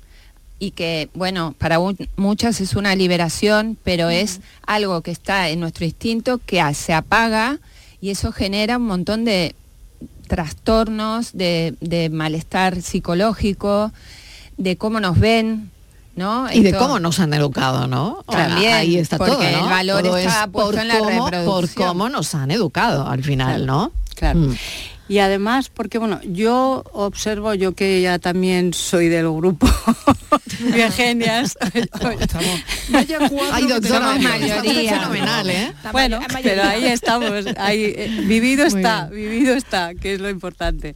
Y 0.60 0.72
que, 0.72 1.10
bueno, 1.14 1.54
para 1.58 1.80
un- 1.80 1.98
muchas 2.16 2.62
es 2.62 2.76
una 2.76 2.96
liberación, 2.96 3.78
pero 3.84 4.10
es 4.10 4.40
algo 4.66 5.02
que 5.02 5.12
está 5.12 5.50
en 5.50 5.60
nuestro 5.60 5.84
instinto 5.86 6.40
que 6.46 6.62
a- 6.62 6.74
se 6.74 6.94
apaga 6.94 7.60
y 8.00 8.12
eso 8.12 8.32
genera 8.32 8.78
un 8.78 8.86
montón 8.88 9.26
de 9.26 9.56
trastornos, 10.28 11.34
de, 11.34 11.76
de 11.82 12.10
malestar 12.10 12.82
psicológico, 12.82 13.92
de 14.58 14.78
cómo 14.78 15.00
nos 15.00 15.20
ven, 15.20 15.70
¿no? 16.16 16.52
Y 16.52 16.62
de 16.64 16.74
cómo 16.74 17.00
nos 17.00 17.20
han 17.20 17.34
educado, 17.34 17.88
¿no? 17.88 18.24
También, 18.28 18.74
Ahí 18.74 18.98
está 18.98 19.18
porque 19.18 19.34
todo, 19.34 19.44
¿no? 19.44 19.48
el 19.66 19.70
valor 19.70 20.04
Todo 20.04 20.18
está 20.18 20.44
es 20.46 20.50
puesto 20.50 20.72
por 20.72 20.80
en 20.80 20.88
la 20.88 21.00
cómo, 21.00 21.20
por 21.26 21.32
reproducción. 21.34 21.88
cómo 21.88 22.10
nos 22.10 22.36
han 22.36 22.52
educado 22.52 23.08
al 23.08 23.24
final, 23.24 23.66
¿no? 23.66 23.92
Claro. 24.16 24.40
Mm. 24.40 24.56
Y 25.14 25.20
además, 25.20 25.70
porque 25.70 26.00
bueno, 26.00 26.20
yo 26.24 26.84
observo, 26.92 27.54
yo 27.54 27.74
que 27.74 28.02
ya 28.02 28.18
también 28.18 28.74
soy 28.74 29.10
del 29.10 29.30
grupo 29.30 29.70
de 30.60 30.90
genias. 30.90 31.56
Ay, 33.52 33.68
doctora, 33.68 34.16
mayoría. 34.18 35.00
fenomenal, 35.00 35.50
¿eh? 35.52 35.72
Bueno, 35.92 36.20
pero 36.42 36.64
ahí 36.64 36.86
estamos, 36.86 37.46
ahí, 37.58 37.94
eh, 37.96 38.10
vivido 38.26 38.68
Muy 38.68 38.80
está, 38.80 39.06
vivido 39.06 39.54
está, 39.54 39.94
que 39.94 40.16
es 40.16 40.20
lo 40.20 40.32
importante. 40.32 40.96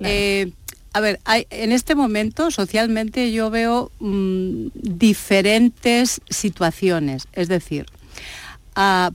Eh, 0.00 0.50
a 0.94 1.00
ver, 1.00 1.20
hay- 1.26 1.46
en 1.50 1.72
este 1.72 1.94
momento 1.94 2.50
socialmente 2.50 3.32
yo 3.32 3.50
veo 3.50 3.92
mm, 4.00 4.68
diferentes 4.72 6.22
situaciones, 6.30 7.24
es 7.34 7.48
decir, 7.48 7.84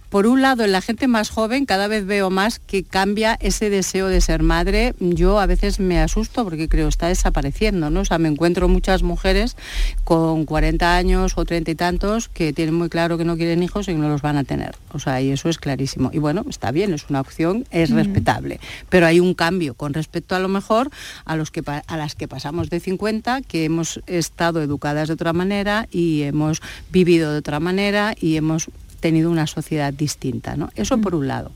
Por 0.09 0.27
un 0.27 0.41
lado, 0.41 0.65
en 0.65 0.73
la 0.73 0.81
gente 0.81 1.07
más 1.07 1.29
joven 1.29 1.65
cada 1.65 1.87
vez 1.87 2.05
veo 2.05 2.29
más 2.29 2.59
que 2.59 2.83
cambia 2.83 3.37
ese 3.39 3.69
deseo 3.69 4.07
de 4.07 4.19
ser 4.19 4.43
madre. 4.43 4.93
Yo 4.99 5.39
a 5.39 5.45
veces 5.45 5.79
me 5.79 6.01
asusto 6.01 6.43
porque 6.43 6.67
creo 6.67 6.89
está 6.89 7.07
desapareciendo, 7.07 7.89
¿no? 7.89 8.01
O 8.01 8.05
sea, 8.05 8.17
me 8.17 8.27
encuentro 8.27 8.67
muchas 8.67 9.03
mujeres 9.03 9.55
con 10.03 10.43
40 10.45 10.97
años 10.97 11.33
o 11.37 11.45
30 11.45 11.71
y 11.71 11.75
tantos 11.75 12.27
que 12.27 12.51
tienen 12.51 12.75
muy 12.75 12.89
claro 12.89 13.17
que 13.17 13.23
no 13.23 13.37
quieren 13.37 13.63
hijos 13.63 13.87
y 13.87 13.93
no 13.93 14.09
los 14.09 14.21
van 14.21 14.35
a 14.35 14.43
tener. 14.43 14.75
O 14.91 14.99
sea, 14.99 15.21
y 15.21 15.31
eso 15.31 15.47
es 15.47 15.57
clarísimo. 15.59 16.09
Y 16.13 16.19
bueno, 16.19 16.43
está 16.49 16.71
bien, 16.71 16.93
es 16.93 17.05
una 17.09 17.21
opción, 17.21 17.65
es 17.71 17.91
Mm. 17.91 17.95
respetable. 17.95 18.59
Pero 18.89 19.05
hay 19.05 19.21
un 19.21 19.33
cambio 19.33 19.75
con 19.75 19.93
respecto 19.93 20.35
a 20.35 20.39
lo 20.39 20.49
mejor 20.49 20.89
a, 21.23 21.35
los 21.37 21.51
que, 21.51 21.63
a 21.65 21.97
las 21.97 22.15
que 22.15 22.27
pasamos 22.27 22.69
de 22.69 22.81
50, 22.81 23.41
que 23.41 23.63
hemos 23.63 24.01
estado 24.07 24.61
educadas 24.61 25.07
de 25.07 25.13
otra 25.13 25.31
manera 25.31 25.87
y 25.89 26.23
hemos 26.23 26.61
vivido 26.91 27.31
de 27.31 27.37
otra 27.37 27.61
manera 27.61 28.13
y 28.19 28.35
hemos 28.35 28.69
tenido 29.03 29.29
una 29.29 29.47
sociedad 29.47 29.93
distinta. 29.93 30.55
¿no? 30.55 30.69
Eso 30.75 30.97
por 30.97 31.13
un 31.13 31.27
lado. 31.27 31.51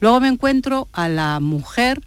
Luego 0.00 0.18
me 0.18 0.26
encuentro 0.26 0.88
a 0.92 1.08
la 1.08 1.38
mujer 1.38 2.02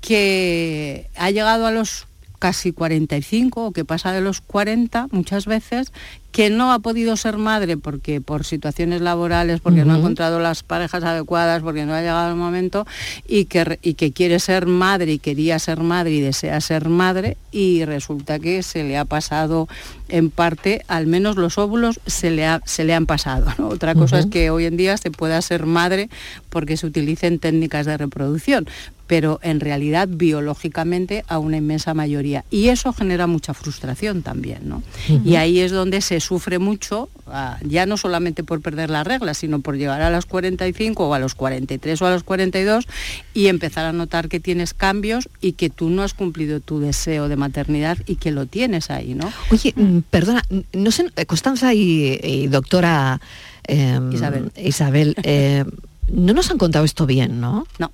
que 0.00 1.08
ha 1.16 1.30
llegado 1.30 1.66
a 1.66 1.70
los 1.70 2.08
casi 2.40 2.72
45 2.72 3.66
o 3.66 3.70
que 3.70 3.84
pasa 3.84 4.10
de 4.10 4.20
los 4.20 4.40
40 4.40 5.06
muchas 5.12 5.46
veces, 5.46 5.92
que 6.34 6.50
no 6.50 6.72
ha 6.72 6.80
podido 6.80 7.16
ser 7.16 7.38
madre 7.38 7.76
porque 7.76 8.20
por 8.20 8.44
situaciones 8.44 9.00
laborales, 9.00 9.60
porque 9.60 9.84
no 9.84 9.94
ha 9.94 9.98
encontrado 9.98 10.40
las 10.40 10.64
parejas 10.64 11.04
adecuadas, 11.04 11.62
porque 11.62 11.86
no 11.86 11.94
ha 11.94 12.00
llegado 12.00 12.28
el 12.28 12.36
momento 12.36 12.88
y 13.28 13.44
que, 13.44 13.78
y 13.82 13.94
que 13.94 14.10
quiere 14.10 14.40
ser 14.40 14.66
madre 14.66 15.12
y 15.12 15.18
quería 15.20 15.60
ser 15.60 15.78
madre 15.78 16.10
y 16.10 16.20
desea 16.20 16.60
ser 16.60 16.88
madre 16.88 17.36
y 17.52 17.84
resulta 17.84 18.40
que 18.40 18.64
se 18.64 18.82
le 18.82 18.98
ha 18.98 19.04
pasado 19.04 19.68
en 20.08 20.30
parte, 20.30 20.82
al 20.88 21.06
menos 21.06 21.36
los 21.36 21.56
óvulos 21.56 22.00
se 22.04 22.32
le, 22.32 22.44
ha- 22.46 22.60
se 22.64 22.82
le 22.82 22.94
han 22.94 23.06
pasado. 23.06 23.46
¿no? 23.58 23.68
Otra 23.68 23.94
cosa 23.94 24.18
es 24.18 24.26
que 24.26 24.50
hoy 24.50 24.64
en 24.66 24.76
día 24.76 24.96
se 24.96 25.12
pueda 25.12 25.40
ser 25.40 25.66
madre 25.66 26.08
porque 26.50 26.76
se 26.76 26.86
utilicen 26.88 27.38
técnicas 27.38 27.86
de 27.86 27.96
reproducción, 27.96 28.66
pero 29.06 29.38
en 29.42 29.60
realidad 29.60 30.08
biológicamente 30.54 31.24
a 31.28 31.38
una 31.38 31.56
inmensa 31.58 31.94
mayoría. 31.94 32.44
Y 32.50 32.68
eso 32.68 32.92
genera 32.92 33.26
mucha 33.26 33.54
frustración 33.54 34.22
también, 34.22 34.68
¿no? 34.68 34.82
Y 35.24 35.36
ahí 35.36 35.60
es 35.60 35.72
donde 35.72 36.00
se 36.00 36.20
sufre 36.24 36.58
mucho, 36.58 37.08
ah, 37.28 37.58
ya 37.62 37.86
no 37.86 37.96
solamente 37.96 38.42
por 38.42 38.60
perder 38.60 38.90
la 38.90 39.04
regla, 39.04 39.34
sino 39.34 39.60
por 39.60 39.76
llegar 39.76 40.02
a 40.02 40.10
los 40.10 40.26
45 40.26 41.08
o 41.08 41.14
a 41.14 41.18
los 41.18 41.34
43 41.34 42.02
o 42.02 42.06
a 42.06 42.10
los 42.10 42.24
42 42.24 42.86
y 43.32 43.46
empezar 43.46 43.86
a 43.86 43.92
notar 43.92 44.28
que 44.28 44.40
tienes 44.40 44.74
cambios 44.74 45.28
y 45.40 45.52
que 45.52 45.70
tú 45.70 45.90
no 45.90 46.02
has 46.02 46.14
cumplido 46.14 46.60
tu 46.60 46.80
deseo 46.80 47.28
de 47.28 47.36
maternidad 47.36 47.98
y 48.06 48.16
que 48.16 48.32
lo 48.32 48.46
tienes 48.46 48.90
ahí, 48.90 49.14
¿no? 49.14 49.32
Oye, 49.50 49.72
mm, 49.76 50.00
perdona, 50.10 50.42
no 50.72 50.90
sé, 50.90 51.10
Constanza 51.26 51.74
y, 51.74 52.18
y 52.22 52.48
doctora 52.48 53.20
eh, 53.66 54.00
Isabel. 54.12 54.52
Isabel, 54.56 55.14
eh, 55.22 55.64
no 56.08 56.32
nos 56.32 56.50
han 56.50 56.58
contado 56.58 56.84
esto 56.84 57.06
bien, 57.06 57.40
¿no? 57.40 57.66
No. 57.78 57.92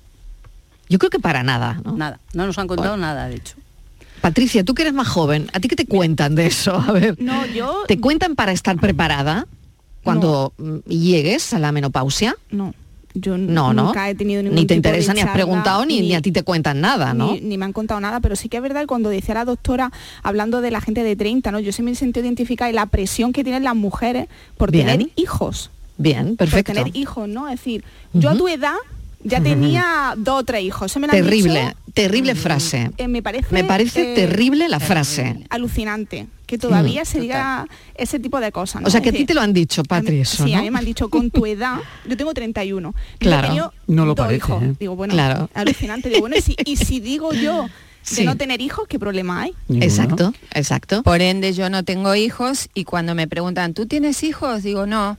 Yo 0.89 0.99
creo 0.99 1.09
que 1.09 1.19
para 1.19 1.43
nada, 1.43 1.79
¿no? 1.85 1.95
Nada, 1.95 2.19
no 2.33 2.45
nos 2.45 2.57
han 2.57 2.67
contado 2.67 2.97
nada, 2.97 3.27
de 3.27 3.35
hecho. 3.35 3.55
Patricia, 4.21 4.63
tú 4.63 4.73
que 4.75 4.83
eres 4.83 4.93
más 4.93 5.07
joven, 5.07 5.49
¿a 5.53 5.59
ti 5.59 5.67
qué 5.67 5.75
te 5.75 5.85
cuentan 5.85 6.35
de 6.35 6.45
eso? 6.47 6.73
A 6.75 6.91
ver, 6.91 7.15
No, 7.21 7.45
yo 7.47 7.83
¿te 7.87 7.99
cuentan 7.99 8.35
para 8.35 8.51
estar 8.51 8.77
preparada 8.79 9.47
cuando 10.03 10.53
llegues 10.87 11.53
a 11.53 11.59
la 11.59 11.71
menopausia? 11.71 12.35
no. 12.51 12.73
Yo 13.13 13.37
No, 13.37 13.73
no. 13.73 13.87
nunca 13.87 14.09
he 14.09 14.15
tenido 14.15 14.41
ningún 14.41 14.55
Ni 14.55 14.61
te 14.65 14.73
tipo 14.75 14.83
de 14.87 14.89
interesa, 14.95 15.13
ni 15.13 15.19
has 15.19 15.31
preguntado, 15.31 15.85
ni, 15.85 15.99
ni 15.99 16.15
a 16.15 16.21
ti 16.21 16.31
te 16.31 16.43
cuentan 16.43 16.79
nada, 16.79 17.13
¿no? 17.13 17.33
Ni, 17.33 17.41
ni 17.41 17.57
me 17.57 17.65
han 17.65 17.73
contado 17.73 17.99
nada, 17.99 18.21
pero 18.21 18.37
sí 18.37 18.47
que 18.47 18.55
es 18.55 18.63
verdad 18.63 18.79
que 18.79 18.87
cuando 18.87 19.09
decía 19.09 19.33
la 19.35 19.43
doctora, 19.43 19.91
hablando 20.23 20.61
de 20.61 20.71
la 20.71 20.79
gente 20.79 21.03
de 21.03 21.17
30, 21.17 21.51
¿no? 21.51 21.59
Yo 21.59 21.73
sí 21.73 21.83
me 21.83 21.93
siento 21.93 22.21
identificada 22.21 22.71
y 22.71 22.73
la 22.73 22.85
presión 22.85 23.33
que 23.33 23.43
tienen 23.43 23.65
las 23.65 23.75
mujeres 23.75 24.29
por 24.55 24.71
Bien. 24.71 24.87
tener 24.87 25.09
hijos. 25.17 25.71
Bien, 25.97 26.37
perfecto. 26.37 26.71
Por 26.71 26.83
tener 26.83 26.95
hijos, 26.97 27.27
¿no? 27.27 27.49
Es 27.49 27.59
decir, 27.59 27.83
yo 28.13 28.29
a 28.29 28.35
tu 28.37 28.47
edad 28.47 28.77
ya 29.23 29.41
tenía 29.41 30.13
dos 30.17 30.41
o 30.41 30.43
tres 30.43 30.63
hijos. 30.63 30.95
Me 30.97 31.07
Terrible, 31.07 31.59
dicho, 31.61 31.77
terrible 31.93 32.35
frase. 32.35 32.91
eh, 32.97 33.07
me 33.07 33.21
parece, 33.21 33.47
Me 33.53 33.63
parece 33.63 34.11
eh, 34.11 34.15
terrible 34.15 34.67
la 34.69 34.79
frase. 34.79 35.39
alucinante 35.49 36.27
que 36.45 36.57
todavía 36.57 37.03
Mm, 37.03 37.05
se 37.05 37.19
diga 37.21 37.65
ese 37.95 38.19
tipo 38.19 38.39
de 38.41 38.51
cosas. 38.51 38.81
¿no? 38.81 38.87
O 38.87 38.91
sea, 38.91 38.99
que 39.01 39.09
a 39.09 39.13
ti 39.13 39.23
te 39.25 39.33
lo 39.33 39.39
han 39.41 39.53
dicho, 39.53 39.83
Patri, 39.83 40.19
eso, 40.19 40.43
Sí, 40.45 40.51
¿no? 40.51 40.59
a 40.59 40.61
mí 40.61 40.69
me 40.69 40.79
han 40.79 40.85
dicho 40.85 41.07
con 41.09 41.31
tu 41.31 41.45
edad, 41.45 41.77
yo 42.05 42.17
tengo 42.17 42.33
31. 42.33 42.91
Yo 42.93 43.17
Claro. 43.19 43.73
No 43.87 44.05
lo 44.05 44.15
parece, 44.15 44.35
hijos. 44.37 44.63
¿eh? 44.63 44.73
Digo, 44.79 44.95
bueno, 44.97 45.13
Claro. 45.13 45.49
alucinante. 45.53 46.09
Digo, 46.09 46.21
bueno, 46.21 46.35
y 46.37 46.41
si, 46.41 46.55
y 46.65 46.75
si 46.75 46.99
digo 46.99 47.33
yo 47.33 47.63
de 47.63 47.69
Sí. 48.03 48.25
no 48.25 48.35
tener 48.35 48.59
hijos, 48.61 48.85
¿qué 48.89 48.97
problema 48.99 49.43
hay? 49.43 49.53
Exacto, 49.79 50.33
exacto. 50.53 51.03
Por 51.03 51.21
ende, 51.21 51.53
yo 51.53 51.69
no 51.69 51.83
tengo 51.83 52.15
hijos 52.15 52.67
y 52.73 52.83
cuando 52.83 53.15
me 53.15 53.27
preguntan, 53.27 53.73
¿tú 53.73 53.85
tienes 53.85 54.23
hijos? 54.23 54.63
Digo, 54.63 54.85
no. 54.87 55.17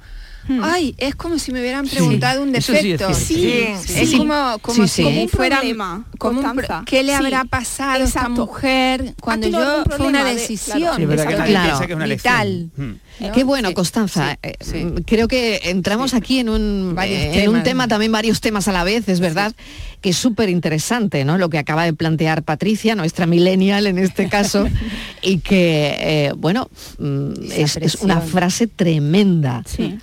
Ay, 0.62 0.94
es 0.98 1.14
como 1.14 1.38
si 1.38 1.52
me 1.52 1.60
hubieran 1.60 1.86
Sí, 1.86 1.96
preguntado 1.96 2.42
un 2.42 2.54
eso 2.54 2.72
sí 2.72 2.78
es 2.78 2.82
defecto. 2.98 3.14
Sí, 3.14 3.34
sí, 3.34 4.00
es 4.00 4.10
sí. 4.10 4.18
como, 4.18 4.58
como 4.60 4.86
Sí, 4.86 5.04
si 5.04 5.20
sí. 5.22 5.28
fuera 5.28 5.56
problema, 5.58 6.04
como 6.18 6.40
un. 6.40 6.62
¿Qué 6.84 7.02
le 7.02 7.12
Sí, 7.12 7.18
habrá 7.18 7.44
pasado 7.44 8.02
a 8.02 8.06
esta 8.06 8.28
mujer 8.28 9.14
cuando 9.20 9.48
yo 9.48 9.58
fue 9.58 9.74
una 9.78 9.84
problema 9.96 10.24
de- 10.24 10.34
decisión? 10.34 10.78
claro. 11.06 11.06
Que 11.28 11.34
Claro. 11.52 11.78
que 11.86 11.92
es 11.92 11.96
una 11.96 12.06
Vital. 12.06 12.70
Mm. 12.76 12.82
¿no? 13.20 13.32
Qué 13.32 13.44
bueno, 13.44 13.68
Sí. 13.68 13.74
Constanza. 13.74 14.38
Eh, 14.42 14.54
mm, 14.84 15.02
Creo 15.06 15.28
que 15.28 15.60
entramos 15.64 16.12
aquí 16.14 16.38
en 16.40 16.48
un, 16.48 16.96
eh, 17.02 17.42
en 17.44 17.50
un 17.50 17.62
tema, 17.62 17.86
también 17.88 18.10
varios 18.10 18.40
temas 18.40 18.66
a 18.68 18.72
la 18.72 18.84
vez, 18.84 19.08
es 19.08 19.20
verdad, 19.20 19.54
que 20.00 20.10
es 20.10 20.16
súper 20.16 20.48
interesante, 20.48 21.24
¿no? 21.24 21.38
Lo 21.38 21.48
que 21.50 21.58
acaba 21.58 21.84
de 21.84 21.92
plantear 21.92 22.42
Patricia, 22.42 22.94
nuestra 22.96 23.26
millennial 23.26 23.86
en 23.86 23.98
este 23.98 24.28
caso, 24.28 24.66
y 25.22 25.38
que, 25.38 25.96
eh, 26.00 26.32
bueno, 26.36 26.68
mm, 26.98 27.32
es, 27.52 27.76
es 27.76 27.94
una 27.96 28.20
frase 28.20 28.66
tremenda. 28.66 29.62
Sí. 29.66 29.98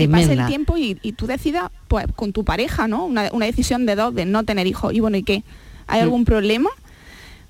Y 0.00 0.02
que 0.04 0.08
pase 0.08 0.22
el 0.22 0.28
Tremenda. 0.28 0.46
tiempo 0.48 0.76
y, 0.76 0.98
y 1.02 1.12
tú 1.12 1.26
decidas, 1.26 1.70
pues, 1.88 2.06
con 2.16 2.32
tu 2.32 2.44
pareja, 2.44 2.88
¿no? 2.88 3.04
Una, 3.06 3.30
una 3.32 3.46
decisión 3.46 3.86
de 3.86 3.94
dos, 3.96 4.14
de 4.14 4.24
no 4.24 4.44
tener 4.44 4.66
hijos. 4.66 4.92
Y 4.94 5.00
bueno, 5.00 5.16
¿y 5.16 5.22
qué? 5.22 5.42
¿Hay 5.86 6.00
Mm. 6.00 6.04
algún 6.04 6.24
problema? 6.24 6.70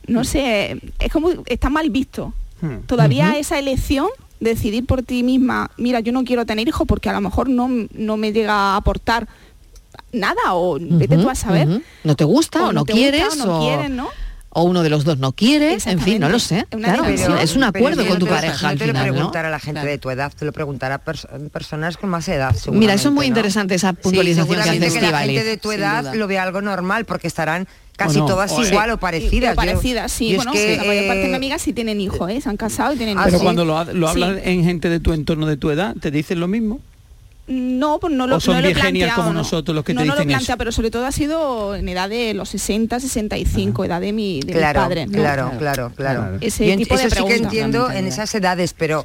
No 0.09 0.24
sé, 0.24 0.81
es 0.98 1.12
como, 1.12 1.31
está 1.46 1.70
mal 1.70 1.88
visto. 1.90 2.35
Hmm. 2.61 2.78
Todavía 2.87 3.38
esa 3.38 3.59
elección, 3.59 4.09
de 4.40 4.50
decidir 4.50 4.85
por 4.87 5.02
ti 5.05 5.22
misma, 5.22 5.70
mira, 5.76 6.00
yo 6.00 6.11
no 6.12 6.24
quiero 6.24 6.44
tener 6.44 6.66
hijos 6.66 6.87
porque 6.88 7.09
a 7.09 7.12
lo 7.12 7.20
mejor 7.20 7.48
no, 7.48 7.68
no 7.94 8.16
me 8.16 8.33
llega 8.33 8.52
a 8.52 8.76
aportar 8.76 9.28
nada 10.12 10.40
o 10.55 10.78
vete 10.81 11.16
tú 11.16 11.31
a 11.31 11.35
saber. 11.37 11.83
¿No 12.02 12.16
te 12.16 12.24
gusta 12.24 12.66
o, 12.66 12.72
no, 12.72 12.81
gusta, 12.81 12.92
quieres? 12.94 13.22
o 13.40 13.46
no 13.46 13.61
quieres, 13.61 13.90
¿no? 13.90 14.09
O 14.55 14.65
uno 14.65 14.83
de 14.83 14.91
los 14.91 15.05
dos 15.05 15.19
no 15.19 15.33
quiere, 15.33 15.79
en 15.87 15.99
fin, 15.99 16.21
no 16.21 16.29
lo 16.29 16.38
sé. 16.38 16.67
Es 16.71 16.77
una 16.77 16.88
Claro, 16.88 17.05
decisión. 17.05 17.38
es 17.38 17.57
un 17.57 17.65
acuerdo 17.65 18.03
Pero 18.03 18.09
con 18.11 18.19
tu 18.19 18.27
no 18.27 18.31
te 18.31 18.35
lo- 18.35 18.41
pareja 18.43 18.62
no 18.62 18.69
al 18.69 18.79
te 18.79 18.87
lo 18.87 18.93
preguntará 18.93 19.49
a 19.49 19.51
la 19.51 19.59
gente 19.59 19.87
de 19.87 19.99
tu 19.99 20.11
edad, 20.11 20.31
te 20.38 20.45
lo 20.45 20.53
preguntará 20.53 21.03
pers- 21.03 21.27
personas 21.51 21.97
con 21.97 22.11
más 22.11 22.29
edad. 22.29 22.55
Mira, 22.71 22.93
eso 22.95 23.09
es 23.09 23.15
muy 23.15 23.27
¿no? 23.27 23.29
interesante 23.29 23.75
esa 23.75 23.91
Sí, 23.93 23.97
puntualización 24.03 24.49
que 24.55 24.61
hace 24.61 24.69
seguramente 24.71 25.01
que 25.07 25.11
la 25.12 25.19
gente 25.21 25.45
de 25.45 25.57
tu 25.57 25.73
edad 25.73 26.15
lo 26.15 26.27
ve 26.27 26.38
algo 26.38 26.61
normal 26.61 27.07
porque 27.07 27.29
estarán 27.29 27.67
casi 27.97 28.19
no? 28.19 28.27
todas 28.27 28.53
O- 28.53 28.62
igual 28.62 28.91
sí. 28.91 28.93
o 28.93 28.99
parecidas. 28.99 29.53
O 29.53 29.57
parecidas, 29.57 30.12
sí. 30.12 30.31
es 30.33 30.37
bueno, 30.37 30.53
que, 30.53 30.77
la 30.77 30.85
mayor 30.85 31.07
parte 31.07 31.19
de 31.21 31.25
eh, 31.25 31.29
mis 31.29 31.37
amigas 31.37 31.62
sí 31.62 31.73
tienen 31.73 32.01
hijos, 32.01 32.31
¿eh? 32.31 32.41
Se 32.41 32.49
han 32.51 32.57
casado 32.59 32.93
y 32.93 32.97
tienen 32.97 33.17
Pero 33.17 33.29
hijos. 33.31 33.43
cuando 33.43 33.65
lo, 33.65 33.79
ha- 33.79 33.85
lo 33.85 34.12
Sí. 34.12 34.23
hablas 34.23 34.43
en 34.45 34.65
gente 34.65 34.88
de 34.91 35.01
tu 35.01 35.12
entorno, 35.15 35.47
de 35.47 35.57
tu 35.57 35.71
edad, 35.71 35.95
¿te 35.99 36.11
dicen 36.11 36.41
lo 36.41 36.49
mismo? 36.49 36.81
No, 37.53 37.99
pues 38.01 38.15
no 38.15 38.27
lo 38.27 38.37
¿O 38.37 38.41
son 38.41 38.55
no 38.55 38.61
lo 38.62 38.69
he 38.69 38.73
bien 38.73 38.83
genial 38.85 39.09
planteado, 39.09 39.23
como 39.23 39.33
no. 39.35 39.38
nosotros 39.41 39.75
los 39.75 39.85
que 39.85 39.93
no, 39.93 40.01
te 40.01 40.07
no 40.07 40.12
lo 40.15 40.17
dicen 40.21 40.29
plantea, 40.29 40.55
eso? 40.55 40.59
pero 40.59 40.73
sobre 40.73 40.91
todo 40.91 41.05
ha 41.05 41.12
sido 41.12 41.75
en 41.75 41.88
edad 41.88 42.09
de 42.09 42.33
los 42.33 42.49
60, 42.49 42.99
65, 42.99 43.85
edad 43.85 44.01
de 44.01 44.12
mi 44.12 44.41
de 44.41 44.53
claro, 44.53 44.81
mis 44.81 44.87
padres. 44.88 45.07
¿no? 45.09 45.19
claro, 45.19 45.53
claro, 45.59 45.93
claro, 45.95 46.38
Ese 46.41 46.67
Yo 46.69 46.77
tipo 46.77 46.97
de 46.97 47.05
eso 47.05 47.17
sí 47.17 47.25
que 47.25 47.37
entiendo 47.37 47.91
en 47.91 48.07
esas 48.07 48.35
edades, 48.35 48.75
pero 48.77 49.05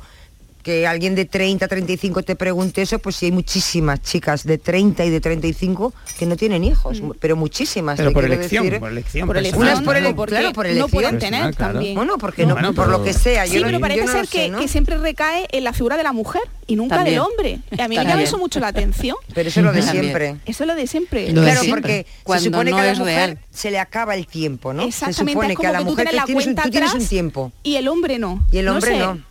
que 0.67 0.86
alguien 0.86 1.15
de 1.15 1.23
30, 1.23 1.65
35 1.65 2.23
te 2.23 2.36
pregunte 2.36 2.82
eso, 2.82 2.99
pues 2.99 3.15
sí 3.15 3.27
hay 3.27 3.32
muchísimas 3.32 4.01
chicas 4.01 4.43
de 4.43 4.58
30 4.58 5.06
y 5.06 5.10
de 5.10 5.21
35 5.21 5.93
que 6.19 6.25
no 6.25 6.36
tienen 6.36 6.65
hijos, 6.65 7.01
pero 7.21 7.38
muchísimas. 7.38 7.95
Pero 7.95 8.10
te 8.10 8.13
por 8.13 8.25
elección, 8.25 8.65
decir. 8.65 8.80
por 8.82 8.91
elección. 8.91 9.27
Por 9.27 9.38
elección, 9.38 9.62
Unas 9.62 9.82
por 9.82 9.95
ele- 9.95 10.08
o 10.10 10.15
porque 10.17 10.36
claro, 10.36 10.51
por 10.51 10.65
no 10.65 10.71
elección. 10.71 10.91
pueden 10.91 11.19
tener 11.19 11.30
Personal, 11.39 11.56
claro. 11.56 11.73
también. 11.75 11.95
Bueno, 11.95 12.17
porque 12.17 12.45
no, 12.45 12.56
Bueno, 12.56 12.73
por 12.73 12.88
pero- 12.88 12.97
lo 12.97 13.03
que 13.06 13.13
sea. 13.13 13.47
Sí, 13.47 13.53
yo 13.53 13.62
no- 13.62 13.67
pero 13.67 13.80
parece 13.80 14.06
no 14.08 14.12
ser 14.12 14.25
sé, 14.27 14.32
que, 14.38 14.49
¿no? 14.49 14.60
que 14.60 14.67
siempre 14.67 14.97
recae 14.97 15.47
en 15.53 15.63
la 15.63 15.71
figura 15.71 15.95
de 15.95 16.03
la 16.03 16.12
mujer 16.12 16.41
y 16.67 16.75
nunca 16.75 16.97
También. 16.97 17.15
del 17.15 17.21
hombre. 17.25 17.60
Y 17.71 17.82
a 17.82 17.88
mí 17.88 17.95
me 17.97 18.03
llama 18.03 18.23
eso 18.23 18.38
mucho 18.38 18.60
la 18.60 18.67
atención. 18.67 19.15
Pero 19.34 19.47
eso 19.47 19.62
es 19.62 19.65
lo 19.65 19.71
de 19.71 19.80
También. 19.80 20.03
siempre. 20.03 20.36
Eso 20.45 20.63
es 20.65 20.67
lo 20.67 20.75
de 20.75 20.86
siempre. 20.86 21.32
Lo 21.32 21.39
de 21.39 21.47
claro, 21.47 21.62
siempre. 21.62 21.82
porque 21.82 22.06
Cuando 22.23 22.43
se 22.43 22.49
supone 22.49 22.71
no 22.71 22.75
que 22.75 22.82
a 22.82 22.86
la 22.88 22.91
es 22.91 22.99
mujer 22.99 23.15
real. 23.15 23.39
se 23.51 23.71
le 23.71 23.80
acaba 23.80 24.15
el 24.15 24.27
tiempo, 24.27 24.73
¿no? 24.73 24.82
Se 24.82 24.89
Exactamente, 24.89 25.32
supone 25.32 25.53
es 25.53 25.60
que 25.60 25.65
a 25.65 25.69
como 25.69 25.80
la 25.80 25.86
mujer 25.89 26.10
tú 26.10 26.15
la 26.17 26.25
tienes, 26.25 26.93
un, 26.93 27.08
tiempo 27.08 27.53
y 27.63 27.77
el 27.77 27.88
hombre 27.88 28.19
no. 28.19 28.45
y 28.51 28.58
el 28.58 28.65
No 28.65 28.73
hombre 28.73 28.99
no. 28.99 29.21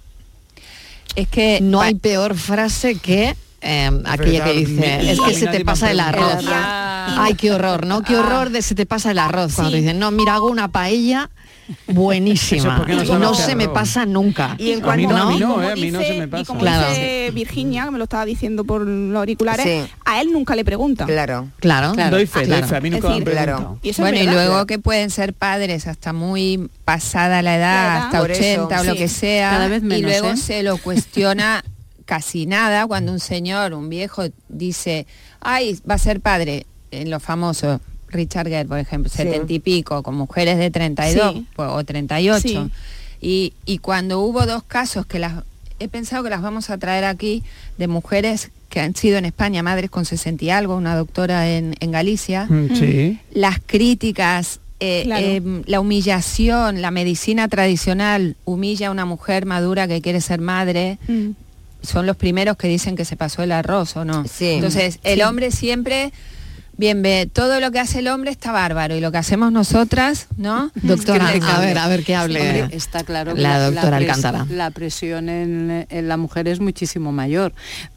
Es 1.17 1.29
que 1.29 1.61
No 1.61 1.81
hay 1.81 1.95
peor 1.95 2.37
frase 2.37 2.97
que 2.97 3.35
eh, 3.63 4.03
aquella 4.05 4.45
que 4.45 4.53
dice, 4.53 5.11
es 5.11 5.21
que 5.21 5.35
se 5.35 5.47
te 5.49 5.65
pasa 5.65 5.91
el 5.91 5.99
arroz. 5.99 6.45
Ay, 6.49 7.35
qué 7.35 7.53
horror, 7.53 7.87
¿no? 7.87 8.03
Qué 8.03 8.17
horror 8.17 8.51
de 8.51 8.63
se 8.63 8.75
te 8.75 8.87
pasa 8.87 9.11
el 9.11 9.19
arroz. 9.19 9.55
Cuando 9.55 9.77
dicen, 9.77 9.99
no, 9.99 10.11
mira, 10.11 10.35
hago 10.35 10.49
una 10.49 10.69
paella 10.69 11.31
buenísima. 11.89 12.77
porque 12.79 12.95
no 12.95 13.03
Y 13.03 13.07
sabes 13.07 13.21
no 13.23 13.35
se 13.35 13.55
me 13.57 13.69
pasa 13.69 14.07
nunca. 14.07 14.55
Y 14.59 14.73
en 14.73 14.85
A 14.85 14.97
mí 14.97 15.05
cuanto 15.05 15.09
no, 15.09 15.17
a 15.17 15.33
mí 15.33 15.39
no, 15.41 15.63
eh, 15.63 15.73
a 15.73 15.75
mí 15.77 15.91
no 15.91 15.99
dice- 15.99 16.13
se 16.13 16.19
me 16.21 16.29
pasa. 16.29 16.43
Y 16.43 16.45
como 16.47 16.61
Claro. 16.61 16.89
dice 16.91 17.31
Virginia, 17.35 17.85
que 17.85 17.91
me 17.91 17.99
lo 17.99 18.05
estaba 18.05 18.25
diciendo 18.25 18.65
por 18.65 18.83
los 18.87 19.17
auriculares, 19.19 19.65
Sí. 19.87 19.93
a 20.05 20.21
él 20.21 20.33
nunca 20.33 20.55
le 20.57 20.65
preguntan. 20.65 21.07
Claro. 21.07 21.49
Claro. 21.59 21.93
Claro. 21.93 22.17
Doy 22.17 22.27
fe, 22.27 22.41
doy 22.41 22.49
claro. 22.49 22.67
fe, 22.69 22.77
a 22.77 22.81
mí 22.81 22.91
me 22.91 23.01
claro. 23.01 23.79
Y 23.83 23.93
bueno, 23.99 24.19
y 24.19 24.27
luego 24.27 24.67
que 24.67 24.79
pueden 24.79 25.11
ser 25.11 25.35
padres 25.35 25.87
hasta 25.87 26.13
muy 26.13 26.69
pasada 26.85 27.43
la 27.43 27.57
edad, 27.57 27.67
La 27.67 27.95
edad. 27.97 28.05
hasta 28.07 28.21
Por 28.21 28.31
eso, 28.31 28.65
80 28.67 28.81
o 28.81 28.85
lo 28.85 28.95
que 28.95 29.09
sea, 29.09 29.51
Cada 29.51 29.69
vez 29.69 29.83
y 29.83 30.03
luego 30.03 30.31
¿eh? 30.31 30.37
se 30.37 30.63
lo 30.63 30.77
cuestiona 30.79 31.65
casi 32.05 32.47
nada 32.47 32.87
cuando 32.87 33.13
un 33.13 33.21
señor, 33.21 33.73
un 33.75 33.89
viejo, 33.89 34.23
dice, 34.49 35.07
ay, 35.41 35.79
va 35.89 35.95
a 35.95 35.99
ser 35.99 36.21
padre, 36.21 36.67
en 36.93 37.11
lo 37.11 37.19
famoso, 37.19 37.81
Richard 38.17 38.49
Gere, 38.49 38.65
por 38.69 38.79
ejemplo, 38.79 39.11
Sí. 39.11 39.19
70 39.19 39.53
y 39.53 39.59
pico, 39.61 40.03
con 40.03 40.15
mujeres 40.17 40.59
de 40.59 40.71
32 40.71 41.33
Sí. 41.35 41.47
pues, 41.55 41.69
o 41.71 41.85
38. 41.85 42.41
Sí. 42.43 42.59
Y, 43.21 43.53
y 43.65 43.79
cuando 43.79 44.21
hubo 44.21 44.45
dos 44.47 44.63
casos 44.65 45.07
que 45.07 45.19
las, 45.19 45.45
he 45.79 45.89
pensado 45.89 46.25
que 46.25 46.31
las 46.31 46.43
vamos 46.43 46.71
a 46.71 46.79
traer 46.79 47.05
aquí, 47.05 47.43
de 47.79 47.87
mujeres 47.89 48.51
que 48.69 48.81
han 48.81 48.95
sido 48.97 49.17
en 49.19 49.25
España 49.25 49.63
madres 49.63 49.91
con 49.91 50.05
60 50.05 50.45
y 50.45 50.51
algo, 50.51 50.77
una 50.77 50.97
doctora 50.97 51.49
en, 51.51 51.75
en 51.81 51.91
Galicia, 51.93 52.47
Mm, 52.49 52.75
Sí. 52.77 53.19
las 53.33 53.59
críticas, 53.65 54.61
eh, 54.81 55.03
Claro. 55.05 55.25
eh, 55.27 55.63
la 55.67 55.81
humillación, 55.81 56.83
la 56.83 56.91
medicina 56.91 57.49
tradicional 57.49 58.37
humilla 58.45 58.89
a 58.89 58.91
una 58.91 59.05
mujer 59.07 59.47
madura 59.47 59.87
que 59.89 60.03
quiere 60.03 60.21
ser 60.21 60.41
madre, 60.41 60.99
Mm. 61.09 61.31
son 61.83 62.05
los 62.07 62.17
primeros 62.17 62.57
que 62.57 62.69
dicen 62.69 62.97
que 62.97 63.05
se 63.05 63.17
pasó 63.17 63.43
el 63.43 63.53
arroz 63.53 63.97
o 63.97 64.05
no. 64.05 64.25
Sí. 64.27 64.47
Entonces, 64.51 64.99
el 65.05 65.17
Sí. 65.21 65.23
hombre 65.23 65.51
siempre, 65.53 66.13
bien 66.79 67.03
ve, 67.03 67.29
todo 67.33 67.61
lo 67.61 67.71
que 67.71 67.79
hace 67.81 68.01
el 68.01 68.09
hombre 68.09 68.31
está 68.31 68.53
bárbaro 68.53 68.95
y 68.97 69.01
lo 69.01 69.11
que 69.13 69.19
hacemos 69.19 69.51
nosotras, 69.53 70.27
¿no? 70.37 70.71
Doctora, 70.83 71.29
a 71.29 71.61
ver, 71.61 71.79
a 71.79 71.89
ver 71.89 72.05
qué 72.05 72.15
hable 72.15 72.41
Hombre, 72.63 72.77
está 72.77 73.03
claro 73.05 73.35
que 73.35 73.41
la 73.41 73.59
doctora 73.71 73.99
pres- 73.99 74.03
Alcántara. 74.11 74.47
la 74.51 74.71
presión 74.71 75.29
en, 75.29 75.87
en 75.89 76.09
la 76.09 76.17
mujer 76.17 76.49
es 76.49 76.61
muchísimo 76.61 77.13
mayor, 77.13 77.53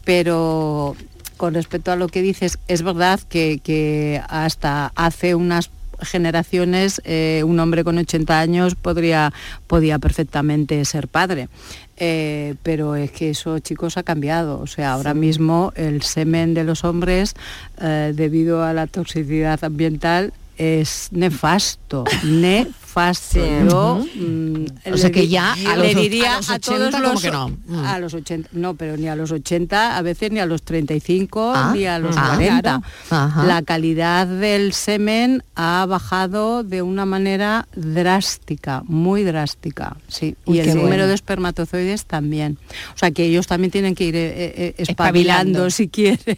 pero 0.06 0.96
con 1.38 1.54
respecto 1.54 1.92
a 1.92 1.96
lo 1.96 2.08
que 2.10 2.22
dices, 2.22 2.60
es 2.68 2.82
verdad 2.82 3.20
que, 3.30 3.60
que 3.64 4.22
hasta 4.28 4.92
hace 4.96 5.36
unas 5.36 5.70
generaciones 6.02 7.02
eh, 7.04 7.44
un 7.46 7.60
hombre 7.60 7.84
con 7.84 7.98
80 7.98 8.40
años 8.40 8.76
podría 8.76 9.34
podía 9.68 10.00
perfectamente 10.00 10.84
ser 10.86 11.10
padre 11.10 11.50
Eh, 12.02 12.56
pero 12.64 12.96
es 12.96 13.12
que 13.12 13.32
eso 13.32 13.60
chicos 13.60 13.98
ha 13.98 14.04
cambiado 14.04 14.62
o 14.62 14.68
sea 14.68 14.94
ahora 14.94 15.14
mismo 15.14 15.74
el 15.76 16.02
semen 16.02 16.54
de 16.54 16.64
los 16.64 16.86
hombres 16.86 17.36
eh, 17.82 18.14
debido 18.16 18.64
a 18.64 18.72
la 18.72 18.88
toxicidad 18.88 19.62
ambiental 19.66 20.32
es 20.58 21.10
nefasto, 21.12 22.06
nefasto. 22.24 22.79
Yo 23.70 24.06
mm, 24.16 24.66
O 24.94 24.98
sea 24.98 25.08
le 25.10 25.12
que 25.12 25.28
ya 25.28 25.54
a 25.54 25.76
le 25.78 25.94
los- 25.94 26.02
diría 26.02 26.34
a 26.34 26.38
los 26.38 26.50
a 26.50 26.56
80 26.56 26.78
todos 26.78 26.96
como 26.96 27.14
los 27.14 27.22
que 27.22 27.32
no. 27.32 27.50
Mm. 27.68 27.86
a 27.86 28.00
los 28.00 28.14
80, 28.14 28.50
no, 28.54 28.74
pero 28.76 28.98
ni 28.98 29.08
a 29.08 29.16
los 29.16 29.32
80, 29.32 29.98
a 29.98 30.02
veces 30.02 30.32
ni 30.32 30.40
a 30.40 30.46
los 30.46 30.62
35 30.64 31.54
Ah, 31.56 31.72
ni 31.76 31.86
a 31.86 32.00
los 32.00 32.16
ah, 32.18 32.34
40. 32.36 32.62
claro. 32.62 32.84
Ajá. 33.10 33.44
La 33.46 33.62
calidad 33.62 34.28
del 34.28 34.74
semen 34.74 35.44
ha 35.56 35.86
bajado 35.88 36.64
de 36.64 36.82
una 36.82 37.06
manera 37.06 37.68
drástica, 37.76 38.84
muy 38.86 39.24
drástica, 39.24 39.98
sí. 40.08 40.36
Uy, 40.46 40.58
y 40.58 40.60
el 40.62 40.68
número 40.70 40.88
bueno. 40.88 41.08
de 41.08 41.14
espermatozoides 41.14 42.06
también. 42.06 42.58
O 42.96 42.98
sea 42.98 43.12
que 43.12 43.24
ellos 43.26 43.48
también 43.48 43.72
tienen 43.72 43.96
que 43.96 44.06
ir 44.06 44.16
eh, 44.16 44.34
eh, 44.36 44.74
espabilando, 44.78 45.68
Espabilando. 45.68 45.70
si 45.70 45.88
quieren. 45.88 46.38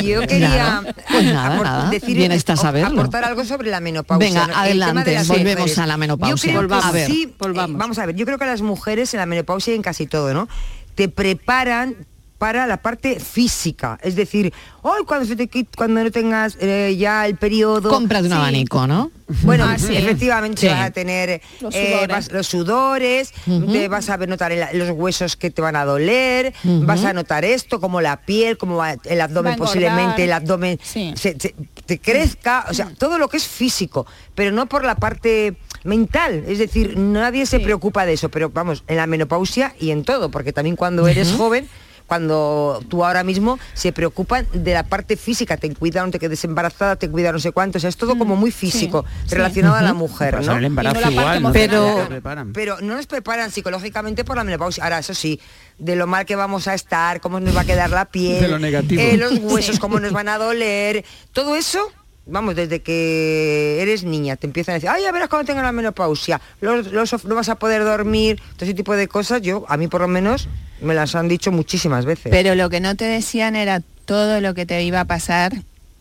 Yo 0.06 0.20
quería 0.26 0.48
Nada, 0.48 0.94
pues 1.10 1.24
nada, 1.24 1.62
nada. 1.62 1.90
decir- 1.90 2.16
Bien 2.16 2.32
está 2.32 2.56
saberlo. 2.56 3.00
aportar 3.00 3.24
algo 3.24 3.44
sobre 3.44 3.70
la 3.70 3.80
menopausia. 3.80 4.28
Venga, 4.28 4.40
¿no? 4.40 4.46
El 4.46 4.52
tema 4.52 4.62
adelante, 4.62 5.10
de 5.10 5.16
las 5.16 5.28
volvemos 5.28 5.59
a 5.78 5.86
la 5.86 5.96
menopausia. 5.96 6.52
Yo 6.52 6.58
creo 6.58 6.68
que. 6.80 6.86
A 6.86 6.90
ver, 6.92 7.06
sí, 7.10 7.32
volvamos. 7.38 7.74
eh, 7.74 7.78
vamos 7.78 7.98
a 7.98 8.06
ver, 8.06 8.16
yo 8.16 8.26
creo 8.26 8.38
que 8.38 8.46
las 8.46 8.62
mujeres 8.62 9.12
en 9.14 9.18
la 9.20 9.26
menopausia 9.26 9.72
y 9.72 9.76
en 9.76 9.82
casi 9.82 10.06
todo, 10.06 10.32
¿no? 10.34 10.48
Te 10.94 11.08
preparan 11.08 11.94
para 12.38 12.66
la 12.66 12.78
parte 12.78 13.20
física, 13.20 13.98
es 14.02 14.16
decir, 14.16 14.50
hoy 14.80 15.02
cuando 15.06 15.26
se 15.26 15.36
te 15.36 15.46
cuando 15.76 16.02
no 16.02 16.10
tengas 16.10 16.56
eh, 16.58 16.96
ya 16.98 17.26
el 17.26 17.36
periodo, 17.36 17.90
Cómprate 17.90 18.24
un 18.24 18.30
Sí. 18.30 18.36
abanico, 18.36 18.86
¿no? 18.86 19.10
Bueno, 19.42 19.66
Ah, 19.68 19.78
sí. 19.78 19.94
efectivamente 19.94 20.62
Sí. 20.62 20.66
vas 20.68 20.80
a 20.86 20.90
tener 20.90 21.42
Los 21.60 21.74
eh, 21.74 21.86
sudores. 21.92 22.08
vas- 22.08 22.32
los 22.32 22.46
sudores, 22.46 23.32
te 23.70 23.88
vas 23.88 24.08
a 24.08 24.16
ver 24.16 24.28
notar 24.30 24.52
el- 24.52 24.78
los 24.78 24.90
huesos 24.90 25.36
que 25.36 25.50
te 25.50 25.60
van 25.60 25.76
a 25.76 25.84
doler, 25.84 26.54
vas 26.64 27.04
a 27.04 27.12
notar 27.12 27.44
esto, 27.44 27.78
como 27.78 28.00
la 28.00 28.16
piel, 28.22 28.56
como 28.56 28.82
el 28.84 29.20
abdomen, 29.20 29.56
posiblemente 29.56 30.24
el 30.24 30.32
abdomen 30.32 30.80
Sí. 30.82 31.12
se- 31.16 31.36
se- 31.38 31.54
te 31.90 31.98
crezca, 31.98 32.66
o 32.70 32.72
sea, 32.74 32.92
todo 32.96 33.18
lo 33.18 33.26
que 33.28 33.36
es 33.36 33.48
físico, 33.48 34.06
pero 34.36 34.52
no 34.52 34.66
por 34.66 34.84
la 34.84 34.94
parte 34.94 35.56
mental, 35.82 36.44
es 36.46 36.60
decir, 36.60 36.96
nadie 36.96 37.46
se 37.46 37.56
Sí. 37.58 37.64
preocupa 37.64 38.06
de 38.06 38.12
eso, 38.12 38.28
pero 38.28 38.48
vamos, 38.48 38.84
en 38.86 38.94
la 38.96 39.08
menopausia 39.08 39.74
y 39.80 39.90
en 39.90 40.04
todo, 40.04 40.30
porque 40.30 40.52
también 40.52 40.76
cuando 40.76 41.08
eres 41.08 41.32
joven 41.32 41.68
cuando 42.10 42.82
tú 42.88 43.04
ahora 43.04 43.22
mismo 43.22 43.60
se 43.72 43.92
preocupan 43.92 44.44
de 44.52 44.74
la 44.74 44.82
parte 44.82 45.16
física, 45.16 45.56
te 45.56 45.72
cuidan, 45.72 46.06
no 46.06 46.10
te 46.10 46.18
quedes 46.18 46.42
embarazada, 46.42 46.96
te 46.96 47.08
cuidan 47.08 47.34
no 47.34 47.38
sé 47.38 47.52
cuánto, 47.52 47.78
o 47.78 47.80
sea, 47.80 47.88
es 47.88 47.96
todo 47.96 48.18
como 48.18 48.34
muy 48.34 48.50
físico, 48.50 49.04
sí. 49.26 49.36
relacionado 49.36 49.76
a 49.76 49.82
la 49.82 49.94
mujer, 49.94 50.34
Pasar 50.34 50.54
¿no? 50.54 50.58
el 50.58 50.64
embarazo 50.64 51.02
no 51.02 51.10
igual, 51.12 51.50
Pero-. 51.52 52.08
Pero 52.52 52.80
no 52.80 52.96
nos 52.96 53.06
preparan 53.06 53.52
psicológicamente 53.52 54.24
por 54.24 54.36
la 54.36 54.42
menopausia. 54.42 54.82
Ahora, 54.82 54.98
eso 54.98 55.14
sí, 55.14 55.38
de 55.78 55.94
lo 55.94 56.08
mal 56.08 56.26
que 56.26 56.34
vamos 56.34 56.66
a 56.66 56.74
estar, 56.74 57.20
cómo 57.20 57.38
nos 57.38 57.56
va 57.56 57.60
a 57.60 57.64
quedar 57.64 57.90
la 57.90 58.06
piel, 58.06 58.40
De 58.40 58.48
lo 58.48 58.58
negativo. 58.58 59.00
eh, 59.00 59.16
los 59.16 59.38
huesos, 59.38 59.78
cómo 59.78 60.00
nos 60.00 60.10
van 60.10 60.28
a 60.28 60.36
doler, 60.36 61.04
todo 61.32 61.54
eso. 61.54 61.92
Vamos, 62.26 62.54
desde 62.54 62.80
que 62.80 63.78
eres 63.80 64.04
niña 64.04 64.36
te 64.36 64.46
empiezan 64.46 64.74
a 64.74 64.74
decir, 64.74 64.88
ay, 64.88 65.02
ya 65.02 65.10
verás 65.12 65.28
cuando 65.28 65.46
tengas 65.46 65.64
la 65.64 65.72
menopausia, 65.72 66.40
los, 66.60 66.92
los- 66.92 67.24
no 67.24 67.34
vas 67.34 67.48
a 67.48 67.56
poder 67.56 67.82
dormir, 67.82 68.40
todo 68.56 68.66
ese 68.66 68.74
tipo 68.74 68.94
de 68.94 69.08
cosas, 69.08 69.42
yo, 69.42 69.64
a 69.68 69.76
mí 69.76 69.88
por 69.88 70.02
lo 70.02 70.08
menos, 70.08 70.48
me 70.80 70.94
las 70.94 71.14
han 71.14 71.28
dicho 71.28 71.50
muchísimas 71.50 72.04
veces. 72.04 72.30
Pero 72.30 72.54
lo 72.54 72.70
que 72.70 72.80
no 72.80 72.94
te 72.94 73.04
decían 73.06 73.56
era 73.56 73.80
todo 74.04 74.40
lo 74.40 74.54
que 74.54 74.64
te 74.66 74.82
iba 74.82 75.00
a 75.00 75.04
pasar 75.06 75.52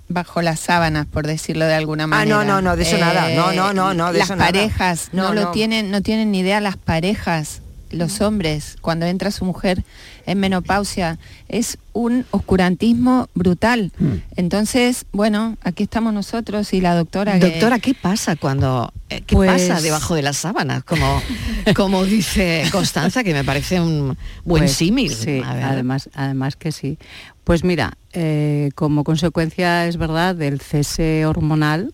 bajo 0.08 0.42
las 0.42 0.60
sábanas, 0.60 1.06
por 1.08 1.26
decirlo 1.26 1.66
de 1.66 1.74
alguna 1.74 2.04
Ah, 2.04 2.08
manera. 2.08 2.38
no, 2.38 2.44
no, 2.44 2.62
no, 2.62 2.76
de 2.76 2.84
eso 2.84 2.98
nada. 2.98 3.30
No, 3.30 3.52
no, 3.54 3.74
no, 3.74 3.94
no, 3.94 4.12
de 4.12 4.20
las 4.20 4.28
eso 4.28 4.36
nada. 4.36 4.52
parejas, 4.52 5.10
no, 5.14 5.30
No, 5.30 5.34
lo 5.34 5.52
tienen, 5.52 5.90
no 5.92 6.02
tienen 6.02 6.32
ni 6.32 6.40
idea 6.40 6.60
las 6.62 6.78
parejas 6.78 7.62
los 7.92 8.22
hombres 8.22 8.78
cuando 8.82 9.06
entra 9.06 9.32
su 9.32 9.46
mujer 9.46 9.84
en 10.26 10.40
menopausia 10.40 11.18
es 11.48 11.78
un 11.94 12.26
oscurantismo 12.32 13.28
brutal. 13.34 13.92
Hmm. 14.00 14.18
Entonces, 14.36 15.06
bueno, 15.12 15.58
aquí 15.64 15.84
estamos 15.84 16.14
nosotros 16.14 16.72
y 16.74 16.82
la 16.82 16.96
doctora. 16.96 17.40
que- 17.40 17.50
Doctora, 17.50 17.80
¿qué 17.80 17.94
pasa 17.94 18.36
cuando 18.36 18.94
eh, 19.10 19.22
qué 19.26 19.36
Pues- 19.36 19.50
pasa 19.68 19.82
debajo 19.82 20.16
de 20.16 20.22
las 20.22 20.38
sábanas? 20.38 20.84
Como, 20.84 21.22
como 21.76 22.06
dice 22.06 22.64
Constanza, 22.72 23.24
que 23.24 23.34
me 23.34 23.44
parece 23.44 23.82
un 23.82 24.18
buen 24.46 24.64
Pues, 24.64 24.74
símil. 24.74 25.14
Sí, 25.14 25.42
además, 25.46 26.10
además 26.14 26.56
que 26.56 26.72
sí. 26.72 26.98
Pues 27.44 27.64
mira, 27.64 27.94
eh, 28.14 28.70
como 28.76 29.04
consecuencia 29.04 29.88
es 29.88 29.98
verdad 29.98 30.36
del 30.36 30.62
cese 30.62 31.26
hormonal, 31.26 31.92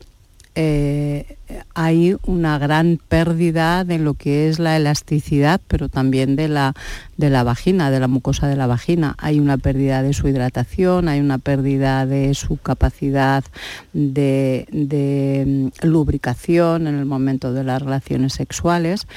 eh, 0.55 1.37
hay 1.73 2.15
una 2.25 2.57
gran 2.57 2.99
pérdida 3.09 3.83
de 3.83 3.99
lo 3.99 4.13
que 4.13 4.47
es 4.47 4.57
la 4.57 4.77
elasticidad, 4.77 5.59
pero 5.67 5.89
también 5.89 6.35
de 6.35 6.47
la, 6.47 6.73
de 7.17 7.29
la 7.29 7.43
vagina, 7.43 7.91
de 7.91 7.99
la 7.99 8.07
mucosa 8.07 8.47
de 8.47 8.55
la 8.55 8.65
vagina. 8.65 9.15
Hay 9.17 9.39
una 9.39 9.57
pérdida 9.57 10.01
de 10.01 10.13
su 10.13 10.27
hidratación, 10.27 11.07
hay 11.09 11.19
una 11.19 11.37
pérdida 11.37 12.05
de 12.05 12.33
su 12.33 12.57
capacidad 12.57 13.43
de, 13.93 14.65
mm, 15.81 15.85
lubricación 15.85 16.87
en 16.87 16.95
el 16.95 17.05
momento 17.05 17.53
de 17.53 17.63
las 17.63 17.81
relaciones 17.81 18.33
sexuales 18.33 19.07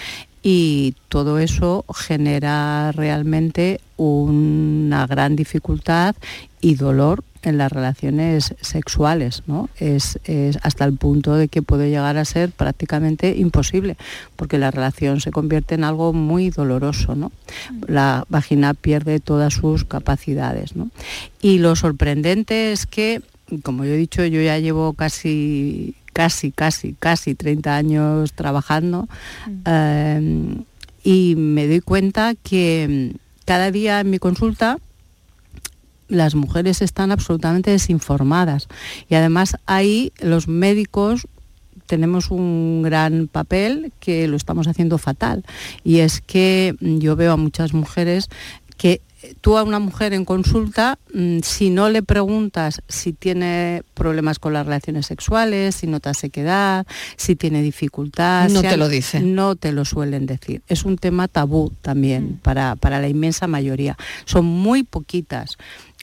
y 0.50 0.94
todo 1.11 1.38
eso 1.40 1.84
genera 1.94 2.90
realmente 2.92 3.82
una 3.98 5.06
gran 5.06 5.37
dificultad 5.37 6.16
y 6.62 6.76
dolor 6.76 7.22
en 7.42 7.58
las 7.58 7.70
relaciones 7.70 8.54
sexuales, 8.62 9.42
¿no? 9.46 9.68
Es, 9.78 10.18
hasta 10.62 10.87
el 10.87 10.96
punto 10.96 11.34
de 11.34 11.48
que 11.48 11.61
puede 11.61 11.90
llegar 11.90 12.16
a 12.16 12.24
ser 12.24 12.50
prácticamente 12.50 13.37
imposible, 13.37 13.98
porque 14.37 14.56
la 14.56 14.70
relación 14.70 15.20
se 15.20 15.32
convierte 15.32 15.74
en 15.74 15.84
algo 15.84 16.14
muy 16.14 16.48
doloroso, 16.48 17.14
¿no? 17.14 17.30
La 17.87 18.24
vagina 18.30 18.72
pierde 18.72 19.20
todas 19.20 19.52
sus 19.52 19.84
capacidades, 19.84 20.74
¿no? 20.74 20.88
Y 21.42 21.58
lo 21.58 21.76
sorprendente 21.76 22.72
es 22.72 22.87
que, 22.87 23.20
como 23.62 23.84
yo 23.84 23.92
he 23.92 23.98
dicho, 23.98 24.24
yo 24.24 24.40
ya 24.40 24.58
llevo 24.58 24.94
casi 24.94 25.94
casi, 26.18 26.50
casi, 26.50 26.94
casi 26.94 27.37
30 27.37 27.76
años 27.76 28.33
trabajando 28.33 29.09
eh, 29.64 30.57
y 31.04 31.37
me 31.37 31.68
doy 31.68 31.81
cuenta 31.81 32.35
que 32.35 33.12
mm, 33.14 33.18
cada 33.44 33.70
día 33.70 34.00
en 34.00 34.11
mi 34.11 34.18
consulta 34.18 34.78
las 36.09 36.35
mujeres 36.35 36.83
están 36.83 37.12
absolutamente 37.12 37.70
desinformadas. 37.70 38.66
Y 39.09 39.14
además 39.14 39.59
ahí 39.66 40.12
los 40.18 40.48
médicos 40.48 41.28
tenemos 41.87 42.33
un 42.33 42.83
gran 42.83 43.28
papel 43.28 43.92
que 44.00 44.26
lo 44.26 44.37
estamos 44.37 44.66
haciendo 44.66 44.98
fatal. 44.98 45.44
Y 45.85 45.98
es 45.98 46.20
que 46.20 46.74
mm, 46.81 46.98
yo 46.98 47.14
veo 47.14 47.31
a 47.31 47.37
muchas 47.37 47.74
mujeres 47.74 48.28
que 48.76 49.02
tú 49.41 49.57
a 49.59 49.62
una 49.62 49.79
mujer 49.79 50.12
en 50.14 50.25
consulta, 50.25 50.99
mm, 51.14 51.38
si 51.43 51.71
no 51.71 51.88
le 51.88 52.03
preguntas 52.03 52.83
si 52.88 53.12
tiene 53.12 53.83
problemas 53.95 54.38
con 54.38 54.53
las 54.53 54.64
relaciones 54.67 55.07
sexuales, 55.07 55.75
si 55.77 55.87
nota 55.87 56.14
sequedad, 56.14 56.87
si 57.17 57.37
tiene 57.37 57.62
dificultad, 57.62 58.49
No 58.49 58.61
si 58.61 58.67
te 58.67 58.69
han- 58.75 58.79
lo 58.79 58.88
dicen. 58.88 59.35
No 59.35 59.57
te 59.57 59.73
lo 59.73 59.85
suelen 59.85 60.27
decir. 60.27 60.62
Es 60.69 60.85
un 60.85 60.97
tema 60.99 61.29
tabú 61.29 61.73
también 61.83 62.38
para, 62.43 62.77
para 62.77 63.01
la 63.01 63.09
inmensa 63.09 63.47
mayoría. 63.47 63.97
Son 64.25 64.45
muy 64.45 64.83
poquitas 64.83 65.57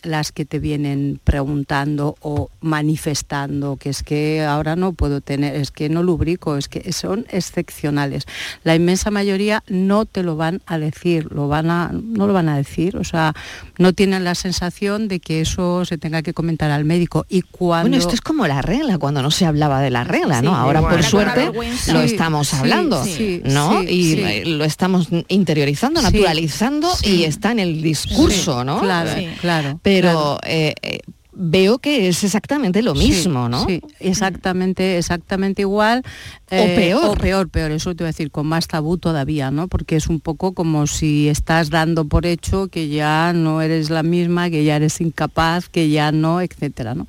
las 0.05 0.31
que 0.31 0.45
te 0.45 0.59
vienen 0.59 1.19
preguntando 1.23 2.15
o 2.21 2.49
manifestando 2.61 3.77
que 3.77 3.89
es 3.89 4.03
que 4.03 4.43
ahora 4.43 4.75
no 4.75 4.93
puedo 4.93 5.21
tener, 5.21 5.55
es 5.55 5.71
que 5.71 5.89
no 5.89 6.03
lubrico, 6.03 6.57
es 6.57 6.67
que 6.67 6.91
son 6.93 7.25
excepcionales. 7.29 8.25
La 8.63 8.75
inmensa 8.75 9.11
mayoría 9.11 9.63
no 9.67 10.05
te 10.05 10.23
lo 10.23 10.35
van 10.35 10.61
a 10.65 10.77
decir, 10.77 11.31
lo 11.31 11.47
van 11.47 11.69
a, 11.69 11.91
no 11.91 12.27
lo 12.27 12.33
van 12.33 12.49
a 12.49 12.57
decir, 12.57 12.97
o 12.97 13.03
sea, 13.03 13.33
no 13.77 13.93
tienen 13.93 14.23
la 14.23 14.35
sensación 14.35 15.07
de 15.07 15.19
que 15.19 15.41
eso 15.41 15.85
se 15.85 15.97
tenga 15.97 16.21
que 16.21 16.33
comentar 16.33 16.71
al 16.71 16.85
médico. 16.85 17.25
Y 17.29 17.41
cuando 17.41 17.89
Bueno, 17.89 17.97
esto 17.97 18.13
es 18.13 18.21
como 18.21 18.47
la 18.47 18.61
regla, 18.61 18.97
cuando 18.97 19.21
no 19.21 19.31
se 19.31 19.45
hablaba 19.45 19.81
de 19.81 19.89
la 19.89 20.03
regla, 20.03 20.41
¿no? 20.41 20.55
Ahora, 20.55 20.79
igual. 20.79 20.95
por 20.95 21.03
suerte, 21.03 21.51
lo 21.91 22.01
estamos 22.01 22.53
hablando, 22.53 23.03
sí, 23.03 23.41
¿no? 23.45 23.83
y 23.83 24.43
lo 24.45 24.65
estamos 24.65 25.09
interiorizando, 25.27 26.01
naturalizando 26.01 26.89
y 27.03 27.23
está 27.23 27.51
en 27.51 27.59
el 27.59 27.81
discurso, 27.81 28.63
¿no? 28.63 28.79
claro, 28.79 29.11
claro, 29.41 29.79
Pero 29.81 29.94
eh, 30.43 30.73
eh, 30.81 30.99
veo 31.37 31.79
que 31.79 32.07
es 32.07 32.23
exactamente 32.23 32.81
lo 32.81 32.95
Sí, 32.95 33.09
mismo, 33.09 33.49
¿no? 33.49 33.65
Sí, 33.65 33.81
exactamente, 33.99 34.97
exactamente 34.97 35.63
igual. 35.63 36.01
eh, 36.49 36.61
O 36.61 36.75
peor. 36.75 37.09
O 37.09 37.13
peor, 37.21 37.49
peor, 37.49 37.71
eso 37.71 37.93
te 37.93 38.03
voy 38.03 38.07
a 38.07 38.11
decir, 38.11 38.31
con 38.31 38.47
más 38.47 38.67
tabú 38.67 38.97
todavía, 38.97 39.51
¿no? 39.51 39.67
Porque 39.67 39.97
es 39.97 40.07
un 40.07 40.21
poco 40.21 40.53
como 40.53 40.87
si 40.87 41.27
estás 41.27 41.69
dando 41.69 42.05
por 42.05 42.25
hecho 42.25 42.67
que 42.69 42.87
ya 42.87 43.33
no 43.33 43.61
eres 43.61 43.89
la 43.89 44.01
misma, 44.03 44.49
que 44.49 44.63
ya 44.63 44.77
eres 44.77 45.01
incapaz, 45.01 45.67
que 45.67 45.89
ya 45.89 46.13
no, 46.13 46.39
etcétera, 46.39 46.95
¿no? 46.95 47.05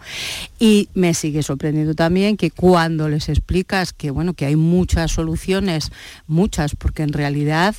Y 0.58 0.88
me 0.94 1.14
sigue 1.14 1.44
sorprendiendo 1.44 1.94
también 1.94 2.36
que 2.36 2.50
cuando 2.50 3.08
les 3.08 3.28
explicas 3.28 3.92
que, 3.92 4.10
bueno, 4.10 4.34
que 4.34 4.46
hay 4.46 4.56
muchas 4.56 5.12
soluciones, 5.12 5.92
muchas, 6.26 6.74
porque 6.74 7.04
en 7.04 7.12
realidad 7.12 7.76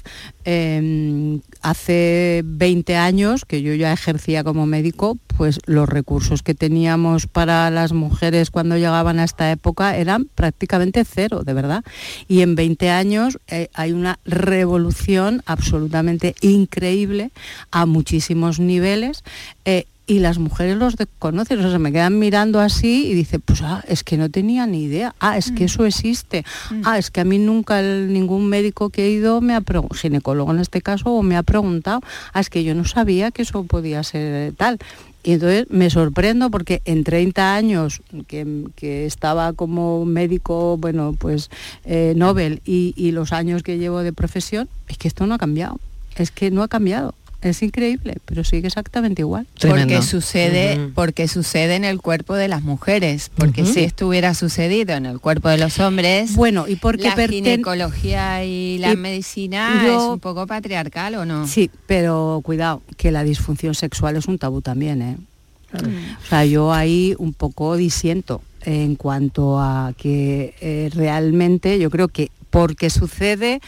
eh, 0.50 1.42
hace 1.62 2.42
20 2.46 2.96
años 2.96 3.44
que 3.44 3.62
yo 3.62 3.74
ya 3.74 3.92
ejercía 3.92 4.46
como 4.46 4.66
médico, 4.66 5.18
pues 5.36 5.60
los 5.66 5.90
recursos 5.90 6.42
que 6.42 6.56
teníamos 6.56 7.28
para 7.28 7.70
las 7.70 7.92
mujeres 7.92 8.50
cuando 8.50 8.78
llegaban 8.78 9.20
a 9.20 9.26
esta 9.26 9.52
época 9.52 9.98
eran 9.98 10.30
prácticamente 10.34 11.04
cero, 11.04 11.44
de 11.44 11.54
verdad. 11.54 11.84
Y 12.30 12.44
en 12.44 12.56
20 12.56 12.90
años 12.90 13.40
eh, 13.50 13.68
hay 13.74 13.92
una 13.92 14.20
revolución 14.24 15.44
absolutamente 15.46 16.34
increíble 16.40 17.32
a 17.70 17.86
muchísimos 17.86 18.58
niveles. 18.60 19.26
eh, 19.66 19.86
y 20.10 20.20
las 20.20 20.40
mujeres 20.40 20.78
los 20.78 20.96
desconocen, 20.96 21.60
o 21.60 21.62
sea, 21.64 21.72
se 21.72 21.80
me 21.80 21.92
quedan 21.92 22.18
mirando 22.18 22.62
así 22.62 23.06
y 23.08 23.14
dice, 23.14 23.40
pues 23.40 23.62
ah, 23.62 23.84
es 23.90 24.04
que 24.06 24.16
no 24.18 24.30
tenía 24.30 24.66
ni 24.66 24.84
idea, 24.84 25.14
ah, 25.20 25.38
es 25.38 25.52
que 25.52 25.66
eso 25.66 25.86
existe, 25.86 26.46
ah, 26.86 26.98
es 26.98 27.12
que 27.12 27.20
a 27.22 27.26
mí 27.26 27.38
nunca 27.40 27.82
el- 27.82 28.14
ningún 28.14 28.48
médico 28.48 28.90
que 28.90 29.06
he 29.06 29.10
ido 29.12 29.42
me 29.42 29.54
ha 29.54 29.60
preguntado, 29.62 30.00
ginecólogo 30.00 30.52
en 30.54 30.60
este 30.60 30.82
caso, 30.82 31.10
o 31.12 31.22
me 31.24 31.36
ha 31.36 31.44
preguntado, 31.44 32.00
ah, 32.34 32.40
es 32.40 32.50
que 32.50 32.64
yo 32.64 32.74
no 32.74 32.86
sabía 32.86 33.32
que 33.32 33.42
eso 33.42 33.64
podía 33.66 34.02
ser 34.04 34.54
tal. 34.54 34.80
Y 35.24 35.34
entonces 35.34 35.66
me 35.70 35.90
sorprendo 35.90 36.50
porque 36.50 36.82
en 36.86 37.04
30 37.04 37.54
años 37.56 38.02
que, 38.28 38.64
que 38.78 39.06
estaba 39.06 39.52
como 39.52 40.06
médico, 40.06 40.78
bueno, 40.78 41.18
pues 41.20 41.50
eh, 41.84 42.14
Nobel 42.16 42.62
y, 42.64 42.94
y 42.96 43.12
los 43.12 43.34
años 43.34 43.62
que 43.62 43.78
llevo 43.78 44.00
de 44.04 44.14
profesión, 44.14 44.70
es 44.88 44.98
que 44.98 45.10
esto 45.10 45.28
no 45.28 45.36
ha 45.36 45.38
cambiado, 45.38 45.82
es 46.16 46.32
que 46.32 46.50
no 46.50 46.64
ha 46.64 46.70
cambiado. 46.70 47.14
Es 47.42 47.62
increíble, 47.62 48.18
pero 48.26 48.44
sigue 48.44 48.68
exactamente 48.68 49.22
igual. 49.22 49.46
Porque 49.62 50.02
sucede, 50.02 50.90
porque 50.96 51.28
sucede 51.28 51.76
en 51.76 51.86
el 51.86 52.02
cuerpo 52.02 52.34
de 52.36 52.48
las 52.48 52.64
mujeres, 52.64 53.30
porque 53.36 53.62
Ujú. 53.62 53.74
si 53.74 53.80
esto 53.82 54.08
hubiera 54.08 54.34
sucedido 54.34 54.96
en 54.96 55.06
el 55.06 55.20
cuerpo 55.20 55.48
de 55.50 55.58
los 55.60 55.80
hombres, 55.80 56.36
bueno, 56.36 56.68
y 56.68 56.78
porque 56.78 57.04
la 57.04 57.28
ginecología 57.28 58.44
y 58.44 58.80
la 58.80 58.94
y 58.94 58.98
medicina 58.98 59.80
yo- 59.84 60.06
es 60.08 60.14
un 60.14 60.20
poco 60.20 60.48
patriarcal 60.48 61.14
o 61.16 61.26
no? 61.26 61.48
Sí, 61.48 61.70
pero 61.86 62.42
cuidado, 62.44 62.82
que 62.98 63.12
la 63.12 63.24
disfunción 63.24 63.76
sexual 63.76 64.16
es 64.16 64.26
un 64.28 64.40
tabú 64.40 64.62
también, 64.62 65.02
¿eh? 65.04 65.18
O 65.74 66.26
sea, 66.30 66.44
yo 66.46 66.74
ahí 66.74 67.14
un 67.20 67.34
poco 67.34 67.76
disiento 67.76 68.42
en 68.62 68.96
cuanto 68.96 69.60
a 69.60 69.94
que 69.98 70.56
eh, 70.62 70.90
realmente 70.94 71.78
yo 71.78 71.90
creo 71.92 72.08
que 72.08 72.32
porque 72.50 72.90
sucede 72.90 73.60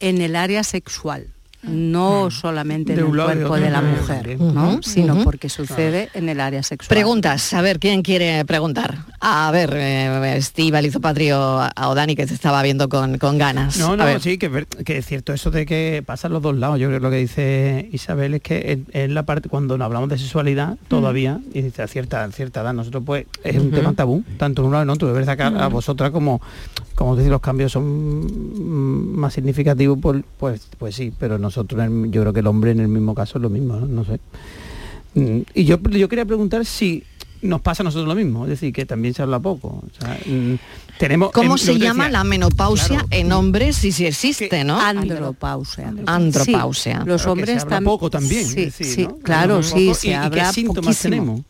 en 0.00 0.20
el 0.22 0.34
área 0.34 0.64
sexual, 0.64 1.26
no 1.62 2.30
solamente 2.30 2.94
De 2.94 3.00
en 3.02 3.06
el 3.08 3.12
y 3.14 3.22
cuerpo 3.22 3.56
de 3.56 3.70
la 3.70 3.80
mujer, 3.82 4.38
¿no? 4.40 4.80
sino 4.82 5.22
porque 5.24 5.48
sucede 5.48 6.08
en 6.14 6.28
el 6.28 6.40
área 6.40 6.62
sexual. 6.62 6.88
Preguntas, 6.88 7.54
a 7.54 7.62
ver, 7.62 7.78
¿quién 7.78 8.02
quiere 8.02 8.44
preguntar? 8.44 8.98
A 9.20 9.50
ver, 9.52 9.72
eh, 9.76 10.36
Estíbal, 10.36 10.90
Patrio 11.00 11.38
a 11.60 11.72
o 11.88 11.94
Dani, 11.94 12.16
que 12.16 12.26
te 12.26 12.34
estaba 12.34 12.62
viendo 12.62 12.88
con, 12.88 13.18
con 13.18 13.38
ganas. 13.38 13.78
No, 13.78 13.92
A 13.92 13.96
no, 13.96 14.04
ver. 14.04 14.20
sí, 14.20 14.38
que, 14.38 14.46
es 14.46 14.52
ver- 14.52 14.66
que 14.66 14.98
es 14.98 15.06
cierto 15.06 15.32
eso 15.32 15.50
de 15.50 15.64
que 15.66 16.02
pasan 16.04 16.32
los 16.32 16.42
dos 16.42 16.56
lados. 16.56 16.78
Yo 16.80 16.88
creo 16.88 16.98
que 16.98 17.04
lo 17.04 17.10
que 17.10 17.16
dice 17.18 17.88
Isabel 17.92 18.34
es 18.34 18.42
que 18.42 18.72
en, 18.72 18.86
en 18.92 19.14
la 19.14 19.24
parte, 19.24 19.48
cuando 19.48 19.78
nos 19.78 19.86
hablamos 19.86 20.08
de 20.08 20.18
sexualidad, 20.18 20.76
todavía, 20.88 21.40
y 21.54 21.62
dice 21.62 21.82
a 21.82 21.86
cierta, 21.86 22.24
a 22.24 22.30
cierta 22.32 22.62
edad, 22.62 22.72
nosotros 22.74 23.02
pues 23.06 23.26
es 23.44 23.56
un 23.56 23.70
tema 23.70 23.92
tabú, 23.94 24.24
tanto 24.36 24.62
en 24.62 24.66
un 24.66 24.72
lado 24.72 24.82
como 24.82 24.90
en 24.90 24.90
otro. 24.90 25.08
De 25.08 25.14
verdad 25.14 25.36
que 25.36 25.42
a, 25.44 25.46
a 25.48 25.66
Ujú. 25.66 25.76
vosotras 25.76 26.10
como, 26.10 26.40
como 26.94 27.14
decir, 27.16 27.30
los 27.30 27.40
cambios 27.40 27.72
son 27.72 27.84
mm, 28.24 29.16
más 29.18 29.34
significativos, 29.34 29.98
pues, 30.00 30.22
pues, 30.38 30.68
pues 30.78 30.94
sí, 30.96 31.12
pero 31.18 31.38
nosotros, 31.52 31.84
en 31.84 32.10
yo 32.10 32.22
creo 32.22 32.32
que 32.32 32.40
el 32.40 32.46
hombre 32.46 32.70
en 32.70 32.80
el 32.80 32.88
mismo 32.88 33.14
caso 33.14 33.38
es 33.38 33.42
lo 33.42 33.50
mismo, 33.50 33.76
no, 33.76 33.86
No 33.86 34.04
sé. 34.04 34.18
Mm, 35.14 35.40
Y 35.54 35.64
yo, 35.64 35.78
yo 35.80 36.08
quería 36.08 36.24
preguntar 36.24 36.64
si 36.64 37.04
nos 37.42 37.60
pasa 37.60 37.82
a 37.82 37.84
nosotros 37.84 38.08
lo 38.08 38.14
mismo, 38.14 38.44
es 38.44 38.50
decir, 38.50 38.72
que 38.72 38.86
también 38.86 39.12
se 39.14 39.20
habla 39.22 39.38
poco. 39.40 39.68
O 39.68 40.00
sea, 40.00 40.16
mm, 40.24 40.54
tenemos, 40.98 41.32
¿Cómo 41.32 41.52
em, 41.54 41.58
se 41.58 41.72
que 41.74 41.78
llama 41.80 42.04
decía, 42.04 42.18
la 42.18 42.24
menopausia 42.24 42.86
claro, 42.86 43.06
en 43.10 43.32
hombres 43.32 43.76
si 43.76 43.92
sí 43.92 44.06
existe, 44.06 44.64
no? 44.64 44.80
Andropausia. 44.80 45.92
Andropausia. 46.06 47.00
Sí, 47.02 47.06
los 47.08 47.22
que 47.24 47.28
hombres 47.28 47.50
se 47.50 47.60
habla 47.60 47.80
tam- 47.80 47.84
poco 47.84 48.08
también, 48.10 48.46
Sí, 48.46 48.60
es 48.60 48.78
decir, 48.78 48.86
sí, 48.86 49.02
¿no? 49.06 49.16
claro, 49.18 49.62
sí, 49.62 49.86
poco. 49.88 49.94
se 49.96 50.06
¿Y- 50.06 50.10
y 50.10 50.12
qué 50.12 50.16
habla 50.16 50.52
síntomas 50.52 50.84
poquísimo. 50.84 51.10
tenemos? 51.10 51.40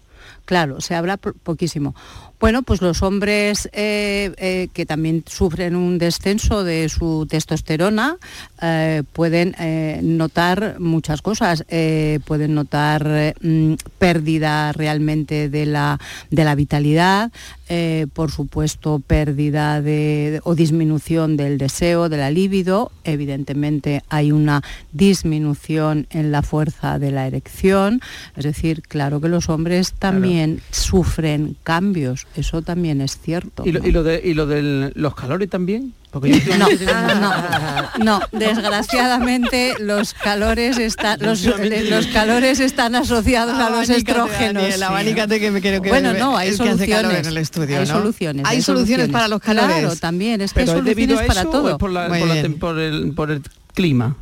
Claro, 0.45 0.81
se 0.81 0.95
habla 0.97 1.17
po- 1.19 1.35
poquísimo. 1.35 1.95
Bueno, 2.43 2.65
pues 2.65 2.83
los 2.83 3.05
hombres 3.05 3.71
eh, 3.73 4.33
eh, 4.37 4.67
que 4.75 4.85
también 4.85 5.23
sufren 5.29 5.77
un 5.77 5.97
descenso 5.99 6.65
de 6.65 6.89
su 6.89 7.25
testosterona 7.31 8.17
eh, 8.61 9.05
pueden 9.13 9.55
notar 10.19 10.81
muchas 10.81 11.23
cosas. 11.23 11.65
Pueden 12.25 12.55
notar 12.57 13.37
mm, 13.41 13.75
pérdida 13.97 14.73
realmente 14.73 15.49
de 15.49 15.67
la, 15.67 16.01
de 16.31 16.43
la 16.43 16.57
vitalidad, 16.57 17.31
eh, 17.75 18.07
por 18.13 18.31
supuesto 18.31 18.99
pérdida 18.99 19.81
de, 19.81 20.43
o 20.45 20.55
disminución 20.55 21.39
del 21.39 21.57
deseo, 21.57 22.11
de 22.11 22.19
la 22.19 22.31
libido. 22.31 22.93
Evidentemente 23.03 24.03
hay 24.11 24.31
una 24.31 24.63
disminución 24.93 26.07
en 26.11 26.33
la 26.33 26.43
fuerza 26.43 26.99
de 26.99 27.11
la 27.13 27.27
erección. 27.27 28.03
Es 28.37 28.45
decir, 28.45 28.83
claro 28.83 29.23
que 29.23 29.31
los 29.31 29.49
hombres 29.49 29.95
también 29.95 30.61
sufren 30.71 31.57
cambios. 31.63 32.27
Eso 32.37 32.61
también 32.61 33.01
es 33.01 33.19
cierto. 33.19 33.63
¿Y 33.65 33.73
lo, 33.73 33.81
¿no? 33.81 33.87
y 33.87 33.91
lo 33.91 34.03
de, 34.03 34.21
y 34.23 34.35
lo 34.35 34.45
de 34.47 34.93
los 34.95 35.15
calores 35.15 35.49
también? 35.49 35.95
Porque 36.13 36.39
yo 36.41 36.57
No, 36.59 36.69
no, 37.15 37.91
no, 38.05 38.21
desgraciadamente 38.33 39.75
los 39.81 40.13
calores 40.13 40.77
están 40.77 41.19
los, 41.21 41.43
los 41.43 42.07
calores 42.09 42.61
están 42.61 42.95
asociados 42.95 43.59
a 43.59 43.71
los 43.71 43.89
estrógenos. 43.89 44.79
Daniel, 44.79 45.29
que 45.41 45.51
me 45.51 45.61
que 45.63 45.79
bueno, 45.81 46.13
no, 46.13 46.37
hay 46.37 46.53
soluciones 46.53 47.19
en 47.19 47.27
el 47.27 47.39
estudio, 47.39 47.79
Hay 47.81 47.87
¿no? 47.87 47.95
soluciones. 47.95 48.45
Hay 48.47 48.61
soluciones 48.63 49.09
para 49.09 49.27
los 49.29 49.41
calores. 49.41 49.77
Claro, 49.79 49.97
también 49.97 50.43
es 50.43 50.53
que 50.53 50.61
hay 50.61 50.67
¿Pero 50.67 50.79
es 50.81 50.85
debido 50.85 51.17
soluciones 51.17 51.37
para 51.45 51.49
o 51.49 51.53
todo. 51.53 51.71
es 51.71 51.77
por, 51.77 51.91
la- 51.91 52.09
Muy 52.09 52.19
por 52.19 52.29
la 52.29 52.35
bien. 52.35 52.47
tem- 52.55 52.59
por 52.59 52.79
el, 52.79 53.13
por 53.15 53.31
el 53.31 53.43
clima? 53.75 54.17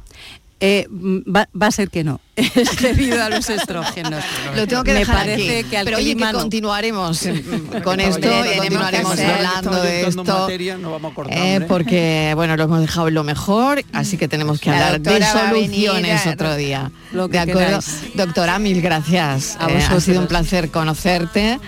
Eh, 0.62 0.86
va, 0.90 1.48
va 1.60 1.68
a 1.68 1.70
ser 1.70 1.88
que 1.88 2.04
no, 2.04 2.20
es 2.36 2.82
debido 2.82 3.22
a 3.22 3.30
los 3.30 3.48
estrógenos. 3.48 4.22
Lo 4.54 4.66
tengo 4.66 4.84
que 4.84 4.92
Me 4.92 4.98
dejar 5.00 5.16
parece 5.16 5.60
aquí. 5.60 5.70
que 5.70 5.78
al 5.78 5.84
Pero 5.86 5.96
oye, 5.96 6.14
que 6.14 6.20
no. 6.22 6.32
continuaremos 6.32 7.24
eh, 7.24 7.42
con 7.82 7.98
esto 7.98 8.28
y 8.28 8.58
continuaremos 8.58 9.18
hablando 9.18 9.82
de 9.82 10.02
esto. 10.06 10.22
materia, 10.24 10.76
no 10.76 10.90
vamos 10.92 11.12
a 11.12 11.14
cortar, 11.14 11.38
eh, 11.38 11.60
porque 11.66 12.32
bueno 12.34 12.56
lo 12.58 12.64
hemos 12.64 12.80
dejado 12.82 13.08
en 13.08 13.14
lo 13.14 13.24
mejor 13.24 13.82
así 13.94 14.18
que 14.18 14.28
tenemos 14.28 14.60
que 14.60 14.68
La 14.70 14.88
hablar 14.88 15.00
de 15.00 15.24
soluciones 15.26 16.24
venir, 16.24 16.34
otro 16.34 16.54
día 16.56 16.90
Lo 17.12 17.28
que 17.28 17.32
de 17.38 17.38
acuerdo 17.52 17.80
queráis. 17.80 18.02
doctora 18.14 18.58
mil 18.58 18.82
gracias 18.82 19.56
A 19.60 19.70
Eh, 19.70 19.82
ha 19.88 20.00
sido 20.00 20.20
un 20.20 20.26
placer 20.26 20.70
conocerte 20.70 21.58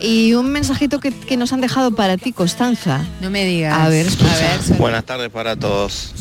y 0.00 0.34
un 0.34 0.50
mensajito 0.50 0.98
que, 0.98 1.12
que 1.12 1.36
nos 1.36 1.52
han 1.52 1.60
dejado 1.60 1.92
para 1.94 2.16
ti 2.16 2.32
Constanza 2.32 3.00
No 3.20 3.30
me 3.30 3.44
digas. 3.44 3.78
a 3.78 3.88
ver 3.88 4.06
escucha. 4.06 4.32
A 4.34 4.58
ver, 4.58 4.76
Buenas 4.78 5.04
tardes 5.04 5.28
para 5.30 5.54
todos. 5.54 6.12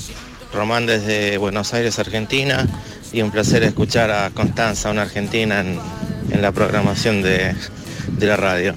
Román 0.54 0.86
desde 0.86 1.38
Buenos 1.38 1.74
Aires, 1.74 2.00
Argentina. 2.00 2.68
Y 3.12 3.22
un 3.22 3.32
placer 3.32 3.64
escuchar 3.64 4.12
a 4.12 4.30
Constanza, 4.30 4.92
una 4.92 5.04
argentina, 5.04 5.62
en, 5.62 5.80
en 6.32 6.42
la 6.42 6.52
programación 6.52 7.22
de, 7.22 7.56
de 8.18 8.28
la 8.28 8.38
radio. 8.38 8.76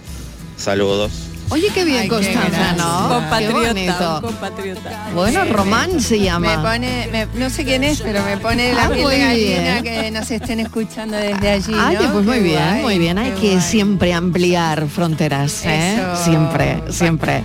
Saludos. 0.57 1.32
Oye 1.53 1.69
qué 1.75 1.85
bien 1.85 1.99
Ay, 2.03 2.09
qué 2.09 2.15
Constanza 2.15 2.73
no 2.77 3.09
qué 3.09 3.15
Compatriota, 3.15 3.69
bonito 3.69 4.15
un 4.17 4.21
compatriota. 4.23 4.91
bueno 5.15 5.45
Román 5.45 6.01
se 6.01 6.17
Me 6.19 6.25
llama 6.25 6.63
pone, 6.63 7.09
me- 7.13 7.27
no 7.35 7.51
sé 7.51 7.65
quién 7.65 7.85
es, 7.85 8.01
pero 8.01 8.23
me 8.25 8.37
pone 8.39 8.73
la 8.73 8.85
Ah, 8.87 8.89
piel 8.91 9.03
muy 9.03 9.15
de 9.17 9.21
gallina 9.21 9.81
bien. 9.81 9.85
que 9.85 10.11
nos 10.11 10.31
estén 10.31 10.61
escuchando 10.61 11.17
desde 11.17 11.51
allí. 11.51 11.75
Ay, 11.79 11.97
¿no? 12.01 12.13
pues 12.13 12.25
muy 12.25 12.37
Qué 12.39 12.43
bien, 12.43 12.63
guay, 12.69 12.83
muy 12.83 12.99
bien. 12.99 13.19
Hay 13.19 13.31
qué 13.33 13.41
que 13.41 13.51
guay. 13.53 13.61
siempre 13.61 14.13
ampliar 14.15 14.87
fronteras, 14.89 15.65
¿eh? 15.65 15.97
Eso. 16.01 16.25
Siempre, 16.25 16.83
siempre. 16.91 17.43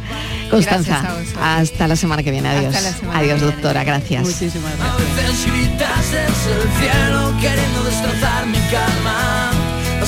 Constanza, 0.50 1.04
hasta 1.42 1.88
la 1.88 1.96
semana 1.96 2.24
que 2.24 2.32
viene. 2.32 2.48
Adiós. 2.50 2.76
Adiós, 3.14 3.42
doctora. 3.42 3.84
Gracias. 3.84 4.24
Muchísimas 4.24 4.72
gracias. 4.78 5.08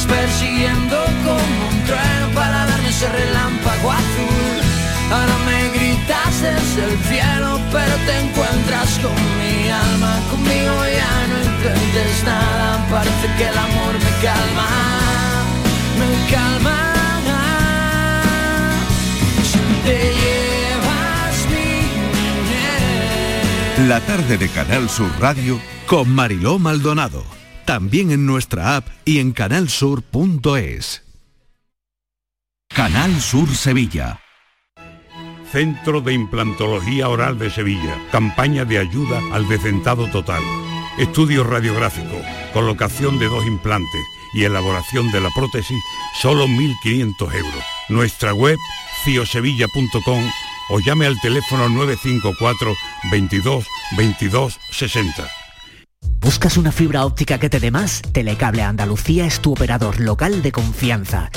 persiguiendo 0.08 0.98
como 1.24 1.70
un 1.70 1.84
trueno 1.86 2.34
para 2.34 2.66
darme 2.66 2.90
ese 2.90 3.08
relámpago. 3.10 3.69
Ahora 5.12 5.38
me 5.40 5.70
gritas 5.70 6.42
desde 6.42 6.84
el 6.86 7.00
cielo, 7.06 7.60
pero 7.72 7.96
te 8.06 8.20
encuentras 8.20 9.00
con 9.00 9.16
mi 9.40 9.68
alma. 9.70 10.20
Conmigo 10.30 10.86
ya 10.86 11.28
no 11.28 11.38
intentes 11.52 12.24
nada, 12.26 12.88
parece 12.90 13.28
que 13.38 13.48
el 13.48 13.58
amor 13.58 13.94
me 13.94 14.12
calma, 14.22 14.70
me 16.00 16.10
calma. 16.32 16.78
Si 19.44 19.60
te 19.84 19.98
llevas 20.22 21.38
mi 23.80 23.88
La 23.88 24.00
tarde 24.02 24.38
de 24.38 24.48
Canal 24.50 24.90
Sur 24.90 25.12
Radio 25.20 25.60
con 25.88 26.08
Mariló 26.14 26.60
Maldonado. 26.60 27.24
También 27.66 28.12
en 28.12 28.26
nuestra 28.28 28.76
app 28.78 28.88
y 29.06 29.20
en 29.20 29.32
canalsur.es. 29.32 31.04
Canal 32.68 33.20
Sur 33.22 33.56
Sevilla. 33.56 34.20
Centro 35.52 36.02
de 36.02 36.14
Implantología 36.14 37.10
Oral 37.10 37.40
de 37.40 37.50
Sevilla. 37.50 37.98
Campaña 38.12 38.66
de 38.66 38.78
ayuda 38.78 39.20
al 39.32 39.48
decentado 39.48 40.08
total. 40.08 40.42
Estudio 40.98 41.44
radiográfico, 41.44 42.18
colocación 42.54 43.20
de 43.20 43.28
dos 43.28 43.46
implantes 43.46 44.02
y 44.34 44.44
elaboración 44.44 45.12
de 45.12 45.22
la 45.22 45.30
prótesis, 45.32 45.82
solo 46.22 46.48
1.500 46.48 47.34
euros. 47.34 47.64
Nuestra 47.90 48.34
web, 48.34 48.58
ciosevilla.com 49.04 50.24
o 50.70 50.80
llame 50.80 51.08
al 51.08 51.20
teléfono 51.20 51.68
954 51.70 52.74
22 53.12 53.66
22 53.98 54.60
60. 54.72 55.28
¿Buscas 56.22 56.58
una 56.58 56.72
fibra 56.72 57.06
óptica 57.06 57.40
que 57.40 57.50
te 57.50 57.60
dé 57.60 57.72
más? 57.72 58.02
Telecable 58.02 58.62
Andalucía 58.62 59.26
es 59.26 59.40
tu 59.40 59.54
operador 59.54 60.00
local 60.00 60.42
de 60.42 60.52
confianza. 60.52 61.30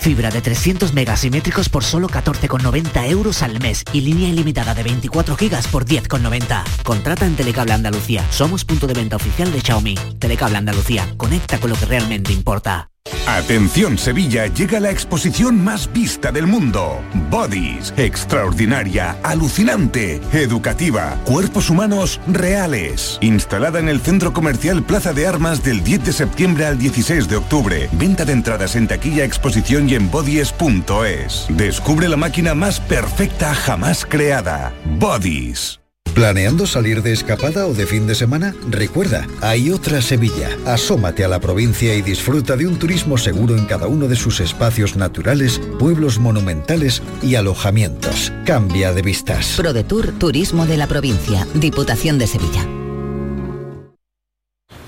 Fibra 0.00 0.30
de 0.30 0.40
300 0.40 0.94
megasimétricos 0.94 1.68
por 1.68 1.84
solo 1.84 2.08
14,90 2.08 3.08
euros 3.08 3.42
al 3.42 3.60
mes 3.60 3.82
y 3.92 4.00
línea 4.00 4.28
ilimitada 4.28 4.74
de 4.74 4.82
24 4.82 5.36
gigas 5.36 5.66
por 5.66 5.84
10,90. 5.84 6.62
Contrata 6.82 7.26
en 7.26 7.36
Telecable 7.36 7.72
Andalucía. 7.72 8.24
Somos 8.30 8.64
punto 8.64 8.86
de 8.86 8.94
venta 8.94 9.16
oficial 9.16 9.52
de 9.52 9.60
Xiaomi. 9.60 9.94
Telecable 10.18 10.58
Andalucía. 10.58 11.12
Conecta 11.16 11.58
con 11.58 11.70
lo 11.70 11.76
que 11.76 11.86
realmente 11.86 12.32
importa. 12.32 12.88
Atención 13.26 13.98
Sevilla, 13.98 14.46
llega 14.46 14.80
la 14.80 14.90
exposición 14.90 15.62
más 15.62 15.90
vista 15.92 16.30
del 16.30 16.46
mundo. 16.46 17.02
Bodies, 17.30 17.92
extraordinaria, 17.96 19.16
alucinante, 19.22 20.20
educativa, 20.32 21.18
cuerpos 21.24 21.70
humanos 21.70 22.20
reales. 22.26 23.18
Instalada 23.22 23.78
en 23.78 23.88
el 23.88 24.00
centro 24.00 24.32
comercial 24.32 24.82
Plaza 24.82 25.12
de 25.12 25.26
Armas 25.26 25.62
del 25.62 25.82
10 25.82 26.04
de 26.04 26.12
septiembre 26.12 26.66
al 26.66 26.78
16 26.78 27.28
de 27.28 27.36
octubre. 27.36 27.88
Venta 27.92 28.24
de 28.24 28.34
entradas 28.34 28.76
en 28.76 28.86
taquilla, 28.88 29.24
exposición 29.24 29.63
y 29.68 29.94
en 29.94 30.10
bodies.es. 30.10 31.46
Descubre 31.48 32.08
la 32.08 32.16
máquina 32.16 32.54
más 32.54 32.80
perfecta 32.80 33.54
jamás 33.54 34.04
creada. 34.04 34.72
Bodies. 34.98 35.80
¿Planeando 36.14 36.66
salir 36.66 37.02
de 37.02 37.12
escapada 37.12 37.66
o 37.66 37.74
de 37.74 37.86
fin 37.86 38.06
de 38.06 38.14
semana? 38.14 38.54
Recuerda, 38.70 39.26
hay 39.40 39.72
otra 39.72 40.00
Sevilla. 40.00 40.48
Asómate 40.64 41.24
a 41.24 41.28
la 41.28 41.40
provincia 41.40 41.92
y 41.96 42.02
disfruta 42.02 42.56
de 42.56 42.68
un 42.68 42.78
turismo 42.78 43.18
seguro 43.18 43.56
en 43.56 43.66
cada 43.66 43.88
uno 43.88 44.06
de 44.06 44.14
sus 44.14 44.38
espacios 44.38 44.94
naturales, 44.94 45.60
pueblos 45.80 46.20
monumentales 46.20 47.02
y 47.20 47.34
alojamientos. 47.34 48.32
Cambia 48.44 48.92
de 48.92 49.02
vistas. 49.02 49.54
ProDetour 49.56 50.12
Turismo 50.12 50.66
de 50.66 50.76
la 50.76 50.86
Provincia, 50.86 51.48
Diputación 51.54 52.16
de 52.18 52.28
Sevilla. 52.28 52.64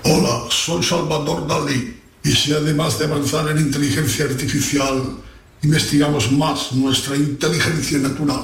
Hola, 0.03 0.45
soy 0.49 0.81
Salvador 0.81 1.45
Dalí 1.45 2.06
y 2.27 2.33
si 2.33 2.51
además 2.51 2.99
de 2.99 3.05
avanzar 3.05 3.49
en 3.49 3.57
inteligencia 3.57 4.25
artificial, 4.25 5.01
investigamos 5.63 6.29
más 6.31 6.73
nuestra 6.73 7.15
inteligencia 7.15 7.97
natural, 7.99 8.41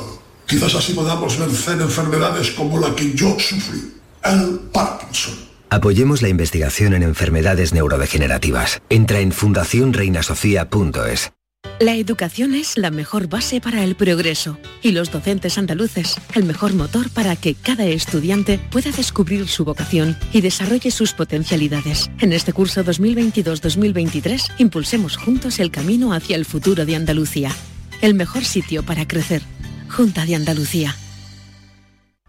quizás 0.48 0.74
así 0.76 0.94
podamos 0.94 1.38
vencer 1.38 1.82
enfermedades 1.82 2.52
como 2.52 2.80
la 2.80 2.96
que 2.96 3.14
yo 3.14 3.38
sufrí, 3.38 3.94
el 4.24 4.62
Parkinson. 4.72 5.36
Apoyemos 5.70 6.22
la 6.22 6.30
investigación 6.30 6.94
en 6.94 7.04
enfermedades 7.04 7.74
neurodegenerativas. 7.74 8.82
Entra 8.90 9.20
en 9.20 9.34
fundacionreinasofía.es. 9.34 11.34
La 11.80 11.96
educación 11.96 12.54
es 12.54 12.78
la 12.78 12.92
mejor 12.92 13.28
base 13.28 13.60
para 13.60 13.84
el 13.84 13.96
progreso 13.96 14.58
y 14.82 14.92
los 14.92 15.12
docentes 15.12 15.58
andaluces 15.58 16.16
el 16.36 16.44
mejor 16.44 16.74
motor 16.74 17.10
para 17.10 17.36
que 17.36 17.56
cada 17.56 17.86
estudiante 17.86 18.60
pueda 18.72 18.92
descubrir 18.92 19.48
su 19.48 19.66
vocación 19.66 20.16
y 20.32 20.42
desarrolle 20.42 20.92
sus 20.92 21.14
potencialidades. 21.14 22.12
En 22.20 22.32
este 22.32 22.54
curso 22.54 22.84
2022-2023 22.86 24.52
impulsemos 24.60 25.18
juntos 25.18 25.60
el 25.60 25.72
camino 25.72 26.14
hacia 26.14 26.36
el 26.36 26.46
futuro 26.46 26.86
de 26.86 26.96
Andalucía. 26.96 27.52
El 28.02 28.14
mejor 28.14 28.46
sitio 28.46 28.84
para 28.84 29.08
crecer. 29.08 29.42
Junta 29.90 30.26
de 30.26 30.36
Andalucía. 30.36 30.96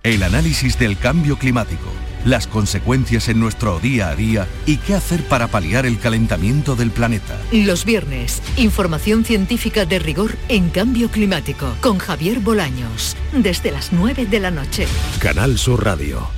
El 0.05 0.22
análisis 0.22 0.78
del 0.78 0.98
cambio 0.98 1.38
climático, 1.38 1.90
las 2.26 2.46
consecuencias 2.46 3.30
en 3.30 3.40
nuestro 3.40 3.80
día 3.80 4.11
a 4.11 4.14
día 4.14 4.46
y 4.66 4.76
qué 4.76 4.92
hacer 4.92 5.24
para 5.24 5.48
paliar 5.48 5.86
el 5.86 5.98
calentamiento 5.98 6.76
del 6.76 6.90
planeta. 6.90 7.38
Los 7.52 7.86
viernes, 7.86 8.42
información 8.59 9.24
científica 9.24 9.86
de 9.86 9.98
rigor 9.98 10.36
en 10.50 10.68
cambio 10.68 11.11
climático 11.11 11.74
con 11.80 11.96
Javier 11.96 12.40
Bolaños, 12.40 13.16
desde 13.32 13.70
las 13.70 13.94
9 13.94 14.26
de 14.26 14.40
la 14.40 14.50
noche. 14.50 14.86
Canal 15.20 15.57
Sur 15.57 15.82
Radio. 15.82 16.28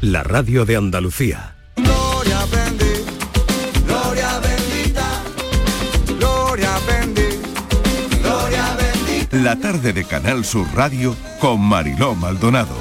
La 0.00 0.24
radio 0.24 0.64
de 0.64 0.74
Andalucía. 0.74 1.54
Gloria 1.76 2.44
bendita, 2.46 3.86
gloria 3.86 4.40
bendita, 4.40 5.22
gloria 6.18 6.70
bendita, 6.88 8.18
gloria 8.18 8.76
bendita. 8.76 9.36
la 9.36 9.54
tarde 9.54 9.92
de 9.92 10.02
Canal 10.02 10.44
Sur 10.44 10.66
Radio 10.74 11.14
con 11.38 11.60
Mariló 11.60 12.16
Maldonado. 12.16 12.74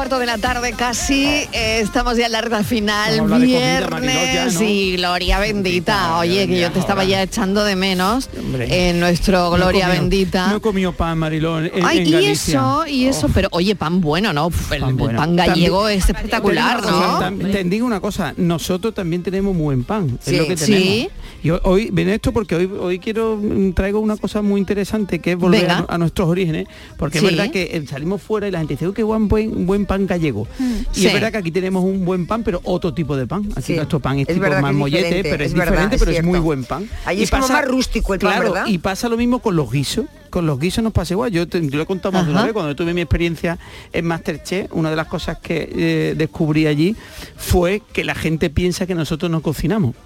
6 0.00 0.08
menos 0.08 0.08
cuarto 0.08 0.18
de 0.18 0.26
la 0.26 0.38
tarde 0.38 0.72
casi, 0.72 1.24
eh, 1.52 1.80
estamos 1.82 2.16
ya 2.16 2.26
en 2.26 2.32
la 2.32 2.40
recta 2.40 2.64
final, 2.64 3.18
Vamos 3.18 3.32
a 3.32 3.34
hablar 3.34 3.40
de 3.40 3.46
comida, 3.54 3.58
viernes 3.70 4.14
Mariló, 4.14 4.32
ya, 4.32 4.50
¿no? 4.50 4.62
y 4.62 4.96
Gloria 4.96 5.38
Bendita, 5.40 6.16
oye 6.18 6.46
que 6.48 6.60
yo 6.60 6.70
te 6.72 6.78
estaba 6.78 7.04
ya 7.04 7.22
echando 7.22 7.64
de 7.64 7.76
menos 7.76 8.30
en 8.58 8.98
nuestro 9.00 9.50
Gloria 9.50 9.86
comido- 9.86 10.00
Bendita. 10.00 10.46
No 10.48 10.56
he 10.56 10.60
comido 10.60 10.92
pan, 10.94 11.18
Marilón, 11.18 11.66
en, 11.66 11.84
Ay, 11.84 11.98
en 11.98 12.06
y 12.06 12.10
Galicia. 12.12 12.54
eso, 12.60 12.86
y 12.86 13.04
eso, 13.06 13.28
pero 13.34 13.48
oye, 13.52 13.74
pan 13.76 14.00
bueno, 14.00 14.32
¿no? 14.32 14.50
El, 14.70 14.82
el 14.84 14.94
bueno. 14.94 15.18
pan 15.18 15.36
gallego 15.36 15.80
También- 15.82 15.98
es 15.98 16.08
espectacular, 16.08 16.80
Te 16.80 16.86
digo 16.86 16.96
una 16.98 17.06
cosa, 17.18 17.30
¿no? 17.30 17.42
tam- 17.44 17.52
Te 17.52 17.64
digo 17.64 17.86
una 17.86 18.00
cosa, 18.00 18.34
nosotros 18.38 18.94
también 18.94 19.22
tenemos 19.22 19.54
buen 19.56 19.84
pan, 19.84 20.18
Sí. 20.24 20.34
es 20.34 20.40
lo 20.40 20.46
que 20.46 20.56
Sí. 20.56 21.08
Y 21.42 21.50
hoy- 21.50 21.90
ven 21.92 22.08
esto 22.10 22.32
porque 22.32 22.54
hoy, 22.54 22.66
hoy 22.78 22.98
quiero, 22.98 23.36
mm, 23.40 23.72
traigo 23.72 23.98
una 24.00 24.16
cosa 24.16 24.42
muy 24.42 24.60
interesante 24.60 25.20
que 25.20 25.32
es 25.32 25.38
volver 25.38 25.70
a, 25.70 25.86
a 25.88 25.98
nuestros 25.98 26.28
orígenes, 26.28 26.66
porque 26.98 27.18
Sí. 27.18 27.26
es 27.26 27.30
verdad 27.36 27.50
que 27.50 27.62
eh, 27.76 27.86
salimos 27.86 28.20
fuera 28.22 28.46
y 28.46 28.50
la 28.50 28.58
gente 28.58 28.74
dice, 28.74 28.86
"Uy, 28.88 28.94
qué 28.94 29.02
buen, 29.02 29.28
buen, 29.28 29.66
buen 29.66 29.86
pan 29.86 30.06
gallego. 30.06 30.46
Y 30.94 31.00
Sí. 31.00 31.06
es 31.06 31.12
verdad 31.14 31.32
que 31.32 31.38
aquí 31.38 31.50
tenemos 31.50 31.82
un 31.84 32.04
buen 32.04 32.26
pan, 32.26 32.42
pero 32.42 32.60
otro 32.64 32.92
tipo 32.92 33.16
de 33.16 33.26
pan. 33.26 33.48
Aquí 33.52 33.62
Sí. 33.72 33.76
nuestro 33.76 34.00
pan 34.00 34.18
es, 34.18 34.28
Es 34.28 34.34
tipo 34.34 34.48
que 34.50 34.60
más 34.60 34.74
mollete, 34.74 35.22
pero 35.22 35.42
es, 35.44 35.50
es 35.50 35.54
verdad, 35.54 35.72
diferente, 35.72 35.96
es 35.96 36.02
pero 36.02 36.12
es 36.16 36.24
muy 36.24 36.38
buen 36.40 36.64
pan. 36.64 36.88
Allí 37.06 37.20
Y 37.20 37.24
es 37.24 37.30
como 37.30 37.48
más 37.48 37.64
rústico 37.64 38.12
el 38.14 38.20
pan, 38.20 38.30
claro, 38.32 38.52
¿verdad? 38.52 38.66
Y 38.66 38.78
pasa 38.78 39.08
lo 39.08 39.16
mismo 39.16 39.38
con 39.40 39.56
los 39.56 39.70
guisos. 39.72 40.06
Con 40.28 40.46
los 40.46 40.60
guisos 40.60 40.84
nos 40.84 40.92
pasa 40.92 41.14
igual. 41.14 41.32
Yo, 41.32 41.48
te, 41.48 41.60
yo 41.60 41.76
lo 41.76 41.82
he 41.82 41.86
contado 41.86 42.12
más 42.12 42.24
de 42.24 42.30
una 42.32 42.44
vez 42.44 42.52
cuando 42.52 42.76
tuve 42.76 42.94
mi 42.94 43.00
experiencia 43.00 43.58
en 43.92 44.04
Masterchef. 44.06 44.66
Una 44.72 44.88
de 44.90 44.94
las 44.96 45.08
cosas 45.08 45.38
que 45.38 45.68
eh, 45.74 46.14
descubrí 46.16 46.66
allí 46.68 46.94
fue 47.36 47.82
que 47.92 48.04
la 48.04 48.14
gente 48.14 48.48
piensa 48.50 48.86
que 48.86 48.94
nosotros 48.94 49.28
no 49.30 49.42
cocinamos. 49.42 49.96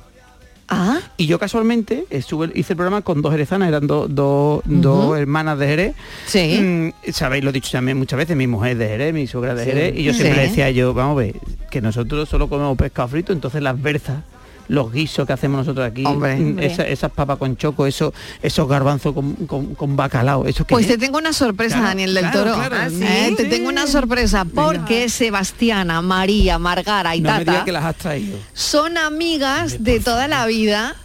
Ah. 0.68 0.98
Y 1.16 1.26
yo 1.26 1.38
casualmente 1.38 2.06
estuve, 2.10 2.50
hice 2.54 2.72
el 2.72 2.76
programa 2.76 3.02
con 3.02 3.20
dos 3.22 3.32
jerezanas, 3.32 3.68
eran 3.68 3.86
dos 3.86 4.14
dos- 4.14 4.62
dos 4.64 5.18
hermanas 5.18 5.58
de 5.58 5.66
Jerez. 5.66 5.94
Sí. 6.26 6.58
Mm, 7.06 7.10
Sabéis, 7.12 7.44
lo 7.44 7.50
he 7.50 7.52
dicho 7.52 7.70
también 7.72 7.98
muchas 7.98 8.16
veces, 8.18 8.36
mi 8.36 8.46
mujer 8.46 8.76
de 8.78 8.88
Jerez, 8.88 9.12
mi 9.14 9.26
suegra 9.26 9.54
de 9.54 9.64
Sí. 9.64 9.70
Jerez, 9.70 9.94
y 9.98 10.04
yo 10.04 10.12
Sí. 10.12 10.20
siempre 10.20 10.42
le 10.42 10.48
decía 10.48 10.70
yo, 10.70 10.94
vamos 10.94 11.16
a 11.18 11.20
ver, 11.20 11.36
que 11.70 11.80
nosotros 11.80 12.28
solo 12.28 12.48
comemos 12.48 12.76
pescado 12.78 13.08
frito, 13.08 13.32
entonces 13.32 13.62
las 13.62 13.80
berzas, 13.80 14.22
los 14.68 14.92
guisos 14.92 15.26
que 15.26 15.32
hacemos 15.32 15.58
nosotros 15.58 15.86
aquí, 15.86 16.04
Hombre. 16.04 16.36
mm, 16.36 16.58
esa- 16.58 16.86
esas 16.86 17.10
papas 17.10 17.38
con 17.38 17.56
choco, 17.56 17.86
esos, 17.86 18.12
esos 18.42 18.68
garbanzos 18.68 19.12
con, 19.14 19.34
con- 19.46 19.74
con 19.74 19.96
bacalao, 19.96 20.46
eso 20.46 20.64
que 20.64 20.72
Pues 20.74 20.86
te 20.86 20.96
tengo 20.98 21.18
una 21.18 21.32
sorpresa, 21.32 21.76
Claro, 21.76 21.88
Daniel 21.88 22.14
del 22.14 22.24
claro, 22.30 22.38
Toro. 22.38 22.54
claro. 22.54 22.76
¿Ah, 22.80 22.88
sí? 22.90 23.02
Eh, 23.02 23.34
Te 23.36 23.44
tengo 23.44 23.68
una 23.68 23.86
sorpresa 23.86 24.44
porque 24.44 25.08
Sebastiana, 25.08 26.00
María, 26.02 26.58
Margara 26.58 27.14
y 27.14 27.20
no 27.20 27.28
Tata 27.30 27.40
digas 27.40 27.64
que 27.64 27.72
las 27.72 27.84
has 27.84 27.96
traído. 27.96 28.38
son 28.52 28.96
amigas 28.98 29.82
de 29.84 30.00
toda 30.00 30.28
la 30.28 30.46
vida 30.46 30.96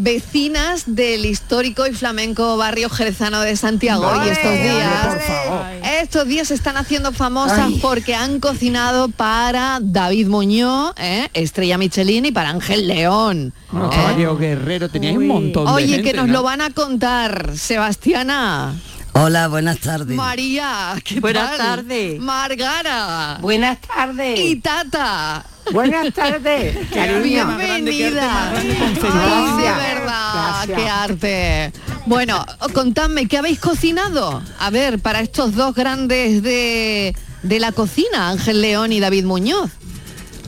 vecinas 0.00 0.84
del 0.86 1.26
histórico 1.26 1.84
y 1.86 1.92
flamenco 1.92 2.56
barrio 2.56 2.88
jerezano 2.88 3.40
de 3.40 3.56
Santiago 3.56 4.08
y 4.24 4.28
estos 4.28 4.52
días 4.52 5.06
por 5.06 5.20
favor. 5.20 5.62
Estos 6.00 6.26
días 6.26 6.48
se 6.48 6.54
están 6.54 6.76
haciendo 6.76 7.12
famosas 7.12 7.58
Ay. 7.58 7.78
porque 7.82 8.14
han 8.14 8.40
cocinado 8.40 9.08
para 9.08 9.78
David 9.82 10.28
Muñoz 10.28 10.92
¿eh? 10.96 11.28
Estrella 11.34 11.76
Michelin 11.78 12.26
y 12.26 12.32
para 12.32 12.50
Ángel 12.50 12.86
León 12.86 13.52
Bueno, 13.70 13.88
¿eh? 13.88 13.96
caballo 13.96 14.36
guerrero, 14.36 14.88
teníais 14.88 15.16
un 15.16 15.26
montón 15.26 15.66
de 15.66 15.72
oye 15.72 15.94
gente, 15.96 16.10
que 16.10 16.16
nos 16.16 16.28
¿no? 16.28 16.34
lo 16.34 16.42
van 16.42 16.60
a 16.60 16.70
contar 16.70 17.56
Sebastiana 17.56 18.74
Hola, 19.20 19.48
buenas 19.48 19.78
tardes. 19.80 20.16
María 20.16 20.94
¿qué 21.04 21.18
Buenas 21.20 21.56
tal? 21.56 21.58
tardes. 21.58 22.20
Margara 22.20 23.38
Buenas 23.40 23.78
tardes. 23.80 24.38
y 24.38 24.56
Tata 24.56 25.44
Buenas 25.72 26.14
tardes, 26.14 26.76
cariño. 26.94 27.22
Bienvenida. 27.58 28.52
Ay, 28.52 28.66
de 28.66 29.72
verdad, 29.72 30.64
Gracias. 30.66 30.78
qué 30.78 30.88
arte. 30.88 31.72
Bueno, 32.06 32.44
contadme, 32.72 33.26
¿qué 33.28 33.36
habéis 33.38 33.58
cocinado? 33.60 34.42
A 34.60 34.70
ver, 34.70 34.98
para 34.98 35.20
estos 35.20 35.54
dos 35.54 35.74
grandes 35.74 36.42
de, 36.42 37.14
de 37.42 37.60
la 37.60 37.72
cocina, 37.72 38.30
Ángel 38.30 38.62
León 38.62 38.92
y 38.92 39.00
David 39.00 39.24
Muñoz. 39.24 39.70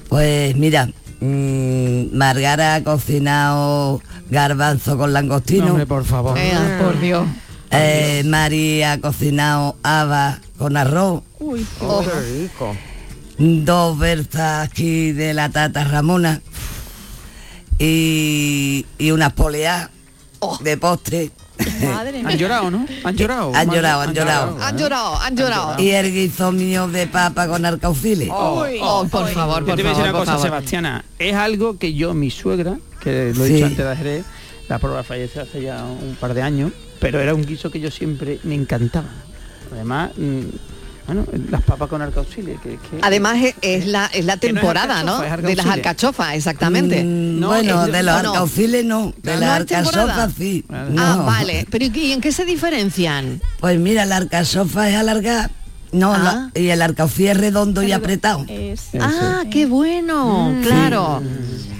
Pues 0.08 0.56
mira, 0.56 0.88
mm, 1.20 2.16
Margara 2.16 2.76
ha 2.76 2.82
cocinado 2.84 4.00
garbanzo 4.30 4.96
con 4.96 5.12
langostino. 5.12 5.66
Hombre, 5.66 5.86
por 5.86 6.04
favor. 6.06 6.38
Por 6.80 6.98
Dios. 6.98 7.26
Eh, 7.70 8.22
Mari 8.26 8.82
ha 8.82 9.00
cocinado 9.00 9.76
habas 9.82 10.40
con 10.58 10.76
arroz. 10.76 11.22
Uy, 11.38 11.64
Oh. 11.80 12.02
rico. 12.38 12.76
Dos 13.38 13.98
berzas 13.98 14.68
aquí 14.68 15.12
de 15.12 15.32
la 15.34 15.48
tata 15.48 15.84
Ramona. 15.84 16.40
Y, 17.78 18.84
y 18.98 19.10
unas 19.10 19.32
poleas 19.32 19.88
de 20.60 20.76
postre. 20.76 21.30
Han 21.58 22.36
llorado, 22.38 22.70
¿no? 22.70 22.86
Han 23.04 23.16
llorado. 23.16 23.52
Han 23.54 23.70
llorado, 23.70 24.00
han 24.02 24.14
llorado. 24.14 24.58
Han 24.62 24.78
llorado, 24.78 25.20
han 25.20 25.36
llorado. 25.36 25.82
Y 25.82 25.90
el 25.90 26.12
guiso 26.12 26.52
mío 26.52 26.88
de 26.88 27.06
papa 27.06 27.46
con 27.48 27.64
arcauciles. 27.64 28.28
Oh, 28.30 28.64
oh, 28.82 29.06
por 29.08 29.28
favor, 29.28 29.60
Yo 29.60 29.66
por 29.66 29.76
te 29.76 29.82
voy 29.82 29.92
a 29.92 29.94
decir 29.94 29.94
favor, 29.94 30.02
una 30.02 30.12
por 30.12 30.20
cosa, 30.20 30.32
favor. 30.32 30.46
Sebastiana. 30.46 31.04
Es 31.18 31.34
algo 31.34 31.78
que 31.78 31.94
yo, 31.94 32.14
mi 32.14 32.30
suegra, 32.30 32.78
que 33.02 33.32
lo 33.34 33.44
he 33.44 33.48
Sí. 33.48 33.54
dicho 33.54 33.66
antes 33.66 33.86
de 33.86 33.96
Jerez, 33.96 34.24
la 34.68 34.78
prueba 34.78 35.02
falleció 35.04 35.42
hace 35.42 35.62
ya 35.62 35.84
un 35.84 36.16
par 36.18 36.32
de 36.34 36.42
años, 36.42 36.72
pero 37.00 37.20
era 37.20 37.34
un 37.34 37.44
guiso 37.44 37.70
que 37.70 37.80
yo 37.80 37.90
siempre 37.90 38.38
me 38.44 38.54
encantaba. 38.54 39.08
Además, 39.72 40.10
mm, 40.16 40.40
bueno, 41.06 41.26
las 41.50 41.62
papas 41.62 41.88
con 41.88 42.02
arcauciles, 42.02 42.60
que, 42.60 42.70
que- 42.70 42.98
Además 43.02 43.38
es, 43.42 43.54
es 43.62 43.86
la, 43.86 44.06
es 44.12 44.24
la 44.24 44.34
no 44.34 44.36
es 44.36 44.40
temporada, 44.40 45.02
¿no? 45.02 45.22
es 45.22 45.42
De 45.42 45.56
las 45.56 45.66
alcachofas, 45.66 46.34
exactamente. 46.34 47.02
Mm, 47.02 47.40
bueno, 47.40 47.86
es- 47.86 47.92
de 47.92 48.02
los 48.02 48.14
¿o 48.14 48.22
no? 48.22 48.30
arcauciles 48.30 48.84
no, 48.84 49.12
de 49.22 49.34
¿No 49.34 49.40
las 49.40 49.50
alcachofas 49.50 50.32
sí. 50.36 50.64
Ah, 50.70 50.86
No. 50.90 51.24
vale. 51.24 51.66
Pero 51.70 51.84
¿y 51.86 52.12
en 52.12 52.20
qué 52.20 52.30
se 52.32 52.44
diferencian? 52.44 53.40
Pues 53.60 53.78
mira, 53.80 54.04
la 54.04 54.18
alcachofa 54.18 54.88
es 54.88 54.96
alargada. 54.96 55.50
No, 55.92 56.14
Ah. 56.14 56.50
la- 56.54 56.60
y 56.60 56.68
el 56.68 56.80
arcaucil 56.82 57.26
es 57.28 57.36
redondo 57.36 57.82
y 57.82 57.90
apretado. 57.90 58.46
Ah, 59.00 59.42
qué 59.50 59.66
bueno, 59.66 60.54
claro. 60.62 61.20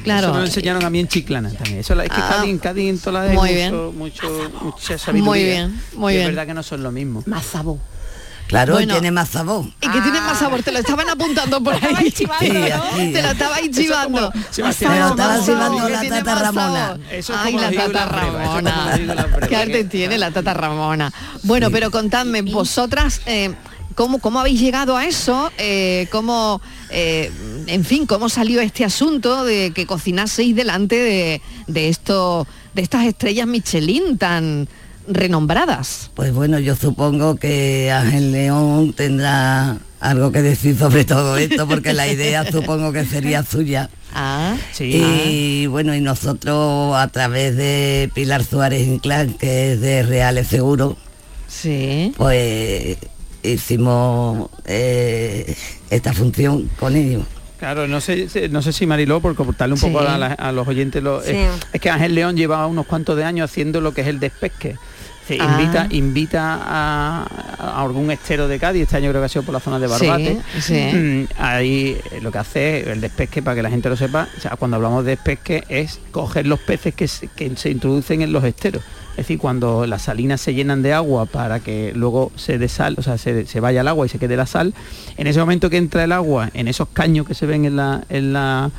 Claro. 0.02 0.28
Eso 0.28 0.38
lo 0.38 0.44
enseñaron 0.44 0.84
a 0.84 0.90
mí 0.90 1.00
en 1.00 1.08
Chiclana 1.08 1.50
también. 1.50 1.78
Eso 1.80 1.94
es 2.00 2.08
que 2.08 2.16
Ah. 2.20 2.28
Cádiz, 2.36 2.50
en 2.50 2.58
Cádiz 2.58 2.90
en 2.90 2.98
toda 2.98 3.24
la 3.26 3.32
Muy 3.32 3.36
mucho, 3.50 3.52
bien. 3.54 3.98
mucho, 3.98 4.50
mucha 4.62 4.98
sabiduría. 4.98 5.30
Muy 5.30 5.42
bien, 5.44 5.82
muy 5.94 6.12
Y 6.12 6.16
bien. 6.16 6.28
Es 6.28 6.34
verdad 6.34 6.46
que 6.48 6.54
no 6.54 6.62
son 6.62 6.82
lo 6.82 6.90
mismo. 6.92 7.22
Más 7.26 7.44
sabor. 7.44 7.78
Claro, 8.48 8.72
Bueno. 8.74 8.94
tiene 8.94 9.12
más 9.12 9.28
sabor. 9.28 9.64
Y 9.80 9.88
que 9.88 10.00
tiene 10.00 10.20
más 10.20 10.36
sabor, 10.40 10.60
te 10.64 10.72
lo 10.72 10.80
estaban 10.80 11.08
apuntando 11.08 11.62
por 11.62 11.72
ahí. 11.74 12.10
Sí, 12.10 12.24
así. 12.28 12.48
Te 13.12 13.22
lo 13.22 13.28
estabais 13.30 13.70
chivando. 13.70 14.32
Sebastián, 14.50 14.92
Me 14.92 14.98
lo 14.98 15.08
estaba 15.10 15.44
chivando 15.44 15.88
la 15.88 16.02
tata 16.08 16.34
Ramona. 16.34 16.98
Eso 17.12 17.32
es 17.32 17.38
Ay, 17.40 17.52
la 17.54 17.70
tata 17.70 18.06
Ramona. 18.06 18.98
Qué 19.48 19.54
arte 19.56 19.84
tiene 19.84 20.18
la 20.18 20.32
tata 20.32 20.52
Ramona. 20.52 21.12
Bueno, 21.44 21.70
pero 21.70 21.92
contadme, 21.92 22.42
vosotras, 22.42 23.20
eh, 23.26 23.54
¿cómo, 23.94 24.18
¿cómo 24.18 24.40
habéis 24.40 24.58
llegado 24.60 24.96
a 24.96 25.04
eso? 25.06 25.52
Eh, 25.56 26.08
¿Cómo, 26.10 26.60
eh, 26.90 27.30
en 27.66 27.84
fin, 27.84 28.06
cómo 28.06 28.28
salió 28.28 28.60
este 28.60 28.84
asunto 28.84 29.44
de 29.44 29.72
que 29.74 29.86
cocinaseis 29.86 30.54
delante 30.54 30.96
de, 30.96 31.42
de 31.66 31.88
esto, 31.88 32.46
de 32.74 32.82
estas 32.82 33.06
estrellas 33.06 33.46
Michelin 33.46 34.18
tan 34.18 34.68
renombradas? 35.08 36.10
Pues 36.14 36.32
bueno, 36.32 36.58
yo 36.58 36.76
supongo 36.76 37.36
que 37.36 37.90
Ángel 37.90 38.32
León 38.32 38.92
tendrá 38.92 39.78
algo 40.00 40.32
que 40.32 40.42
decir 40.42 40.76
sobre 40.78 41.04
todo 41.04 41.36
esto, 41.36 41.66
porque 41.68 41.92
la 41.92 42.08
idea 42.08 42.44
supongo 42.52 42.92
que 42.92 43.04
sería 43.04 43.42
suya. 43.42 43.90
Ah, 44.14 44.56
Y 44.78 45.66
bueno, 45.66 45.94
y 45.94 46.00
nosotros 46.00 46.96
a 46.96 47.08
través 47.08 47.56
de 47.56 48.10
Pilar 48.14 48.44
Suárez 48.44 48.86
Inclán, 48.86 49.34
que 49.34 49.72
es 49.72 49.80
de 49.80 50.02
Reales 50.02 50.48
Seguro, 50.48 50.96
sí. 51.46 52.12
pues 52.16 52.96
hicimos 53.42 54.50
eh, 54.66 55.54
esta 55.90 56.12
función 56.12 56.70
con 56.78 56.96
ellos. 56.96 57.24
Claro, 57.60 57.86
no 57.86 58.00
sé, 58.00 58.26
no 58.50 58.62
sé 58.62 58.72
si 58.72 58.86
Mariló, 58.86 59.20
por 59.20 59.34
contarle 59.34 59.74
un 59.74 59.80
poco 59.80 60.00
a, 60.00 60.16
la- 60.16 60.32
a 60.32 60.50
los 60.50 60.66
oyentes, 60.66 61.02
lo- 61.02 61.20
Sí. 61.22 61.32
es, 61.36 61.48
es 61.74 61.80
que 61.80 61.90
Ángel 61.90 62.14
León 62.14 62.34
lleva 62.34 62.66
unos 62.66 62.86
cuantos 62.86 63.16
de 63.18 63.24
años 63.24 63.50
haciendo 63.50 63.82
lo 63.82 63.92
que 63.92 64.00
es 64.00 64.06
el 64.06 64.18
despesque. 64.18 64.76
Ah. 65.38 65.58
invita, 65.60 65.86
invita 65.90 66.58
a, 66.62 67.26
a 67.58 67.82
algún 67.82 68.10
estero 68.10 68.48
de 68.48 68.58
Cádiz, 68.58 68.82
este 68.82 68.96
año 68.96 69.10
creo 69.10 69.20
que 69.22 69.26
ha 69.26 69.28
sido 69.28 69.42
por 69.42 69.52
la 69.54 69.60
zona 69.60 69.78
de 69.78 69.86
Barbate. 69.86 70.40
Sí, 70.54 70.60
sí. 70.62 70.96
Mm, 70.96 71.24
Ahí 71.38 71.96
eh, 72.10 72.20
lo 72.22 72.32
que 72.32 72.38
hace 72.38 72.90
el 72.90 73.00
despesque, 73.00 73.42
para 73.42 73.54
que 73.56 73.62
la 73.62 73.70
gente 73.70 73.88
lo 73.88 73.96
sepa, 73.96 74.28
o 74.36 74.40
sea, 74.40 74.52
cuando 74.56 74.76
hablamos 74.76 75.04
de 75.04 75.10
despesque 75.12 75.64
es 75.68 76.00
coger 76.10 76.46
los 76.46 76.58
peces 76.60 76.94
que 76.94 77.06
se, 77.08 77.28
que 77.28 77.54
se 77.56 77.70
introducen 77.70 78.22
en 78.22 78.32
los 78.32 78.42
esteros. 78.44 78.82
Es 79.12 79.16
decir, 79.26 79.38
cuando 79.38 79.86
las 79.86 80.02
salinas 80.02 80.40
se 80.40 80.54
llenan 80.54 80.82
de 80.82 80.94
agua 80.94 81.26
para 81.26 81.60
que 81.60 81.92
luego 81.94 82.32
se 82.36 82.56
desal, 82.58 82.94
o 82.96 83.02
sea, 83.02 83.18
se, 83.18 83.44
se 83.44 83.60
vaya 83.60 83.82
el 83.82 83.88
agua 83.88 84.06
y 84.06 84.08
se 84.08 84.18
quede 84.18 84.36
la 84.36 84.46
sal, 84.46 84.72
en 85.18 85.26
ese 85.26 85.40
momento 85.40 85.68
que 85.68 85.76
entra 85.76 86.04
el 86.04 86.12
agua, 86.12 86.48
en 86.54 86.68
esos 86.68 86.88
caños 86.92 87.26
que 87.26 87.34
se 87.34 87.44
ven 87.44 87.64
en 87.66 87.76
la, 87.76 88.02
en 88.08 88.32
la, 88.32 88.70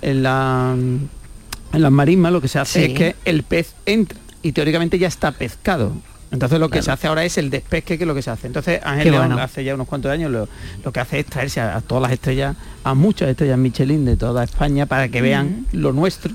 en 0.00 0.22
la, 0.22 0.74
en 0.74 1.82
las 1.82 1.92
marismas, 1.92 2.32
lo 2.32 2.40
que 2.40 2.48
se 2.48 2.58
hace 2.58 2.86
Sí. 2.86 2.92
es 2.92 2.98
que 2.98 3.16
el 3.26 3.42
pez 3.42 3.74
entra 3.84 4.18
y 4.42 4.52
teóricamente 4.52 4.98
ya 4.98 5.08
está 5.08 5.32
pescado. 5.32 5.92
Entonces 6.30 6.58
lo 6.58 6.70
que 6.70 6.80
se 6.80 6.90
hace 6.90 7.08
ahora 7.08 7.24
es 7.24 7.36
el 7.36 7.50
despesque, 7.50 7.98
que 7.98 8.04
es 8.04 8.08
lo 8.08 8.14
que 8.14 8.22
se 8.22 8.30
hace. 8.30 8.46
Entonces 8.46 8.80
Ángel 8.82 9.10
León 9.12 9.26
bueno. 9.28 9.42
hace 9.42 9.64
ya 9.64 9.74
unos 9.74 9.86
cuantos 9.86 10.10
años 10.10 10.30
lo, 10.30 10.48
lo 10.82 10.92
que 10.92 11.00
hace 11.00 11.20
es 11.20 11.26
traerse 11.26 11.60
a, 11.60 11.76
a 11.76 11.80
todas 11.82 12.02
las 12.02 12.12
estrellas, 12.12 12.56
a 12.84 12.94
muchas 12.94 13.28
estrellas 13.28 13.58
Michelin 13.58 14.06
de 14.06 14.16
toda 14.16 14.42
España 14.42 14.86
para 14.86 15.08
que 15.08 15.20
vean 15.20 15.66
lo 15.72 15.92
nuestro 15.92 16.32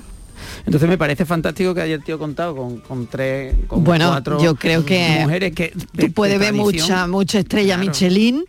Entonces 0.66 0.88
me 0.88 0.98
parece 0.98 1.24
fantástico 1.24 1.74
que 1.74 1.80
haya 1.82 1.94
el 1.94 2.02
tío 2.04 2.18
contado 2.18 2.54
con, 2.56 2.78
con 2.78 3.06
tres, 3.06 3.54
con 3.66 3.84
Bueno, 3.84 4.08
cuatro 4.08 4.42
yo 4.42 4.54
creo 4.54 4.84
que 4.84 5.18
mujeres 5.22 5.54
que 5.54 5.72
de- 5.92 6.08
tú 6.08 6.12
puedes 6.12 6.38
de 6.38 6.46
ver 6.46 6.54
mucha 6.54 7.06
mucha 7.06 7.38
estrella 7.38 7.76
Michelin, 7.76 8.44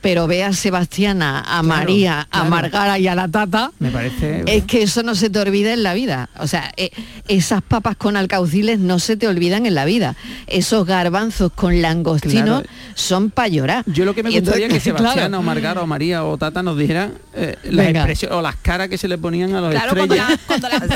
pero 0.00 0.26
ve 0.26 0.44
a 0.44 0.52
Sebastiana, 0.52 1.40
a 1.46 1.62
María, 1.62 2.26
a. 2.30 2.44
Margara 2.44 2.98
y 2.98 3.06
a 3.06 3.14
la 3.14 3.28
Tata. 3.28 3.70
Me 3.78 3.90
parece... 3.90 4.42
Es 4.46 4.64
que 4.64 4.82
eso 4.82 5.02
no 5.02 5.14
se 5.14 5.28
te 5.30 5.38
olvida 5.38 5.72
en 5.72 5.82
la 5.82 5.94
vida. 5.94 6.30
O 6.38 6.46
sea, 6.46 6.72
eh, 6.76 6.90
esas 7.28 7.60
papas 7.62 7.96
con 7.96 8.16
alcauciles 8.16 8.78
no 8.78 8.98
se 8.98 9.16
te 9.16 9.28
olvidan 9.28 9.66
en 9.66 9.74
la 9.74 9.84
vida. 9.84 10.16
Esos 10.46 10.86
garbanzos 10.86 11.52
con 11.52 11.82
langostinos 11.82 12.62
Claro. 12.62 12.68
son 12.94 13.30
para 13.30 13.48
llorar. 13.48 13.84
Yo 13.86 14.04
lo 14.04 14.14
que 14.14 14.22
me 14.22 14.30
Y 14.30 14.36
entonces, 14.38 14.62
gustaría 14.62 14.74
que 14.74 14.80
Sebastiana 14.84 15.14
claro. 15.28 15.38
o 15.38 15.42
Margara 15.42 15.82
o 15.82 15.86
María 15.86 16.24
o 16.24 16.38
Tata 16.38 16.62
nos 16.62 16.78
dijeran 16.78 17.12
eh, 17.34 17.56
las 17.64 17.88
expresiones 17.88 18.36
o 18.36 18.42
las 18.42 18.56
caras 18.56 18.88
que 18.88 18.96
se 18.98 19.06
le 19.06 19.18
ponían 19.18 19.54
a 19.54 19.60
los 19.60 19.70
Claro, 19.70 19.94
cuando 19.94 20.14
estrellas. 20.14 20.40
la- 20.40 20.46
cuando 20.46 20.68
la 20.68 20.76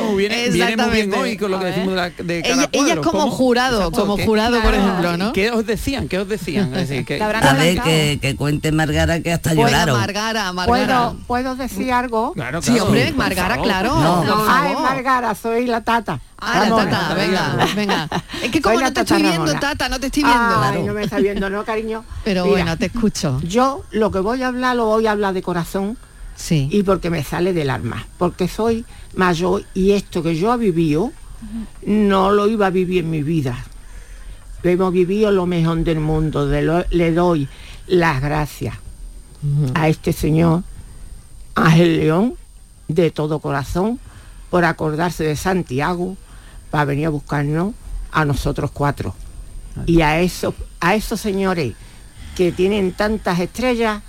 muy 0.00 0.16
viene, 0.16 0.48
viene 0.50 0.76
muy 0.76 0.90
bien 0.92 1.14
hoy 1.14 1.36
con 1.36 1.50
lo 1.50 1.58
que 1.58 1.66
decimos 1.66 1.88
de, 1.90 1.94
la, 1.96 2.10
de 2.10 2.42
cada 2.42 2.54
Ella- 2.54 2.68
ella 2.72 2.94
es 2.94 3.00
como 3.00 3.10
¿Cómo? 3.20 3.30
jurado, 3.30 3.78
Exacto, 3.78 4.00
como 4.00 4.16
¿qué- 4.16 4.26
jurado, 4.26 4.60
por 4.62 4.74
ejemplo, 4.74 5.16
¿no? 5.16 5.32
¿Qué 5.32 5.50
os 5.50 5.66
decían? 5.66 6.08
¿Qué 6.08 6.18
os 6.18 6.28
decían? 6.28 6.74
Es 6.74 6.88
decir, 6.88 7.04
que, 7.04 7.22
A 7.22 7.52
ver, 7.54 7.80
que, 7.82 8.18
que 8.20 8.36
cuente 8.36 8.72
Margara 8.72 9.20
que 9.20 9.32
hasta 9.32 9.54
Bueno, 9.54 9.70
lloraron. 9.70 9.98
Margara, 10.00 10.52
Margara. 10.52 11.10
¿Puedo, 11.10 11.16
¿Puedo 11.26 11.56
decir 11.56 11.92
algo? 11.92 12.32
Claro, 12.32 12.62
Sí, 12.62 12.70
claro. 12.72 12.84
hombre, 12.86 13.12
Margara, 13.12 13.56
claro. 13.58 13.94
No. 14.00 14.24
Favor. 14.24 14.46
Ay, 14.50 14.74
Margara, 14.80 15.34
soy 15.34 15.66
la 15.66 15.80
tata. 15.82 16.20
Ah, 16.38 16.66
la 16.68 16.76
tata, 16.76 17.14
venga, 17.14 17.56
venga. 17.74 18.08
Es 18.42 18.50
que 18.50 18.60
como 18.60 18.78
no 18.80 18.92
te 18.92 19.00
estoy 19.00 19.22
viendo. 19.22 19.52
Tata, 19.54 19.88
no 19.88 19.98
te 19.98 20.06
estoy 20.06 20.24
viendo. 20.24 20.60
Ay, 20.62 20.82
no 20.82 20.92
me 20.92 21.04
está 21.04 21.18
viendo, 21.18 21.48
¿no, 21.48 21.64
cariño? 21.64 22.04
Pero 22.24 22.44
bueno, 22.46 22.76
te 22.76 22.86
escucho. 22.86 23.40
Yo 23.42 23.82
lo 23.92 24.10
que 24.10 24.18
voy 24.18 24.42
a 24.42 24.48
hablar 24.48 24.76
lo 24.76 24.86
voy 24.86 25.06
a 25.06 25.12
hablar 25.12 25.32
de 25.32 25.42
corazón 25.42 25.96
Sí. 26.36 26.68
y 26.72 26.82
porque 26.82 27.10
me 27.10 27.22
sale 27.22 27.52
del 27.52 27.70
alma, 27.70 28.06
porque 28.18 28.48
soy 28.48 28.84
mayor 29.14 29.64
y 29.74 29.92
esto 29.92 30.22
que 30.22 30.34
yo 30.36 30.52
he 30.54 30.56
vivido 30.58 31.12
no 31.86 32.30
lo 32.32 32.48
iba 32.48 32.66
a 32.66 32.70
vivir 32.70 33.04
en 33.04 33.10
mi 33.10 33.22
vida. 33.22 33.56
Hemos 34.62 34.92
vivido 34.92 35.30
lo 35.30 35.44
mejor 35.46 35.84
del 35.84 36.00
mundo, 36.00 36.46
de 36.46 36.62
lo- 36.62 36.84
le 36.90 37.12
doy 37.12 37.48
las 37.86 38.20
gracias 38.22 38.74
a 39.74 39.88
este 39.88 40.12
señor 40.14 40.62
Ángel 41.54 41.98
León 41.98 42.34
de 42.88 43.10
todo 43.10 43.40
corazón 43.40 44.00
por 44.50 44.64
acordarse 44.64 45.22
de 45.24 45.36
Santiago 45.36 46.16
para 46.70 46.86
venir 46.86 47.06
a 47.06 47.10
buscarnos 47.10 47.74
a 48.10 48.24
nosotros 48.24 48.70
cuatro. 48.72 49.14
Y 49.86 50.00
a 50.00 50.20
esos, 50.20 50.54
a 50.80 50.94
esos 50.94 51.20
señores 51.20 51.74
que 52.36 52.52
tienen 52.52 52.92
tantas 52.92 53.38
estrellas, 53.40 54.02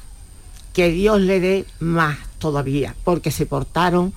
que 0.75 0.89
Dios 0.91 1.21
le 1.21 1.39
dé 1.39 1.65
más 1.79 2.17
todavía, 2.37 2.93
porque 3.05 3.31
se 3.31 3.45
portaron 3.45 4.13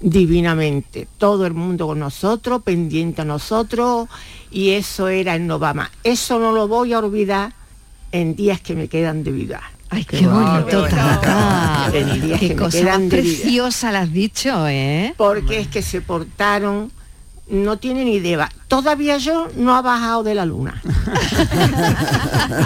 divinamente. 0.00 1.08
Todo 1.18 1.44
el 1.44 1.54
mundo 1.54 1.88
con 1.88 1.98
nosotros, 1.98 2.62
pendiente 2.62 3.22
a 3.22 3.24
nosotros, 3.24 4.08
y 4.50 4.70
eso 4.70 5.08
era 5.08 5.34
en 5.34 5.50
Obama. 5.50 5.90
Eso 6.04 6.38
no 6.38 6.52
lo 6.52 6.68
voy 6.68 6.92
a 6.92 7.00
olvidar 7.00 7.52
en 8.12 8.36
días 8.36 8.60
que 8.60 8.74
me 8.74 8.86
quedan 8.88 9.24
de 9.24 9.32
vida. 9.32 9.60
Ay, 9.90 10.04
qué, 10.04 10.26
bonito, 10.26 10.84
Tata. 10.88 11.90
En 11.92 12.22
días 12.22 12.40
que 12.40 12.48
Qué 12.48 12.54
me 12.54 12.62
cosa 12.62 12.78
más 12.78 12.84
quedan 12.84 13.08
de 13.08 13.20
vida. 13.20 13.38
preciosa 13.42 13.92
la 13.92 14.00
has 14.00 14.12
dicho, 14.12 14.68
¿eh? 14.68 15.14
Porque 15.16 15.58
es 15.58 15.68
que 15.68 15.82
se 15.82 16.00
portaron, 16.00 16.90
no 17.48 17.76
tienen 17.78 18.08
idea. 18.08 18.48
Todavía 18.68 19.18
yo 19.18 19.48
no 19.56 19.74
ha 19.76 19.82
bajado 19.82 20.22
de 20.22 20.34
la 20.34 20.46
luna. 20.46 20.80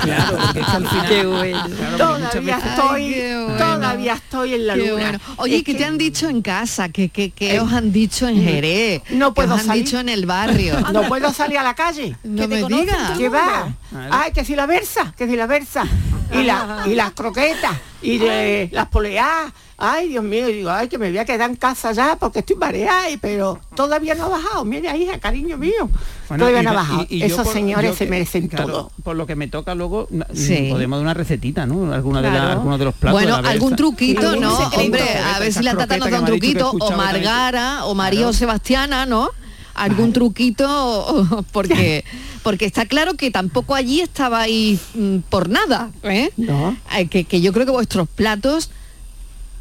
Claro, 0.02 0.38
porque 0.38 0.60
es 0.60 0.66
que 0.66 0.72
al 0.76 0.88
final... 0.88 1.08
Qué 1.08 1.26
bueno. 1.26 1.64
Claro, 1.96 2.12
porque 2.14 2.40
muchas 2.40 2.56
todavía 2.56 2.58
estoy, 2.58 3.02
Ay, 3.04 3.14
qué 3.14 3.36
bueno. 3.44 3.56
todavía 3.56 4.12
estoy 4.14 4.54
en 4.54 4.66
la 4.66 4.74
Qué 4.74 4.80
luna. 4.80 4.92
bueno. 5.02 5.18
Oye, 5.38 5.56
Es 5.56 5.62
¿qué 5.64 5.72
que 5.72 5.78
te 5.78 5.84
han 5.84 5.98
dicho 5.98 6.28
en 6.28 6.42
casa? 6.42 6.88
¿Qué, 6.90 7.08
qué, 7.08 7.30
qué 7.30 7.58
os 7.60 7.72
han 7.72 7.92
dicho 7.92 8.28
en 8.28 8.42
Jerez? 8.42 9.02
No 9.10 9.30
¿Qué 9.30 9.34
puedo 9.34 9.54
os 9.54 9.60
han 9.60 9.66
salir. 9.66 9.84
dicho 9.84 9.98
en 9.98 10.08
el 10.08 10.26
barrio? 10.26 10.74
No 10.92 11.02
puedo 11.08 11.32
salir 11.32 11.58
a 11.58 11.62
la 11.62 11.74
calle. 11.74 12.16
No 12.24 12.46
me 12.48 12.62
digas. 12.64 13.18
¿Qué 13.18 13.28
va? 13.28 13.68
Ay, 14.10 14.32
que 14.32 14.44
si 14.44 14.54
la 14.56 14.66
versa, 14.66 15.12
que 15.16 15.26
si 15.26 15.36
la 15.36 15.46
versa. 15.46 15.84
Y, 16.32 16.42
la, 16.42 16.82
y 16.86 16.94
las 16.94 17.12
croquetas, 17.12 17.72
y 18.02 18.18
de 18.18 18.68
las 18.72 18.86
poleadas. 18.88 19.52
Ay, 19.78 20.08
Dios 20.08 20.24
mío, 20.24 20.46
digo, 20.46 20.70
ay, 20.70 20.88
que 20.88 20.96
me 20.96 21.10
voy 21.10 21.18
a 21.18 21.26
quedar 21.26 21.50
en 21.50 21.56
casa 21.56 21.92
ya 21.92 22.16
porque 22.18 22.38
estoy 22.38 22.56
mareada, 22.56 23.10
y- 23.10 23.18
pero 23.18 23.60
todavía 23.74 24.14
no 24.14 24.24
ha 24.24 24.28
bajado. 24.28 24.64
Mira, 24.64 24.96
hija, 24.96 25.18
cariño 25.18 25.58
mío. 25.58 25.90
Bueno, 26.28 26.44
todavía 26.46 26.62
y 26.62 26.64
no 26.64 26.70
ha 26.70 26.74
bajado. 26.74 27.06
y- 27.10 27.22
Esos 27.22 27.44
por- 27.44 27.52
señores 27.52 27.94
se 27.96 28.04
que- 28.06 28.10
merecen 28.10 28.48
claro, 28.48 28.66
todo. 28.66 28.92
Por 29.04 29.16
lo 29.16 29.26
que 29.26 29.36
me 29.36 29.48
toca 29.48 29.74
luego, 29.74 30.08
Sí. 30.32 30.68
podemos 30.70 30.98
dar 30.98 31.02
una 31.04 31.14
recetita, 31.14 31.66
¿no? 31.66 31.92
Alguna 31.92 32.22
de 32.22 32.28
la- 32.30 32.34
Claro. 32.34 32.50
alguno 32.52 32.78
de 32.78 32.84
los 32.86 32.94
platos. 32.94 33.20
Bueno, 33.20 33.42
de 33.42 33.48
algún 33.50 33.76
truquito, 33.76 34.36
¿no? 34.36 34.56
Hombre, 34.56 35.02
a 35.18 35.38
ver 35.40 35.52
si 35.52 35.62
la 35.62 35.76
tata 35.76 35.98
nos 35.98 36.10
da 36.10 36.20
un 36.20 36.26
truquito, 36.26 36.70
o. 36.70 36.90
Margara, 36.92 37.84
o 37.84 37.94
María 37.94 38.28
o 38.28 38.32
Sebastiana, 38.32 39.04
¿no? 39.04 39.28
Algún 39.74 40.12
truquito, 40.14 41.44
porque 41.52 42.02
porque 42.42 42.64
está 42.64 42.86
claro 42.86 43.14
que 43.14 43.30
tampoco 43.30 43.74
allí 43.74 44.00
estabais 44.00 44.80
mm, 44.94 45.18
por 45.28 45.48
nada, 45.50 45.90
¿eh? 46.04 46.30
No. 46.38 46.76
Eh, 46.96 47.08
Que, 47.08 47.24
que 47.24 47.40
yo 47.42 47.52
creo 47.52 47.66
que 47.66 47.72
vuestros 47.72 48.08
platos 48.08 48.70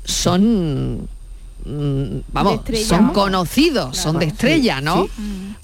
son 0.06 1.08
vamos, 1.66 2.52
De 2.54 2.56
estrella, 2.58 2.86
son 2.88 3.08
¿no? 3.08 3.14
conocidos, 3.14 3.98
son 3.98 4.20
de 4.20 4.26
estrella, 4.28 4.82
¿no? 4.82 5.08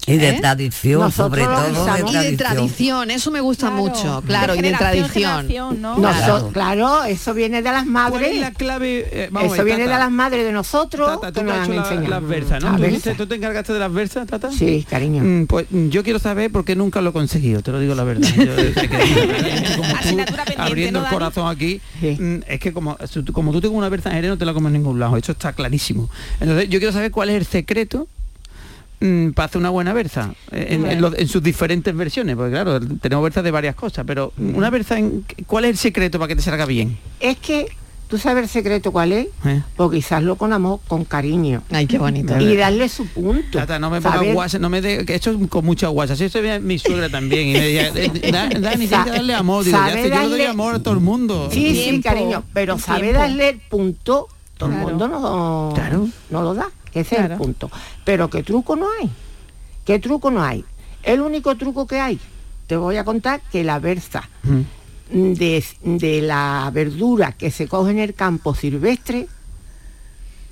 Y 0.06 0.16
de 0.16 0.30
¿Eh? 0.30 0.40
tradición, 0.40 1.12
sobre 1.12 1.44
todo 1.44 1.62
de 1.62 1.70
y 1.70 1.72
de 1.72 1.80
tradición. 2.02 2.36
tradición, 2.36 3.10
eso 3.12 3.30
me 3.30 3.40
gusta 3.40 3.70
mucho, 3.70 4.20
claro, 4.26 4.54
De 4.54 4.58
y 4.58 4.62
de 4.62 4.72
tradición. 4.72 5.46
¿no? 5.80 5.96
Claro. 6.52 7.04
eso 7.04 7.34
viene 7.34 7.62
de 7.62 7.70
las 7.70 7.86
madres. 7.86 8.20
¿Cuál 8.20 8.24
es 8.32 8.40
la 8.40 8.50
clave? 8.50 9.06
Eh, 9.12 9.28
vamos 9.30 9.52
eso 9.54 9.58
ver, 9.58 9.64
viene 9.76 9.84
Tata. 9.84 9.94
de 9.98 10.04
las 10.04 10.10
madres 10.10 10.44
de 10.44 10.52
nosotros 10.52 11.20
Tata, 11.20 11.28
tú 11.32 11.40
que 11.40 11.40
te 11.40 11.44
nos 11.44 11.52
has 11.54 11.58
han 11.68 11.72
hecho 11.72 11.80
la- 11.82 11.88
enseñado. 11.92 12.20
las 12.20 12.28
versas, 12.28 12.62
¿no? 12.64 12.70
La 12.70 12.76
¿Tú, 12.76 12.82
versa. 12.82 12.96
dices- 12.96 13.16
¿Tú 13.16 13.26
te 13.28 13.34
encargaste 13.36 13.72
de 13.72 13.78
las 13.78 13.92
versas, 13.92 14.26
Tata? 14.26 14.50
Sí, 14.50 14.84
cariño. 14.90 15.22
Mm, 15.22 15.46
Pues 15.46 15.66
mm, 15.70 15.88
yo 15.88 16.02
quiero 16.02 16.18
saber 16.18 16.50
por 16.50 16.64
qué 16.64 16.74
nunca 16.74 17.00
lo 17.00 17.10
he 17.10 17.12
conseguido, 17.12 17.62
te 17.62 17.70
lo 17.70 17.78
digo 17.78 17.94
la 17.94 18.02
verdad. 18.04 18.28
Yo, 18.36 19.76
como 19.76 19.94
tú, 20.24 20.32
abriendo 20.58 21.00
¿no, 21.00 21.06
el 21.06 21.12
corazón 21.12 21.48
aquí, 21.48 21.80
mm, 22.00 22.38
es 22.48 22.58
que 22.60 22.72
como, 22.72 22.96
como 23.32 23.52
tú 23.52 23.60
tengas 23.60 23.76
una 23.78 23.88
berza 23.88 24.16
en 24.18 24.26
no 24.26 24.38
te 24.38 24.44
la 24.44 24.52
comes 24.54 24.68
en 24.68 24.74
ningún 24.82 24.98
lado, 24.98 25.16
eso 25.16 25.32
está 25.32 25.52
clarísimo. 25.52 25.91
Entonces 26.40 26.68
yo 26.68 26.78
quiero 26.78 26.92
saber 26.92 27.10
cuál 27.10 27.30
es 27.30 27.36
el 27.36 27.44
secreto 27.46 28.08
mm, 29.00 29.30
para 29.30 29.46
hacer 29.46 29.58
una 29.60 29.70
buena 29.70 29.92
berza, 29.92 30.32
eh, 30.50 30.66
en, 30.70 30.86
en 30.86 31.00
lo- 31.00 31.16
en 31.16 31.28
sus 31.28 31.42
diferentes 31.42 31.94
versiones, 31.94 32.36
porque 32.36 32.52
claro, 32.52 32.80
tenemos 32.80 33.22
berzas 33.24 33.44
de 33.44 33.50
varias 33.50 33.74
cosas, 33.74 34.04
pero 34.06 34.32
una 34.38 34.70
berza, 34.70 34.98
en, 34.98 35.24
¿cuál 35.46 35.64
es 35.64 35.70
el 35.72 35.76
secreto 35.78 36.18
para 36.18 36.28
que 36.28 36.36
te 36.36 36.42
salga 36.42 36.66
bien? 36.66 36.98
Es 37.20 37.36
que, 37.38 37.66
¿tú 38.08 38.18
sabes 38.18 38.44
el 38.44 38.48
secreto 38.50 38.92
cuál 38.92 39.10
es? 39.12 39.26
¿Eh? 39.46 39.62
Porque 39.74 39.96
quizás 39.96 40.22
con 40.36 40.52
amor, 40.52 40.80
con 40.86 41.04
cariño. 41.04 41.62
Ay, 41.70 41.86
qué 41.86 41.98
bonito. 41.98 42.38
Y 42.38 42.54
darle 42.56 42.88
su 42.90 43.06
punto. 43.06 43.58
Tata, 43.58 43.78
no 43.78 43.88
me 43.90 44.00
pongas 44.00 44.20
guasa, 44.34 44.58
no 44.58 44.68
me 44.68 44.80
de, 44.82 45.04
que 45.06 45.14
esto 45.14 45.30
es 45.30 45.48
con 45.48 45.64
mucha 45.64 45.88
guasa. 45.88 46.14
Si 46.14 46.24
eso 46.24 46.40
ve 46.42 46.60
mi 46.60 46.78
suegra 46.78 47.08
también 47.08 47.48
y 47.48 47.52
me 47.54 47.60
decía, 47.60 47.90
Da- 48.30 48.48
Dani, 48.50 48.86
tienes 48.86 49.04
que 49.04 49.10
darle 49.10 49.34
amor. 49.34 49.64
Digo, 49.64 49.78
ya 49.78 49.92
sé, 49.94 50.02
yo 50.02 50.02
le 50.02 50.10
doy 50.10 50.28
darle- 50.40 50.46
amor 50.48 50.74
a 50.76 50.78
todo 50.80 50.94
el 50.94 51.00
mundo. 51.00 51.48
Sí, 51.50 51.74
sí, 51.74 52.00
cariño, 52.02 52.44
pero 52.52 52.78
sabe 52.78 53.12
darle 53.12 53.48
el 53.48 53.58
punto, 53.60 54.28
todo 54.56 54.68
Claro. 54.70 54.82
el 54.88 54.88
mundo 54.94 55.08
no, 55.08 55.72
Claro. 55.74 56.08
no 56.30 56.42
lo 56.42 56.54
da, 56.54 56.70
ese 56.92 57.16
es 57.16 57.30
el 57.30 57.36
punto. 57.36 57.70
Pero 58.04 58.28
¿qué 58.30 58.42
truco 58.42 58.76
no 58.76 58.86
hay? 59.00 59.10
¿Qué 59.84 59.98
truco 59.98 60.30
no 60.30 60.42
hay? 60.42 60.64
El 61.02 61.20
único 61.20 61.56
truco 61.56 61.86
que 61.86 61.98
hay, 62.00 62.20
te 62.66 62.76
voy 62.76 62.96
a 62.96 63.04
contar 63.04 63.40
que 63.50 63.64
la 63.64 63.78
berza 63.78 64.28
Mm. 64.44 65.32
de, 65.34 65.64
de 65.82 66.22
la 66.22 66.70
verdura 66.72 67.32
que 67.32 67.50
se 67.50 67.68
coge 67.68 67.90
en 67.90 67.98
el 67.98 68.14
campo 68.14 68.54
silvestre, 68.54 69.26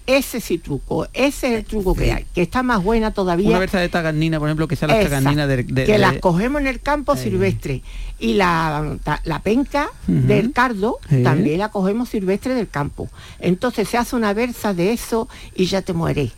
ese 0.06 0.40
sí 0.40 0.58
truco, 0.58 1.06
ese 1.12 1.52
es 1.52 1.58
el 1.60 1.64
truco 1.64 1.94
que 1.94 2.12
hay, 2.12 2.26
que 2.34 2.42
está 2.42 2.62
más 2.62 2.82
buena 2.82 3.12
todavía. 3.12 3.48
Una 3.50 3.58
berza 3.60 3.78
de 3.78 3.88
tagarnina, 3.88 4.38
por 4.40 4.48
ejemplo, 4.48 4.66
que 4.66 4.74
sea 4.76 4.88
la 4.88 4.98
Esa, 5.00 5.08
tagarnina 5.10 5.46
de, 5.46 5.58
de- 5.62 5.84
que 5.84 5.92
de- 5.92 5.98
las 5.98 6.18
cogemos 6.18 6.60
en 6.60 6.66
el 6.66 6.80
campo 6.80 7.14
silvestre 7.16 7.82
y 8.18 8.34
la, 8.34 8.96
la 9.24 9.38
penca 9.40 9.88
del 10.06 10.52
cardo 10.52 10.98
Sí. 11.08 11.22
también 11.22 11.58
la 11.60 11.68
cogemos 11.70 12.08
silvestre 12.08 12.54
del 12.54 12.68
campo. 12.68 13.08
Entonces 13.38 13.88
se 13.88 13.98
hace 13.98 14.16
una 14.16 14.32
berza 14.32 14.74
de 14.74 14.92
eso 14.92 15.28
y 15.54 15.66
ya 15.66 15.82
te 15.82 15.92
muere. 15.92 16.30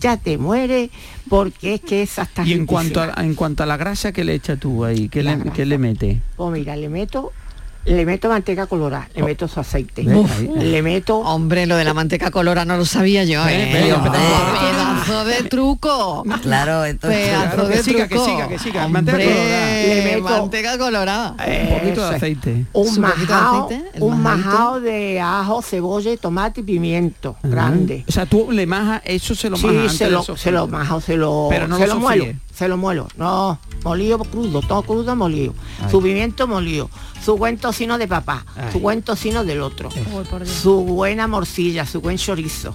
Ya 0.00 0.16
te 0.18 0.36
muere 0.38 0.90
porque 1.28 1.74
es 1.74 1.80
que 1.80 2.02
esa 2.02 2.22
está 2.22 2.44
Y 2.44 2.52
en 2.52 2.66
cuanto, 2.66 3.00
a, 3.00 3.14
en 3.18 3.34
cuanto 3.34 3.62
a 3.62 3.66
la 3.66 3.76
grasa 3.76 4.12
que 4.12 4.24
le 4.24 4.34
echas 4.34 4.58
tú 4.60 4.84
ahí, 4.84 5.08
¿qué, 5.08 5.22
La 5.22 5.32
le, 5.32 5.36
grasa. 5.38 5.52
qué 5.54 5.66
le 5.66 5.78
metes? 5.78 6.18
Pues 6.36 6.52
mira, 6.52 6.76
le 6.76 6.88
meto, 6.88 7.32
le 7.86 8.04
meto 8.04 8.28
manteca 8.28 8.66
colorada, 8.66 9.08
le 9.14 9.22
meto 9.22 9.46
su 9.48 9.60
aceite, 9.60 10.02
le 10.02 10.82
meto 10.82 11.18
Hombre, 11.18 11.66
lo 11.66 11.76
de 11.76 11.84
la 11.84 11.94
manteca 11.94 12.30
colora 12.30 12.64
no 12.64 12.76
lo 12.76 12.84
sabía 12.84 13.24
yo, 13.24 13.46
¿eh? 13.48 13.68
Pedazo 13.72 15.24
de 15.24 15.42
truco. 15.48 16.24
Claro, 16.42 16.84
entonces... 16.84 17.28
Pedazo 17.28 17.46
Claro, 17.54 17.68
que 17.68 17.76
de 17.76 17.82
siga, 17.82 18.08
que 18.08 18.14
truco. 18.14 18.30
siga, 18.30 18.48
que 18.48 18.58
siga. 18.58 18.86
Hombre, 18.86 19.02
Manteca 19.02 19.18
colorada. 19.24 19.76
Le 19.76 20.04
meto- 20.16 20.28
manteca 20.40 20.78
colorada. 20.78 21.30
Un 21.30 21.78
poquito 21.78 22.08
de 22.10 22.16
aceite. 22.16 22.66
un 22.72 23.00
majao, 23.00 23.68
un 24.00 24.20
majao 24.22 24.80
de 24.80 25.20
ajo, 25.20 25.62
cebolla, 25.62 26.16
tomate 26.16 26.60
y 26.60 26.64
pimiento, 26.64 27.36
grande. 27.42 28.04
O 28.08 28.12
sea, 28.12 28.26
tú 28.26 28.50
le 28.50 28.66
majas, 28.66 29.02
eso 29.04 29.34
se 29.34 29.48
lo 29.50 29.56
Sí, 29.56 29.66
majas 29.66 29.80
antes 29.82 29.96
se 29.98 30.10
lo, 30.10 30.22
se 30.36 30.50
lo 30.50 30.66
majo, 30.66 31.00
se 31.00 31.16
lo, 31.16 31.46
Pero 31.50 31.68
no 31.68 31.78
se 31.78 31.86
lo 31.86 31.94
lo 31.94 32.00
muelo, 32.00 32.26
se 32.54 32.68
lo 32.68 32.76
muelo. 32.76 33.08
No, 33.16 33.58
molido 33.86 34.18
crudo, 34.18 34.60
todo 34.62 34.82
crudo 34.82 35.14
molido. 35.14 35.54
Su 35.90 36.02
pimiento 36.02 36.48
molido, 36.48 36.90
su 37.24 37.36
buen 37.36 37.56
tocino 37.56 37.98
de 37.98 38.08
papá, 38.08 38.44
Ay. 38.56 38.72
su 38.72 38.80
buen 38.80 39.02
tocino 39.02 39.44
del 39.44 39.60
otro, 39.62 39.88
su 40.44 40.80
buena 40.84 41.26
morcilla, 41.28 41.86
su 41.86 42.00
buen 42.00 42.18
chorizo. 42.18 42.74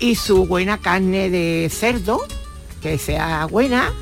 y 0.00 0.14
su 0.16 0.46
buena 0.46 0.78
carne 0.78 1.28
de 1.30 1.70
cerdo, 1.70 2.20
que 2.82 2.96
sea 2.98 3.46
buena, 3.46 3.92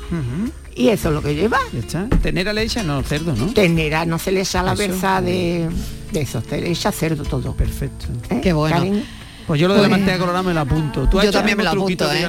y 0.75 0.87
eso 0.89 1.09
es 1.09 1.13
lo 1.13 1.21
que 1.21 1.35
lleva. 1.35 1.59
Está. 1.77 2.07
Tenera 2.21 2.51
le 2.53 2.63
echa, 2.63 2.81
no 2.83 3.03
cerdo, 3.03 3.35
¿no? 3.35 3.47
Tenera, 3.53 4.05
no 4.05 4.17
se 4.17 4.31
le 4.31 4.41
echa 4.41 4.63
la 4.63 4.73
versa 4.75 5.21
de, 5.21 5.69
de 6.11 6.21
eso, 6.21 6.41
se 6.49 6.61
le 6.61 6.71
echa 6.71 6.91
cerdo 6.91 7.23
todo. 7.23 7.53
Perfecto. 7.53 8.05
Qué 8.41 8.53
bueno. 8.53 8.77
cariño? 8.77 9.03
Pues 9.47 9.59
yo 9.59 9.67
lo 9.67 9.73
de 9.75 9.81
la 9.81 9.87
Pues- 9.89 9.99
manteca 9.99 10.17
colorada 10.19 10.43
me 10.43 10.53
lo 10.53 10.59
apunto. 10.61 11.07
¿Tú 11.09 11.19
has 11.19 11.25
Yo 11.25 11.31
también 11.31 11.57
me 11.57 11.63
lo 11.63 11.71
apunto, 11.71 12.11
¿eh? 12.11 12.27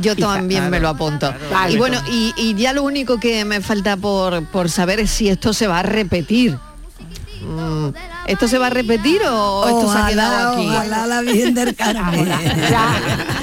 yo 0.00 0.16
también 0.16 0.68
me 0.70 0.80
lo 0.80 0.88
apunto. 0.88 1.32
y 1.68 1.76
bueno, 1.76 2.00
y 2.08 2.54
ya 2.56 2.72
lo 2.72 2.82
único 2.82 3.18
que 3.20 3.44
me 3.44 3.60
falta 3.60 3.96
por, 3.96 4.44
por 4.46 4.68
saber 4.68 5.00
es 5.00 5.10
si 5.10 5.28
esto 5.28 5.52
se 5.52 5.66
va 5.66 5.80
a 5.80 5.82
repetir. 5.82 6.58
Mm, 7.42 7.88
¿Esto 8.26 8.48
se 8.48 8.58
va 8.58 8.66
a 8.66 8.70
repetir 8.70 9.20
o 9.28 9.66
esto 9.68 9.92
se 9.92 9.98
ha 9.98 10.06
quedado 10.08 10.52
aquí? 10.54 10.66
ojalá 10.68 11.06
la 11.06 11.20
Virgen 11.22 11.54
del 11.54 11.74
Carmen. 11.74 12.26
Ya, 12.26 12.88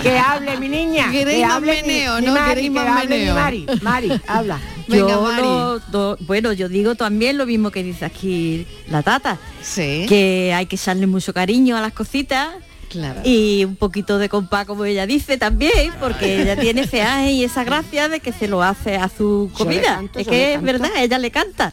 que 0.01 0.17
hable 0.17 0.57
mi 0.57 0.69
niña. 0.69 1.09
Que 1.11 1.25
más 1.41 1.51
hable 1.53 1.81
meneo, 1.81 2.19
mi 2.19 2.25
¿no? 2.27 2.33
Mari, 2.33 2.61
que 2.63 2.69
más 2.69 3.01
hable 3.03 3.25
mi. 3.25 3.31
Mari, 3.31 3.65
Mari, 3.81 4.21
habla. 4.27 4.59
Venga, 4.87 5.07
yo 5.09 5.21
Mari. 5.21 5.81
lo- 5.91 6.17
bueno, 6.21 6.51
yo 6.51 6.67
digo 6.67 6.95
también 6.95 7.37
lo 7.37 7.45
mismo 7.45 7.71
que 7.71 7.83
dice 7.83 8.03
aquí 8.05 8.67
la 8.89 9.01
tata. 9.01 9.37
Sí. 9.61 10.05
Que 10.09 10.53
hay 10.53 10.65
que 10.65 10.75
echarle 10.75 11.07
mucho 11.07 11.33
cariño 11.33 11.77
a 11.77 11.81
las 11.81 11.93
cositas. 11.93 12.49
Claro. 12.89 13.21
Y 13.23 13.63
un 13.65 13.75
poquito 13.75 14.19
de 14.19 14.29
compás, 14.29 14.67
como 14.67 14.85
ella 14.85 15.07
dice 15.07 15.37
también, 15.39 15.93
porque 15.99 16.43
ella 16.43 16.55
tiene 16.55 16.81
ese 16.81 17.01
ángel 17.01 17.31
y 17.33 17.43
esa 17.43 17.63
gracia 17.63 18.07
de 18.07 18.19
que 18.19 18.31
se 18.31 18.47
lo 18.47 18.61
hace 18.61 18.97
a 18.97 19.09
su 19.09 19.49
comida. 19.53 19.95
canto, 19.95 20.19
es 20.19 20.27
que 20.27 20.53
es 20.53 20.61
verdad, 20.61 20.91
ella 20.97 21.17
le 21.17 21.31
canta. 21.31 21.71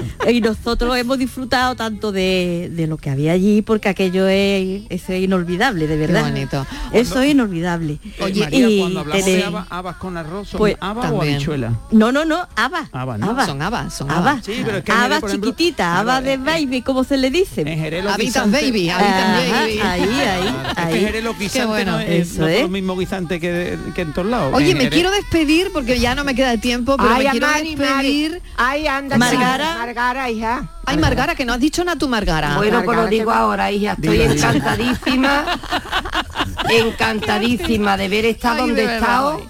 y 0.32 0.40
nosotros 0.40 0.96
hemos 0.96 1.18
disfrutado 1.18 1.74
tanto 1.74 2.12
de, 2.12 2.70
de 2.72 2.86
lo 2.86 2.96
que 2.96 3.10
había 3.10 3.32
allí 3.32 3.62
porque 3.62 3.88
aquello 3.88 4.26
es, 4.28 4.82
es 4.88 5.08
inolvidable, 5.10 5.86
de 5.86 5.96
verdad. 5.96 6.22
bonito. 6.24 6.66
Eso 6.92 7.20
es 7.22 7.30
inolvidable. 7.32 7.98
Oye, 8.20 8.40
María, 8.40 8.68
y 8.68 8.78
cuando 8.80 9.00
hablamos 9.00 9.24
de 9.24 9.30
tener- 9.32 9.46
habas, 9.46 9.66
habas 9.70 9.96
con 9.96 10.16
arroz, 10.16 10.48
¿son 10.48 10.58
Pues, 10.58 10.76
habas 10.80 11.06
o 11.06 11.10
también. 11.16 11.34
habichuela? 11.34 11.72
No, 11.90 12.12
no, 12.12 12.24
no, 12.24 12.46
haba. 12.56 12.88
Habas, 12.92 13.18
¿no? 13.18 13.30
Habas. 13.30 13.46
Son 13.46 13.62
habas, 13.62 13.94
son 13.94 14.10
Habas. 14.10 14.26
habas. 14.26 14.44
Sí, 14.44 14.62
pero 14.64 14.78
es 14.78 14.84
que 14.84 14.92
Habas 14.92 15.22
chiquititas, 15.30 15.86
habas, 15.86 16.00
habas 16.16 16.24
de 16.24 16.32
eh, 16.34 16.36
baby, 16.38 16.82
como 16.82 17.04
se 17.04 17.16
le 17.16 17.30
dice. 17.30 17.64
Guisantes- 17.64 18.52
baby, 18.52 18.88
habitas 18.90 19.22
Ajá, 19.24 19.32
baby. 19.60 19.78
ahí, 19.80 19.80
ahí, 19.80 20.46
Es 20.68 20.74
que 20.74 20.80
ahí. 20.80 21.00
Jerez 21.00 21.24
los 21.24 21.38
guisantes 21.38 21.68
bueno. 21.68 21.92
no, 21.92 22.00
es, 22.00 22.30
Eso 22.32 22.40
no 22.42 22.48
es. 22.48 22.60
los 22.62 22.70
mismos 22.70 22.98
guisantes 22.98 23.40
que, 23.40 23.78
que 23.94 24.02
en 24.02 24.12
todos 24.12 24.28
lados. 24.28 24.52
Oye, 24.54 24.74
me 24.74 24.88
quiero 24.88 25.10
despedir 25.10 25.70
porque 25.72 25.98
ya 26.00 26.14
no 26.14 26.24
me 26.24 26.34
queda 26.34 26.56
tiempo, 26.58 26.96
pero 26.96 27.10
Ay, 27.10 27.22
me 27.24 27.28
a 27.28 27.30
quiero 27.32 27.46
Mari, 27.46 27.74
despedir. 27.74 28.30
Mari. 28.30 28.42
Ay, 28.56 28.86
anda, 28.86 29.18
Margara. 29.18 29.85
Margara, 29.86 30.28
hija. 30.28 30.68
Ay, 30.84 30.96
Margara, 30.98 31.36
que 31.36 31.44
no 31.44 31.52
has 31.52 31.60
dicho 31.60 31.84
nada 31.84 31.96
tú, 31.96 32.08
Margara. 32.08 32.56
Bueno, 32.56 32.82
pues 32.84 32.98
lo 32.98 33.06
digo 33.06 33.30
ahora, 33.30 33.70
hija, 33.70 33.92
estoy 33.92 34.20
encantadísima, 34.20 35.60
encantadísima 36.68 37.96
de 37.96 38.06
haber 38.06 38.24
estado 38.24 38.54
Ay, 38.54 38.60
donde 38.62 38.84
de 38.84 38.92
he 38.92 38.94
estado, 38.96 39.40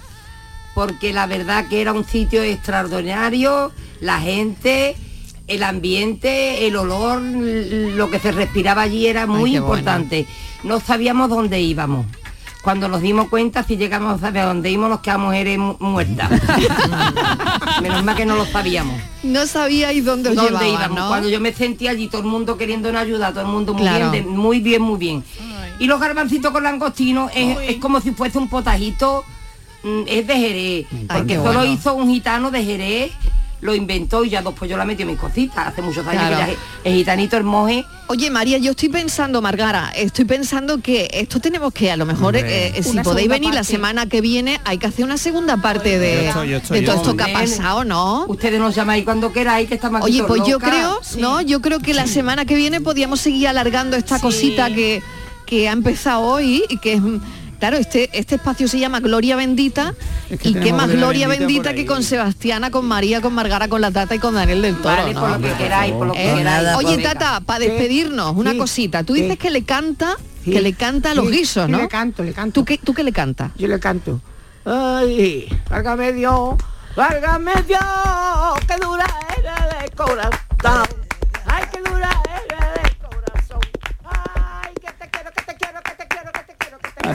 porque 0.75 1.11
la 1.11 1.25
verdad 1.25 1.67
que 1.67 1.81
era 1.81 1.91
un 1.91 2.05
sitio 2.05 2.43
extraordinario, 2.43 3.71
la 3.99 4.19
gente, 4.19 4.95
el 5.47 5.63
ambiente, 5.63 6.67
el 6.67 6.75
olor, 6.75 7.19
lo 7.19 8.11
que 8.11 8.19
se 8.19 8.31
respiraba 8.31 8.83
allí 8.83 9.07
era 9.07 9.25
muy 9.25 9.51
bueno. 9.51 9.65
importante. 9.65 10.27
No 10.63 10.79
sabíamos 10.79 11.29
dónde 11.29 11.59
íbamos. 11.61 12.05
Cuando 12.67 12.89
nos 12.89 12.99
dimos 13.01 13.29
cuenta, 13.29 13.63
si 13.63 13.77
llegamos 13.77 14.21
a 14.23 14.29
dónde 14.29 14.69
íbamos, 14.69 14.89
nos 14.89 14.99
quedamos 14.99 15.33
eres 15.33 15.57
mu- 15.57 15.77
muertas. 15.79 16.29
Menos 17.81 18.03
mal 18.03 18.13
que 18.13 18.25
no 18.25 18.35
lo 18.35 18.45
sabíamos. 18.45 18.99
No 19.23 19.47
sabíais 19.47 20.03
dónde 20.03 20.31
os 20.31 20.35
¿Dónde 20.35 20.67
íbamos? 20.71 20.99
¿no? 20.99 21.07
Cuando 21.07 21.29
yo 21.29 21.39
me 21.39 21.53
sentía 21.53 21.91
allí, 21.91 22.09
todo 22.09 22.23
el 22.23 22.27
mundo 22.27 22.57
queriéndonos 22.57 23.01
ayudar, 23.01 23.31
todo 23.31 23.45
el 23.45 23.51
mundo 23.53 23.73
muy 23.73 23.83
Claro. 23.83 24.11
bien, 24.11 24.25
de- 24.25 24.29
muy 24.29 24.59
bien, 24.59 24.81
muy 24.81 24.97
bien. 24.99 25.23
Y 25.79 25.85
los 25.85 25.97
garbancitos 25.97 26.51
con 26.51 26.61
langostino 26.63 27.29
es, 27.33 27.57
es 27.69 27.77
como 27.77 28.01
si 28.01 28.11
fuese 28.11 28.37
un 28.37 28.49
potajito, 28.49 29.23
mm, 29.83 30.01
es 30.05 30.27
de 30.27 30.35
Jerez, 30.37 30.87
porque 31.07 31.25
qué 31.27 31.33
eso 31.35 31.43
bueno. 31.43 31.61
lo 31.63 31.65
hizo 31.67 31.93
un 31.93 32.09
gitano 32.09 32.51
de 32.51 32.65
Jerez, 32.65 33.11
lo 33.61 33.73
inventó 33.73 34.23
y 34.23 34.29
ya 34.29 34.41
después 34.41 34.69
yo 34.69 34.77
la 34.77 34.85
metí 34.85 35.01
en 35.01 35.07
mis 35.09 35.17
cositas, 35.17 35.67
hace 35.67 35.81
muchos 35.81 36.05
años 36.05 36.21
Claro. 36.27 36.35
que 36.37 36.41
ya 36.45 36.51
es- 36.51 36.57
el 36.83 36.93
gitanito, 36.93 37.37
el 37.37 37.43
moje, 37.43 37.85
Oye, 38.09 38.29
María, 38.31 38.57
yo 38.57 38.71
estoy 38.71 38.87
pensando, 38.87 39.41
Margara, 39.41 39.91
estoy 39.93 40.23
pensando 40.23 40.79
que 40.81 41.09
esto 41.11 41.41
tenemos 41.41 41.73
que, 41.73 41.91
a 41.91 41.97
lo 41.97 42.05
mejor, 42.05 42.37
eh, 42.37 42.71
eh, 42.77 42.81
si 42.81 42.97
podéis 42.99 43.27
venir 43.27 43.53
la 43.53 43.65
semana 43.65 44.05
que 44.05 44.21
viene, 44.21 44.61
hay 44.63 44.77
que 44.77 44.87
hacer 44.87 45.03
una 45.03 45.17
segunda 45.17 45.57
parte 45.57 45.99
de, 45.99 46.13
Yo 46.23 46.27
estoy, 46.29 46.49
yo 46.49 46.57
estoy, 46.57 46.79
de 46.79 46.85
todo 46.85 46.95
yo 46.95 47.01
esto 47.01 47.17
que 47.17 47.23
ha 47.23 47.33
pasado, 47.33 47.83
¿no? 47.83 48.25
ustedes 48.29 48.59
nos 48.61 48.73
llamáis 48.75 49.03
cuando 49.03 49.33
queráis, 49.33 49.67
que 49.67 49.75
estamos 49.75 50.01
aquí 50.01 50.11
Oye, 50.11 50.23
pues 50.23 50.41
yo 50.47 50.57
creo, 50.59 51.01
¿no? 51.17 51.41
Yo 51.41 51.61
creo 51.61 51.79
que 51.79 51.93
la 51.93 52.07
semana 52.07 52.45
que 52.45 52.55
viene 52.55 52.79
podíamos 52.79 53.19
seguir 53.19 53.49
alargando 53.49 53.97
esta 53.97 54.15
Sí. 54.15 54.21
cosita 54.21 54.69
que, 54.73 55.03
que 55.45 55.67
ha 55.67 55.73
empezado 55.73 56.21
hoy 56.21 56.63
y 56.69 56.77
que 56.77 56.93
es 56.93 57.01
claro, 57.59 57.77
este, 57.77 58.09
este 58.13 58.35
espacio 58.35 58.67
se 58.67 58.79
llama 58.79 58.99
Gloria 58.99 59.35
Bendita 59.35 59.93
Es 60.29 60.39
que 60.39 60.49
y 60.49 60.53
qué 60.55 60.73
más 60.73 60.89
Gloria 60.89 61.27
Bendita 61.27 61.73
que 61.73 61.85
con 61.85 62.03
Sebastiana, 62.03 62.71
con 62.71 62.85
María, 62.85 63.21
con 63.21 63.33
Margara, 63.33 63.67
con 63.67 63.81
la 63.81 63.91
Tata 63.91 64.15
y 64.15 64.19
con 64.19 64.35
Daniel 64.35 64.61
del 64.61 64.75
Toro. 64.77 64.95
Vale, 64.95 65.13
¿no? 65.13 65.21
por 65.21 65.29
lo 65.31 65.41
que 65.41 65.53
queráis, 65.53 65.93
por 65.93 66.07
lo 66.07 66.13
que 66.13 66.31
¿Eh? 66.31 66.35
queráis. 66.35 66.75
Oye, 66.77 66.97
Tata, 66.99 67.41
para 67.41 67.59
despedirnos, 67.59 68.35
una 68.35 68.51
Sí. 68.51 68.57
cosita. 68.57 69.03
Tú 69.03 69.15
Sí. 69.15 69.21
dices 69.21 69.37
que 69.37 69.49
le 69.49 69.63
canta, 69.63 70.15
Sí. 70.43 70.51
que 70.51 70.61
le 70.61 70.73
canta 70.73 71.11
a 71.11 71.13
los 71.15 71.25
Sí, 71.27 71.31
guisos, 71.37 71.65
sí, 71.65 71.71
¿no? 71.71 71.79
le 71.79 71.87
canto, 71.87 72.23
le 72.23 72.33
canto. 72.33 72.53
¿Tú 72.53 72.65
qué, 72.65 72.77
¿Tú 72.77 72.93
qué 72.93 73.03
le 73.03 73.11
cantas? 73.11 73.51
Yo 73.57 73.67
le 73.67 73.79
canto. 73.79 74.21
Ay, 74.65 75.47
válgame 75.69 76.13
Dios, 76.13 76.55
válgame 76.95 77.53
Dios, 77.67 77.79
que 78.67 78.75
dura 78.85 79.05
eres 79.37 79.89
de 79.89 79.95
corazón. 79.95 81.06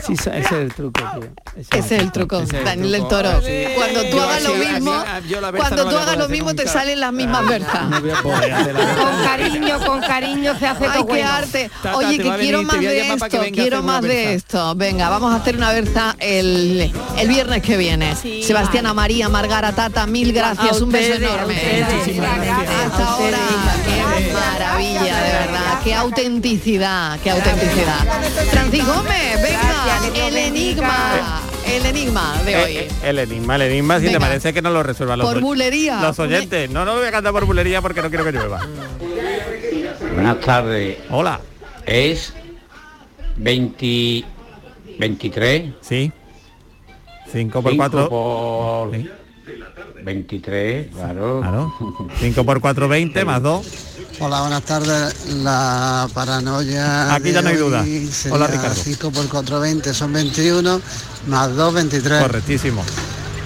Así, 0.02 0.12
ese 0.14 0.36
es 0.38 0.52
el 0.52 0.74
truco, 0.74 1.00
tío. 1.00 1.30
Ese 1.56 1.78
es 1.78 1.92
el 2.02 2.12
truco, 2.12 2.36
Ese 2.40 2.44
es 2.46 2.52
el 2.60 2.64
Daniel 2.64 2.92
del. 2.92 3.08
Toro. 3.08 3.40
Sí. 3.42 3.64
Cuando 3.76 4.00
tú 4.02 4.16
Yo 4.16 4.22
hagas 4.22 4.42
lo 4.42 4.54
así- 4.54 4.66
mismo, 4.72 4.92
ah, 4.92 5.20
cuando 5.56 5.84
no 5.84 5.90
tú 5.90 5.96
hagas 5.98 6.16
lo 6.16 6.28
mismo 6.28 6.54
te 6.54 6.66
salen 6.66 7.00
las 7.00 7.12
mismas 7.12 7.46
versas. 7.46 7.88
No 7.88 8.00
voy 8.00 8.10
a 8.10 8.22
poder 8.22 8.52
hacer 8.52 8.74
la 8.74 8.94
Con 8.94 9.24
cariño, 9.24 9.78
con 9.86 10.00
cariño 10.00 10.58
se 10.58 10.66
hace 10.66 10.84
Ay, 10.86 10.92
todo 10.94 11.06
qué 11.06 11.12
bueno. 11.12 11.28
arte. 11.30 11.70
Tata, 11.82 11.96
Oye, 11.96 12.16
que 12.16 12.22
quiero 12.22 12.58
venir, 12.58 12.66
más 12.66 12.80
de 12.80 13.08
esto, 13.12 13.40
quiero 13.52 13.82
más 13.82 14.02
de 14.02 14.34
esto. 14.34 14.74
Venga, 14.74 15.08
vamos 15.08 15.32
a 15.32 15.36
hacer 15.36 15.56
una 15.56 15.70
berza 15.72 16.16
el, 16.18 16.92
el 17.18 17.28
viernes 17.28 17.62
que 17.62 17.76
viene. 17.76 18.16
Sí. 18.16 18.42
Sebastiana, 18.42 18.92
María, 18.94 19.28
Margara, 19.28 19.72
Tata, 19.72 20.06
mil 20.06 20.32
gracias, 20.32 20.80
A 20.80 20.84
un 20.84 20.90
beso 20.90 21.14
enorme. 21.14 21.54
ustedes. 21.54 21.94
Muchísimas 21.94 22.36
gracias. 22.36 22.70
Hasta 22.86 23.04
ahora, 23.06 23.38
qué 24.18 24.32
maravilla, 24.32 25.02
de 25.22 25.32
verdad, 25.32 25.80
qué 25.84 25.94
autenticidad, 25.94 27.18
qué 27.20 27.30
autenticidad. 27.30 27.98
Francis 28.50 28.86
Gómez, 28.86 29.31
el 30.82 30.90
enigma, 30.90 31.42
el 31.66 31.86
enigma 31.86 32.42
de 32.44 32.56
hoy. 32.56 32.76
Eh, 32.76 32.88
eh, 32.88 33.08
el 33.10 33.18
enigma, 33.18 33.56
el 33.56 33.62
enigma, 33.62 33.98
si 33.98 34.06
Venga. 34.06 34.18
te 34.18 34.24
parece 34.24 34.52
que 34.52 34.62
no 34.62 34.70
lo 34.70 34.82
resuelvan 34.82 35.18
los 35.18 35.32
Por 35.32 35.40
bulería. 35.40 36.00
Los 36.00 36.18
oyentes. 36.18 36.70
No, 36.70 36.84
no 36.84 36.92
lo 36.94 36.98
voy 36.98 37.08
a 37.08 37.12
cantar 37.12 37.32
por 37.32 37.44
bulería 37.44 37.80
porque 37.80 38.02
no 38.02 38.08
quiero 38.08 38.24
que 38.24 38.32
llueva. 38.32 38.60
Buenas 40.14 40.40
tardes. 40.40 40.98
Hola. 41.10 41.40
Es 41.86 42.34
20, 43.36 44.24
23. 44.98 45.72
Sí. 45.80 46.12
5 47.32 47.62
por 47.62 47.72
Cinco 47.72 47.82
4. 47.88 48.08
por 48.10 48.90
23, 50.04 50.88
claro. 50.94 51.40
Claro. 51.40 51.72
5 52.18 52.44
por 52.44 52.60
4, 52.60 52.88
20 52.88 53.24
más 53.24 53.42
2. 53.42 53.91
Hola, 54.24 54.42
buenas 54.42 54.62
tardes. 54.62 55.26
La 55.42 56.08
paranoia. 56.14 57.12
Aquí 57.12 57.32
ya 57.32 57.42
no 57.42 57.48
hay 57.48 57.56
duda. 57.56 57.84
Hola, 58.30 58.46
Ricardo. 58.46 58.76
5 58.76 59.10
por 59.10 59.28
4, 59.28 59.58
20 59.58 59.92
son 59.92 60.12
21, 60.12 60.80
más 61.26 61.56
2, 61.56 61.74
23. 61.74 62.22
Correctísimo. 62.22 62.84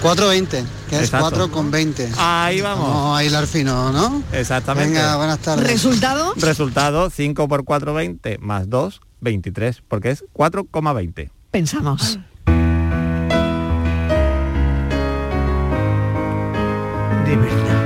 4, 0.03 0.27
20, 0.27 0.63
que 0.87 0.95
es 0.97 1.01
Exacto. 1.05 1.29
4 1.29 1.51
con 1.51 1.71
20. 1.71 2.11
Ahí 2.17 2.61
vamos. 2.61 2.89
Vamos 2.89 3.19
a 3.19 3.23
hilar 3.23 3.47
fino, 3.47 3.91
¿no? 3.91 4.21
Exactamente. 4.31 4.89
Venga, 4.93 5.15
buenas 5.17 5.39
tardes. 5.39 5.65
¿Resultado? 5.65 6.33
Resultado 6.35 7.09
5 7.09 7.47
por 7.47 7.63
4, 7.63 7.95
20 7.95 8.37
más 8.37 8.69
2, 8.69 9.01
23. 9.21 9.81
Porque 9.87 10.11
es 10.11 10.25
4,20. 10.31 11.31
Pensamos. 11.49 12.19
De 17.25 17.35
verdad. 17.35 17.81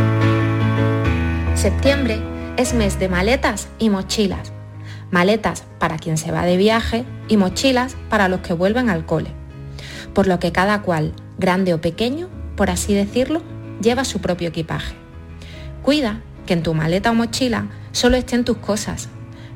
Septiembre 1.55 2.40
es 2.62 2.76
mes 2.76 2.99
de 2.99 3.09
maletas 3.09 3.70
y 3.80 3.89
mochilas. 3.89 4.51
Maletas 5.09 5.64
para 5.80 5.97
quien 5.97 6.20
se 6.20 6.32
va 6.32 6.45
de 6.45 6.57
viaje 6.57 7.05
y 7.28 7.36
mochilas 7.36 7.97
para 8.07 8.28
los 8.28 8.41
que 8.41 8.53
vuelven 8.53 8.88
al 8.91 9.03
cole. 9.03 9.32
Por 10.14 10.28
lo 10.28 10.39
que 10.39 10.51
cada 10.51 10.84
cual, 10.84 11.14
grande 11.39 11.74
o 11.74 11.82
pequeño, 11.82 12.30
por 12.55 12.70
así 12.70 12.93
decirlo, 12.93 13.41
lleva 13.82 14.05
su 14.05 14.22
propio 14.22 14.49
equipaje. 14.49 14.93
Cuida 15.82 16.22
que 16.45 16.53
en 16.53 16.62
tu 16.62 16.76
maleta 16.76 17.09
o 17.09 17.16
mochila 17.16 17.66
solo 17.93 18.16
estén 18.16 18.45
tus 18.45 18.57
cosas. 18.57 19.09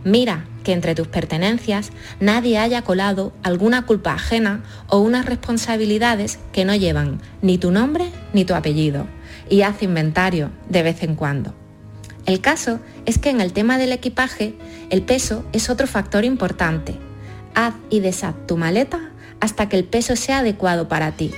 Mira 0.04 0.46
que 0.64 0.74
entre 0.74 0.96
tus 0.96 1.08
pertenencias 1.08 1.92
nadie 2.20 2.58
haya 2.58 2.82
colado 2.82 3.34
alguna 3.44 3.86
culpa 3.86 4.16
ajena 4.16 4.64
o 4.88 4.98
unas 4.98 5.28
responsabilidades 5.28 6.40
que 6.52 6.66
no 6.66 6.74
llevan 6.74 7.22
ni 7.44 7.60
tu 7.60 7.70
nombre 7.70 8.10
ni 8.34 8.46
tu 8.46 8.56
apellido. 8.56 9.06
Y 9.48 9.62
haz 9.62 9.84
inventario 9.84 10.50
de 10.70 10.82
vez 10.82 11.04
en 11.04 11.14
cuando. 11.14 11.54
El 12.26 12.42
caso 12.42 12.80
es 13.06 13.18
que 13.18 13.30
en 13.30 13.42
el 13.42 13.54
tema 13.54 13.78
del 13.78 13.92
equipaje, 13.92 14.56
el 14.90 15.02
peso 15.02 15.46
es 15.54 15.70
otro 15.70 15.88
factor 15.88 16.26
importante. 16.26 16.96
Haz 17.54 17.74
y 17.90 18.00
deshaz 18.00 18.36
tu 18.48 18.58
maleta 18.58 19.12
hasta 19.40 19.70
que 19.70 19.78
el 19.78 19.86
peso 19.86 20.16
sea 20.16 20.40
adecuado 20.40 20.88
para 20.88 21.12
ti. 21.12 21.32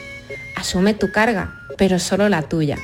Asume 0.55 0.93
tu 0.93 1.11
carga, 1.11 1.61
pero 1.77 1.99
solo 1.99 2.29
la 2.29 2.43
tuya. 2.43 2.77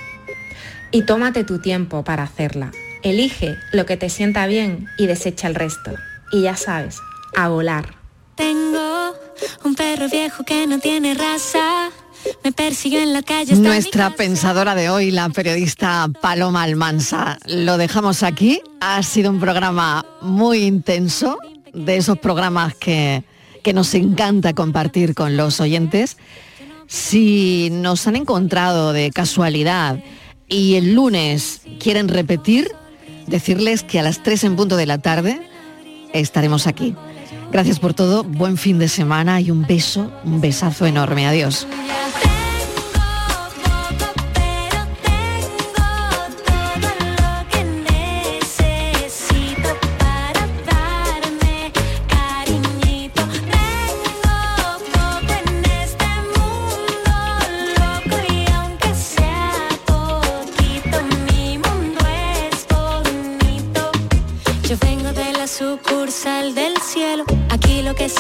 Y 0.91 1.03
tómate 1.03 1.43
tu 1.43 1.59
tiempo 1.59 2.03
para 2.03 2.23
hacerla. 2.23 2.71
Elige 3.01 3.57
lo 3.71 3.85
que 3.85 3.97
te 3.97 4.09
sienta 4.09 4.45
bien 4.47 4.87
y 4.97 5.07
desecha 5.07 5.47
el 5.47 5.55
resto. 5.55 5.91
Y 6.31 6.43
ya 6.43 6.55
sabes, 6.55 6.99
a 7.35 7.47
volar. 7.49 7.95
Tengo 8.35 9.13
un 9.63 9.75
perro 9.75 10.07
viejo 10.09 10.43
que 10.43 10.67
no 10.67 10.79
tiene 10.79 11.13
raza. 11.13 11.89
Me 12.43 12.51
persiguió 12.51 13.01
en 13.01 13.13
la 13.13 13.21
calle. 13.21 13.55
Nuestra 13.55 14.11
pensadora 14.11 14.75
de 14.75 14.89
hoy, 14.89 15.11
la 15.11 15.29
periodista 15.29 16.09
Paloma 16.21 16.63
Almansa. 16.63 17.37
Lo 17.45 17.77
dejamos 17.77 18.23
aquí. 18.23 18.61
Ha 18.85 19.01
sido 19.01 19.31
un 19.31 19.39
programa 19.39 20.05
muy 20.19 20.65
intenso, 20.65 21.37
de 21.73 21.95
esos 21.95 22.17
programas 22.17 22.75
que, 22.75 23.23
que 23.63 23.71
nos 23.71 23.93
encanta 23.93 24.51
compartir 24.51 25.15
con 25.15 25.37
los 25.37 25.61
oyentes. 25.61 26.17
Si 26.85 27.69
nos 27.71 28.05
han 28.07 28.17
encontrado 28.17 28.91
de 28.91 29.09
casualidad 29.11 30.03
y 30.49 30.75
el 30.75 30.95
lunes 30.95 31.61
quieren 31.79 32.09
repetir, 32.09 32.71
decirles 33.25 33.83
que 33.83 33.99
a 33.99 34.03
las 34.03 34.21
3 34.21 34.43
en 34.43 34.55
punto 34.57 34.75
de 34.75 34.85
la 34.85 34.97
tarde 34.97 35.39
estaremos 36.11 36.67
aquí. 36.67 36.93
Gracias 37.53 37.79
por 37.79 37.93
todo, 37.93 38.25
buen 38.25 38.57
fin 38.57 38.79
de 38.79 38.89
semana 38.89 39.39
y 39.39 39.49
un 39.49 39.65
beso, 39.65 40.11
un 40.25 40.41
besazo 40.41 40.85
enorme. 40.87 41.25
Adiós. 41.25 41.65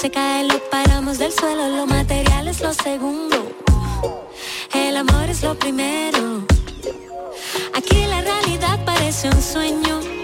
Se 0.03 0.11
cae 0.11 0.43
lo 0.43 0.59
paramos 0.69 1.17
del 1.17 1.31
suelo. 1.31 1.69
Lo 1.69 1.85
material 1.87 2.49
es 2.49 2.59
lo 2.59 2.73
segundo. 2.73 3.37
El 4.73 4.97
amor 4.97 5.29
es 5.29 5.41
lo 5.41 5.57
primero. 5.57 6.45
Aquí 7.73 8.05
la 8.07 8.19
realidad 8.19 8.83
parece 8.83 9.29
un 9.29 9.41
sueño. 9.41 10.22